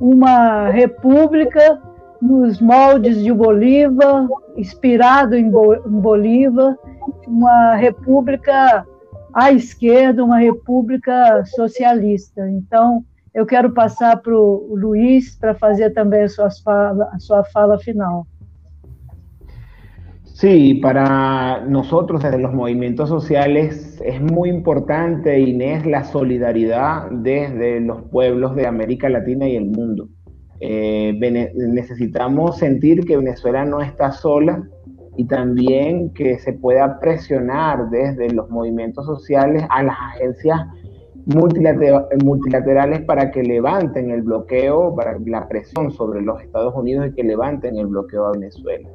uma 0.00 0.70
república 0.70 1.78
nos 2.22 2.58
moldes 2.58 3.22
de 3.22 3.30
Bolívar, 3.30 4.26
inspirado 4.56 5.36
em 5.36 5.50
Bolívar, 5.50 6.74
uma 7.28 7.74
república 7.74 8.82
à 9.34 9.52
esquerda, 9.52 10.24
uma 10.24 10.38
república 10.38 11.44
socialista. 11.54 12.48
Então, 12.48 13.04
eu 13.34 13.44
quero 13.44 13.70
passar 13.74 14.16
para 14.22 14.34
o 14.34 14.74
Luiz 14.74 15.36
para 15.38 15.54
fazer 15.54 15.90
também 15.90 16.22
a 16.22 16.28
sua 16.30 16.48
fala, 16.64 17.10
a 17.12 17.18
sua 17.18 17.44
fala 17.44 17.78
final. 17.78 18.26
Sí, 20.38 20.74
para 20.82 21.64
nosotros 21.66 22.22
desde 22.22 22.38
los 22.38 22.52
movimientos 22.52 23.08
sociales 23.08 23.98
es 24.04 24.20
muy 24.20 24.50
importante, 24.50 25.40
Inés, 25.40 25.86
la 25.86 26.04
solidaridad 26.04 27.10
desde 27.10 27.80
los 27.80 28.02
pueblos 28.10 28.54
de 28.54 28.66
América 28.66 29.08
Latina 29.08 29.48
y 29.48 29.56
el 29.56 29.64
mundo. 29.64 30.10
Eh, 30.60 31.18
necesitamos 31.54 32.58
sentir 32.58 33.06
que 33.06 33.16
Venezuela 33.16 33.64
no 33.64 33.80
está 33.80 34.12
sola 34.12 34.62
y 35.16 35.24
también 35.24 36.12
que 36.12 36.38
se 36.38 36.52
pueda 36.52 37.00
presionar 37.00 37.88
desde 37.88 38.28
los 38.28 38.50
movimientos 38.50 39.06
sociales 39.06 39.64
a 39.70 39.84
las 39.84 39.96
agencias 40.16 40.60
multilaterales 41.24 43.00
para 43.06 43.30
que 43.30 43.42
levanten 43.42 44.10
el 44.10 44.20
bloqueo, 44.20 44.94
para 44.94 45.18
la 45.24 45.48
presión 45.48 45.90
sobre 45.92 46.20
los 46.20 46.42
Estados 46.42 46.74
Unidos 46.74 47.06
y 47.06 47.14
que 47.14 47.22
levanten 47.22 47.78
el 47.78 47.86
bloqueo 47.86 48.26
a 48.26 48.32
Venezuela 48.32 48.86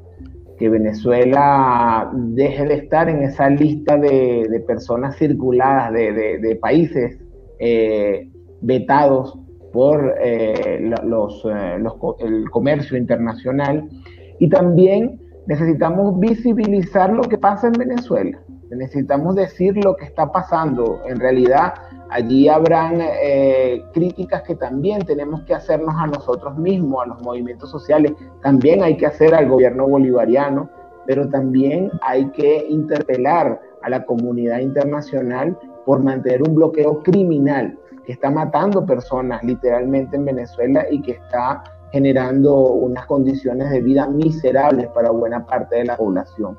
que 0.62 0.70
Venezuela 0.70 2.12
deje 2.14 2.64
de 2.66 2.76
estar 2.76 3.09
en 3.09 3.24
esa 3.24 3.49
lista 3.49 3.97
de, 3.97 4.64
personas 4.68 5.18
circuladas 5.18 5.91
de, 5.91 6.59
países 6.62 7.18
eh, 7.57 8.30
vetados 8.62 9.39
por 9.74 10.14
eh, 10.22 10.80
los, 11.03 11.43
eh, 11.45 11.84
el 12.20 12.47
comercio 12.51 12.95
internacional. 12.95 13.89
Y 14.38 14.49
también 14.49 15.20
necesitamos 15.47 16.20
visibilizar 16.20 17.12
lo 17.12 17.24
que 17.24 17.39
pasa 17.39 17.66
en 17.66 17.74
Venezuela. 17.74 18.39
Necesitamos 18.70 19.34
decir 19.34 19.84
lo 19.84 19.95
que 19.95 20.05
está 20.05 20.32
pasando. 20.32 21.01
En 21.07 21.20
realidad, 21.20 21.74
Allí 22.12 22.49
habrán 22.49 22.99
eh, 22.99 23.86
críticas 23.93 24.41
que 24.41 24.55
también 24.55 25.05
tenemos 25.05 25.43
que 25.43 25.53
hacernos 25.53 25.95
a 25.97 26.07
nosotros 26.07 26.57
mismos, 26.57 27.05
a 27.05 27.07
los 27.07 27.22
movimientos 27.22 27.72
sociales, 27.72 28.12
también 28.41 28.84
hay 28.84 28.97
que 28.97 29.05
hacer 29.05 29.34
al 29.34 29.47
gobierno 29.47 29.88
bolivariano, 29.88 30.70
pero 31.05 31.30
también 31.30 31.89
hay 32.01 32.30
que 32.32 32.66
interpelar 32.68 33.62
a 33.82 33.89
la 33.89 34.03
comunidad 34.03 34.59
internacional 34.59 35.57
por 35.86 36.03
mantener 36.03 36.43
un 36.43 36.53
bloqueo 36.53 37.01
criminal 37.01 37.80
que 38.05 38.12
está 38.12 38.30
matando 38.30 38.86
personas 38.86 39.41
literalmente 39.45 40.18
en 40.18 40.26
Venezuela 40.26 40.86
y 40.91 41.01
que 41.01 41.14
está 41.14 41.64
generando 41.93 42.74
unas 42.74 43.05
condiciones 43.05 43.70
de 43.70 43.80
vida 43.80 44.07
miserables 44.07 44.89
para 44.89 45.12
buena 45.12 45.45
parte 45.45 45.78
de 45.78 45.86
la 45.86 45.95
población. 45.95 46.57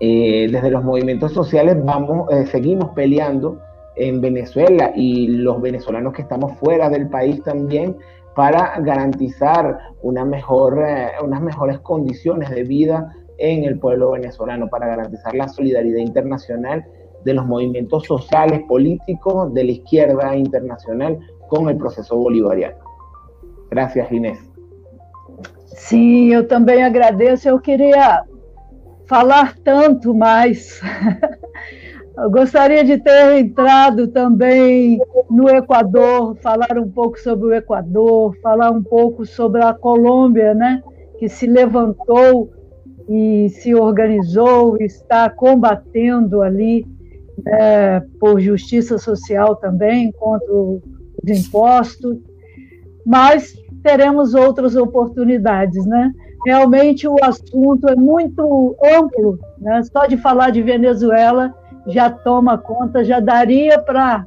Eh, 0.00 0.48
desde 0.50 0.70
los 0.70 0.82
movimientos 0.82 1.32
sociales 1.32 1.76
vamos, 1.84 2.30
eh, 2.32 2.46
seguimos 2.46 2.90
peleando 2.94 3.58
en 3.98 4.20
Venezuela 4.20 4.92
y 4.94 5.28
los 5.28 5.60
venezolanos 5.60 6.12
que 6.12 6.22
estamos 6.22 6.56
fuera 6.58 6.88
del 6.88 7.08
país 7.08 7.42
también 7.42 7.96
para 8.34 8.78
garantizar 8.80 9.78
una 10.02 10.24
mejor, 10.24 10.84
eh, 10.86 11.08
unas 11.22 11.42
mejores 11.42 11.80
condiciones 11.80 12.50
de 12.50 12.62
vida 12.62 13.12
en 13.38 13.64
el 13.64 13.78
pueblo 13.78 14.12
venezolano, 14.12 14.68
para 14.68 14.86
garantizar 14.86 15.34
la 15.34 15.48
solidaridad 15.48 15.98
internacional 15.98 16.84
de 17.24 17.34
los 17.34 17.46
movimientos 17.46 18.04
sociales, 18.04 18.60
políticos 18.68 19.52
de 19.54 19.64
la 19.64 19.70
izquierda 19.72 20.36
internacional 20.36 21.18
con 21.48 21.68
el 21.68 21.76
proceso 21.76 22.16
bolivariano. 22.16 22.76
Gracias, 23.70 24.10
Inés. 24.12 24.38
Sí, 25.66 26.30
yo 26.30 26.46
también 26.46 26.82
agradeço. 26.82 27.48
Eu 27.48 27.60
queria 27.60 28.24
falar 29.06 29.56
tanto 29.64 30.12
mais 30.14 30.80
Eu 32.20 32.30
gostaria 32.30 32.84
de 32.84 32.98
ter 32.98 33.38
entrado 33.38 34.08
também 34.08 35.00
no 35.30 35.48
Equador, 35.48 36.36
falar 36.42 36.76
um 36.76 36.90
pouco 36.90 37.16
sobre 37.20 37.46
o 37.46 37.54
Equador, 37.54 38.36
falar 38.42 38.72
um 38.72 38.82
pouco 38.82 39.24
sobre 39.24 39.62
a 39.62 39.72
Colômbia, 39.72 40.52
né, 40.52 40.82
que 41.20 41.28
se 41.28 41.46
levantou 41.46 42.50
e 43.08 43.48
se 43.50 43.72
organizou, 43.72 44.76
está 44.78 45.30
combatendo 45.30 46.42
ali 46.42 46.84
né, 47.44 48.00
por 48.18 48.40
justiça 48.40 48.98
social 48.98 49.54
também 49.54 50.10
contra 50.10 50.52
os 50.52 50.82
impostos, 51.28 52.18
mas 53.06 53.54
teremos 53.80 54.34
outras 54.34 54.74
oportunidades, 54.74 55.86
né? 55.86 56.12
Realmente 56.44 57.06
o 57.06 57.16
assunto 57.22 57.88
é 57.88 57.96
muito 57.96 58.76
amplo 58.82 59.38
Né? 59.58 59.82
Só 59.84 60.06
de 60.06 60.16
falar 60.16 60.50
de 60.50 60.62
Venezuela 60.62 61.54
já 61.88 62.10
toma 62.10 62.58
conta, 62.58 63.02
já 63.02 63.18
daria 63.18 63.78
para 63.80 64.24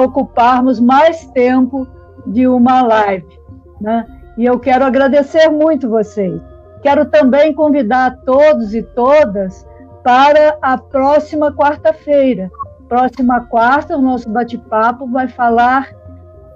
ocuparmos 0.00 0.80
mais 0.80 1.24
tempo 1.26 1.86
de 2.26 2.46
uma 2.46 2.82
live. 2.82 3.40
Né? 3.80 4.04
E 4.36 4.44
eu 4.44 4.58
quero 4.58 4.84
agradecer 4.84 5.48
muito 5.48 5.88
vocês. 5.88 6.40
Quero 6.82 7.06
também 7.06 7.54
convidar 7.54 8.18
todos 8.24 8.74
e 8.74 8.82
todas 8.82 9.66
para 10.02 10.58
a 10.60 10.76
próxima 10.76 11.52
quarta-feira. 11.52 12.50
Próxima 12.88 13.40
quarta, 13.46 13.96
o 13.96 14.02
nosso 14.02 14.28
bate-papo 14.28 15.06
vai 15.06 15.28
falar 15.28 15.88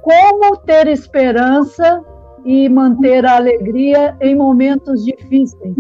como 0.03 0.57
ter 0.59 0.89
esperança 0.89 2.03
e 2.45 2.69
manter 2.69 3.25
a 3.25 3.37
alegria 3.37 4.17
em 4.21 4.35
momentos 4.35 5.05
difíceis. 5.05 5.75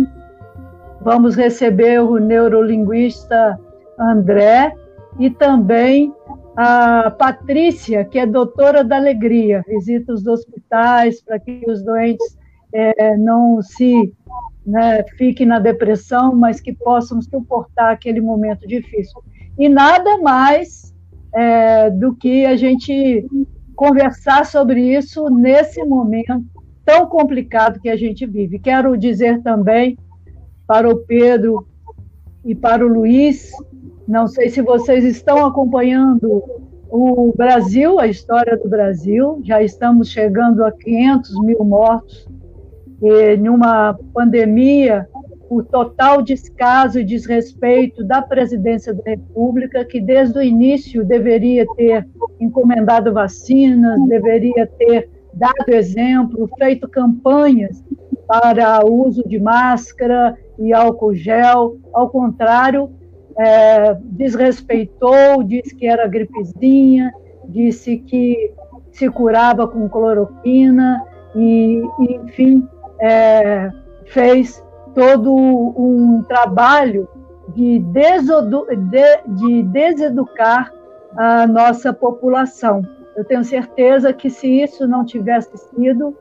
Vamos 1.00 1.36
receber 1.36 2.00
o 2.00 2.18
neurolinguista 2.18 3.58
André 3.98 4.74
e 5.18 5.30
também 5.30 6.12
a 6.56 7.10
Patrícia, 7.10 8.04
que 8.04 8.18
é 8.18 8.26
doutora 8.26 8.82
da 8.82 8.96
alegria, 8.96 9.62
visita 9.66 10.12
os 10.12 10.26
hospitais 10.26 11.20
para 11.22 11.38
que 11.38 11.62
os 11.68 11.82
doentes 11.82 12.36
é, 12.72 13.16
não 13.16 13.60
se 13.62 14.12
né, 14.66 15.02
fiquem 15.16 15.46
na 15.46 15.58
depressão, 15.58 16.34
mas 16.34 16.60
que 16.60 16.72
possam 16.72 17.20
suportar 17.22 17.92
aquele 17.92 18.20
momento 18.20 18.66
difícil. 18.66 19.22
E 19.58 19.68
nada 19.68 20.18
mais 20.18 20.94
é, 21.34 21.90
do 21.90 22.14
que 22.14 22.44
a 22.44 22.56
gente 22.56 23.26
conversar 23.74 24.46
sobre 24.46 24.80
isso 24.80 25.28
nesse 25.28 25.84
momento 25.84 26.42
tão 26.84 27.06
complicado 27.06 27.80
que 27.80 27.88
a 27.88 27.96
gente 27.96 28.24
vive. 28.24 28.58
Quero 28.58 28.96
dizer 28.96 29.42
também 29.42 29.98
para 30.66 30.88
o 30.88 30.98
Pedro 30.98 31.66
e 32.44 32.54
para 32.54 32.84
o 32.84 32.88
Luiz, 32.88 33.50
não 34.06 34.26
sei 34.26 34.48
se 34.48 34.62
vocês 34.62 35.04
estão 35.04 35.44
acompanhando 35.44 36.42
o 36.88 37.34
Brasil, 37.36 37.98
a 37.98 38.06
história 38.06 38.56
do 38.56 38.68
Brasil, 38.68 39.40
já 39.44 39.62
estamos 39.62 40.08
chegando 40.08 40.64
a 40.64 40.70
500 40.70 41.40
mil 41.44 41.64
mortos, 41.64 42.26
e 43.02 43.36
numa 43.36 43.98
pandemia, 44.14 45.08
o 45.50 45.62
total 45.62 46.22
descaso 46.22 46.98
e 46.98 47.04
desrespeito 47.04 48.04
da 48.04 48.22
presidência 48.22 48.94
da 48.94 49.02
República, 49.04 49.84
que 49.84 50.00
desde 50.00 50.38
o 50.38 50.42
início 50.42 51.04
deveria 51.04 51.66
ter 51.76 52.06
encomendado 52.40 53.12
vacinas, 53.12 54.00
deveria 54.08 54.66
ter 54.66 55.10
dado 55.34 55.68
exemplo, 55.68 56.48
feito 56.58 56.88
campanhas 56.88 57.84
para 58.26 58.84
uso 58.84 59.22
de 59.28 59.38
máscara 59.38 60.36
e 60.58 60.72
álcool 60.72 61.14
gel. 61.14 61.76
Ao 61.92 62.08
contrário, 62.08 62.90
é, 63.38 63.94
desrespeitou, 64.02 65.42
disse 65.42 65.74
que 65.74 65.86
era 65.86 66.06
gripezinha, 66.06 67.12
disse 67.48 67.98
que 67.98 68.52
se 68.90 69.08
curava 69.10 69.68
com 69.68 69.88
cloroquina 69.88 71.04
e, 71.34 71.82
enfim, 72.00 72.66
é, 73.00 73.70
fez 74.06 74.64
todo 74.94 75.34
um 75.34 76.22
trabalho 76.26 77.08
de, 77.54 77.78
de, 77.78 79.34
de 79.34 79.62
deseducar 79.64 80.72
a 81.16 81.46
nossa 81.46 81.92
população. 81.92 82.82
Eu 83.14 83.24
tenho 83.24 83.44
certeza 83.44 84.12
que 84.12 84.30
se 84.30 84.48
isso 84.62 84.86
não 84.86 85.04
tivesse 85.04 85.56
sido, 85.56 86.16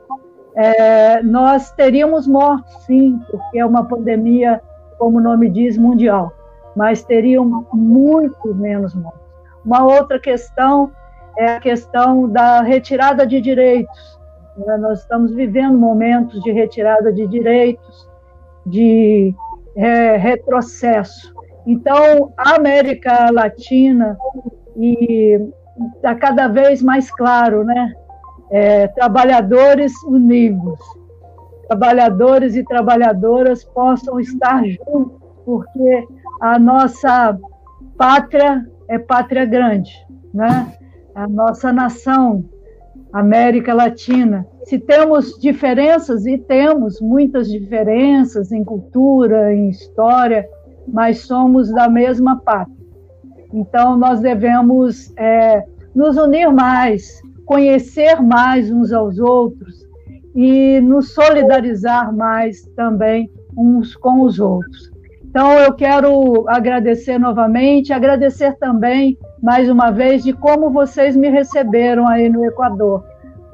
é, 0.54 1.22
nós 1.22 1.70
teríamos 1.72 2.26
mortos, 2.26 2.72
sim, 2.84 3.18
porque 3.30 3.58
é 3.58 3.64
uma 3.66 3.84
pandemia, 3.84 4.60
como 4.98 5.18
o 5.18 5.20
nome 5.20 5.48
diz, 5.50 5.76
mundial 5.76 6.32
mas 6.76 7.02
teriam 7.02 7.66
muito 7.72 8.54
menos 8.54 8.94
mortos. 8.94 9.20
Uma 9.64 9.82
outra 9.82 10.20
questão 10.20 10.92
é 11.38 11.56
a 11.56 11.60
questão 11.60 12.28
da 12.28 12.60
retirada 12.60 13.26
de 13.26 13.40
direitos. 13.40 14.20
Né? 14.58 14.76
Nós 14.76 15.00
estamos 15.00 15.34
vivendo 15.34 15.78
momentos 15.78 16.40
de 16.42 16.52
retirada 16.52 17.12
de 17.12 17.26
direitos, 17.26 18.08
de 18.64 19.34
é, 19.74 20.16
retrocesso. 20.16 21.34
Então, 21.66 22.32
a 22.36 22.56
América 22.56 23.30
Latina 23.32 24.16
está 25.96 26.14
cada 26.14 26.46
vez 26.48 26.82
mais 26.82 27.10
claro, 27.10 27.64
né? 27.64 27.94
É, 28.48 28.86
trabalhadores 28.88 29.92
unidos, 30.04 30.78
trabalhadores 31.66 32.54
e 32.54 32.62
trabalhadoras 32.62 33.64
possam 33.64 34.20
estar 34.20 34.64
juntos, 34.64 35.20
porque 35.44 36.06
a 36.40 36.58
nossa 36.58 37.38
pátria 37.96 38.66
é 38.88 38.98
pátria 38.98 39.44
grande, 39.44 39.92
né? 40.32 40.72
A 41.14 41.26
nossa 41.26 41.72
nação, 41.72 42.44
América 43.12 43.72
Latina. 43.72 44.46
Se 44.64 44.78
temos 44.78 45.38
diferenças, 45.38 46.26
e 46.26 46.36
temos 46.36 47.00
muitas 47.00 47.48
diferenças 47.48 48.52
em 48.52 48.62
cultura, 48.62 49.54
em 49.54 49.70
história, 49.70 50.46
mas 50.86 51.20
somos 51.20 51.72
da 51.72 51.88
mesma 51.88 52.40
pátria. 52.40 52.76
Então, 53.52 53.96
nós 53.96 54.20
devemos 54.20 55.12
é, 55.16 55.64
nos 55.94 56.16
unir 56.16 56.52
mais, 56.52 57.22
conhecer 57.46 58.20
mais 58.20 58.70
uns 58.70 58.92
aos 58.92 59.18
outros 59.18 59.86
e 60.34 60.80
nos 60.80 61.14
solidarizar 61.14 62.14
mais 62.14 62.62
também 62.76 63.30
uns 63.56 63.96
com 63.96 64.20
os 64.20 64.38
outros. 64.38 64.95
Então, 65.28 65.52
eu 65.58 65.72
quero 65.74 66.48
agradecer 66.48 67.18
novamente, 67.18 67.92
agradecer 67.92 68.56
também, 68.58 69.18
mais 69.42 69.68
uma 69.68 69.90
vez, 69.90 70.24
de 70.24 70.32
como 70.32 70.70
vocês 70.70 71.14
me 71.14 71.28
receberam 71.28 72.08
aí 72.08 72.28
no 72.28 72.44
Equador. 72.44 73.04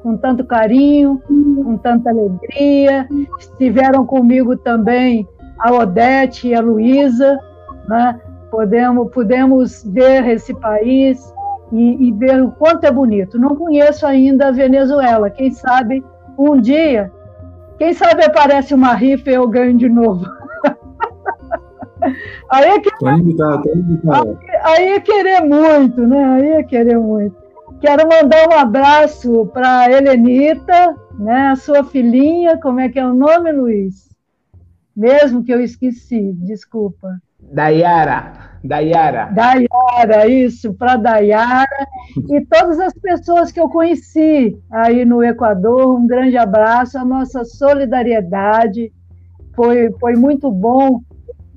Com 0.01 0.17
tanto 0.17 0.45
carinho, 0.45 1.21
com 1.27 1.77
tanta 1.77 2.09
alegria. 2.09 3.07
Estiveram 3.39 4.05
comigo 4.05 4.55
também 4.57 5.27
a 5.59 5.71
Odete 5.73 6.49
e 6.49 6.55
a 6.55 6.61
Luísa. 6.61 7.37
Né? 7.87 8.19
Podemos, 8.51 9.11
podemos 9.11 9.83
ver 9.83 10.27
esse 10.27 10.53
país 10.53 11.33
e, 11.71 12.07
e 12.07 12.11
ver 12.11 12.41
o 12.41 12.51
quanto 12.51 12.85
é 12.85 12.91
bonito. 12.91 13.39
Não 13.39 13.55
conheço 13.55 14.05
ainda 14.05 14.47
a 14.47 14.51
Venezuela. 14.51 15.29
Quem 15.29 15.51
sabe 15.51 16.03
um 16.37 16.59
dia, 16.59 17.11
quem 17.77 17.93
sabe 17.93 18.23
aparece 18.23 18.73
uma 18.73 18.93
rifa 18.93 19.29
e 19.29 19.33
eu 19.33 19.47
ganho 19.47 19.77
de 19.77 19.89
novo. 19.89 20.25
Aí 22.53 22.69
é, 22.69 22.79
que... 22.79 22.89
invitado, 23.09 23.69
invitado. 23.75 24.39
Aí, 24.63 24.91
é 24.93 24.99
querer 24.99 25.41
muito, 25.41 26.05
né? 26.05 26.23
Aí 26.23 26.49
é 26.49 26.63
querer 26.63 26.99
muito. 26.99 27.35
Quero 27.81 28.07
mandar 28.07 28.47
um 28.47 28.53
abraço 28.53 29.47
para 29.47 29.91
Helenita, 29.91 30.95
né? 31.17 31.47
A 31.47 31.55
sua 31.55 31.83
filhinha, 31.83 32.59
como 32.59 32.79
é 32.79 32.89
que 32.89 32.99
é 32.99 33.05
o 33.05 33.13
nome, 33.13 33.51
Luiz? 33.51 34.07
Mesmo 34.95 35.43
que 35.43 35.51
eu 35.51 35.61
esqueci, 35.61 36.31
desculpa. 36.33 37.17
Dayara. 37.41 38.53
Dayara. 38.63 39.31
Dayara, 39.33 40.27
isso, 40.27 40.73
para 40.75 40.95
Dayara 40.95 41.87
e 42.29 42.39
todas 42.45 42.79
as 42.79 42.93
pessoas 42.93 43.51
que 43.51 43.59
eu 43.59 43.67
conheci 43.67 44.57
aí 44.71 45.03
no 45.03 45.23
Equador, 45.23 45.97
um 45.99 46.07
grande 46.07 46.37
abraço, 46.37 46.97
a 46.97 47.03
nossa 47.03 47.43
solidariedade. 47.43 48.93
Foi, 49.55 49.91
foi 49.99 50.13
muito 50.13 50.49
bom 50.51 51.01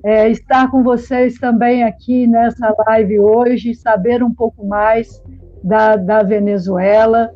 é, 0.07 0.31
estar 0.31 0.71
com 0.71 0.85
vocês 0.85 1.37
também 1.37 1.83
aqui 1.83 2.29
nessa 2.29 2.73
live 2.87 3.19
hoje, 3.19 3.75
saber 3.75 4.23
um 4.23 4.33
pouco 4.33 4.65
mais 4.65 5.21
da, 5.65 5.97
da 5.97 6.23
Venezuela 6.23 7.29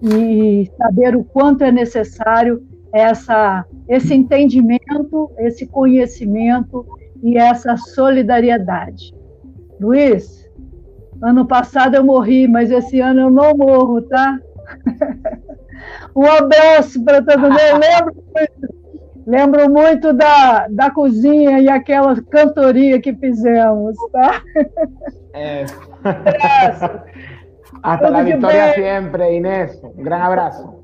e 0.00 0.70
saber 0.78 1.16
o 1.16 1.24
quanto 1.24 1.64
é 1.64 1.72
necessário 1.72 2.62
essa, 2.94 3.64
esse 3.88 4.14
entendimento, 4.14 5.32
esse 5.36 5.66
conhecimento 5.66 6.86
e 7.24 7.36
essa 7.36 7.76
solidariedade. 7.76 9.12
Luiz, 9.80 10.48
ano 11.20 11.44
passado 11.44 11.96
eu 11.96 12.04
morri, 12.04 12.46
mas 12.46 12.70
esse 12.70 13.00
ano 13.00 13.22
eu 13.22 13.30
não 13.30 13.52
morro, 13.56 14.00
tá? 14.02 14.38
um 16.14 16.24
abraço 16.24 17.02
para 17.02 17.20
todo 17.20 17.40
mundo. 17.40 17.56
Eu 17.58 18.81
lembro 19.26 19.70
muito 19.70 20.12
da, 20.12 20.66
da 20.68 20.90
cozinha 20.90 21.60
e 21.60 21.68
aquela 21.68 22.20
cantoria 22.22 23.00
que 23.00 23.14
fizemos, 23.14 23.96
tá? 24.12 24.42
É. 25.34 25.64
Hasta 27.82 28.08
la 28.08 28.22
vitória 28.22 28.74
sempre, 28.74 29.36
Inês. 29.36 29.82
Um 29.82 30.02
grande 30.02 30.22
abraço. 30.22 30.82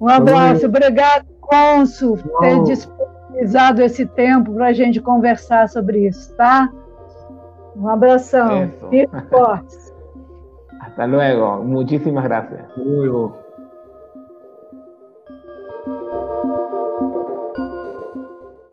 Um 0.00 0.08
abraço. 0.08 0.66
Obrigado, 0.66 1.26
Consul, 1.40 2.18
por 2.18 2.40
ter 2.40 2.62
disponibilizado 2.64 3.82
esse 3.82 4.04
tempo 4.06 4.52
para 4.52 4.66
a 4.66 4.72
gente 4.72 5.00
conversar 5.00 5.68
sobre 5.68 6.06
isso, 6.06 6.34
tá? 6.36 6.70
Um 7.76 7.88
abração. 7.88 8.70
Fique 8.90 9.08
forte. 9.30 9.76
Hasta 10.80 11.04
luego. 11.06 11.62
Muchísimas 11.64 12.24
gracias. 12.24 12.60
Luego. 12.76 13.45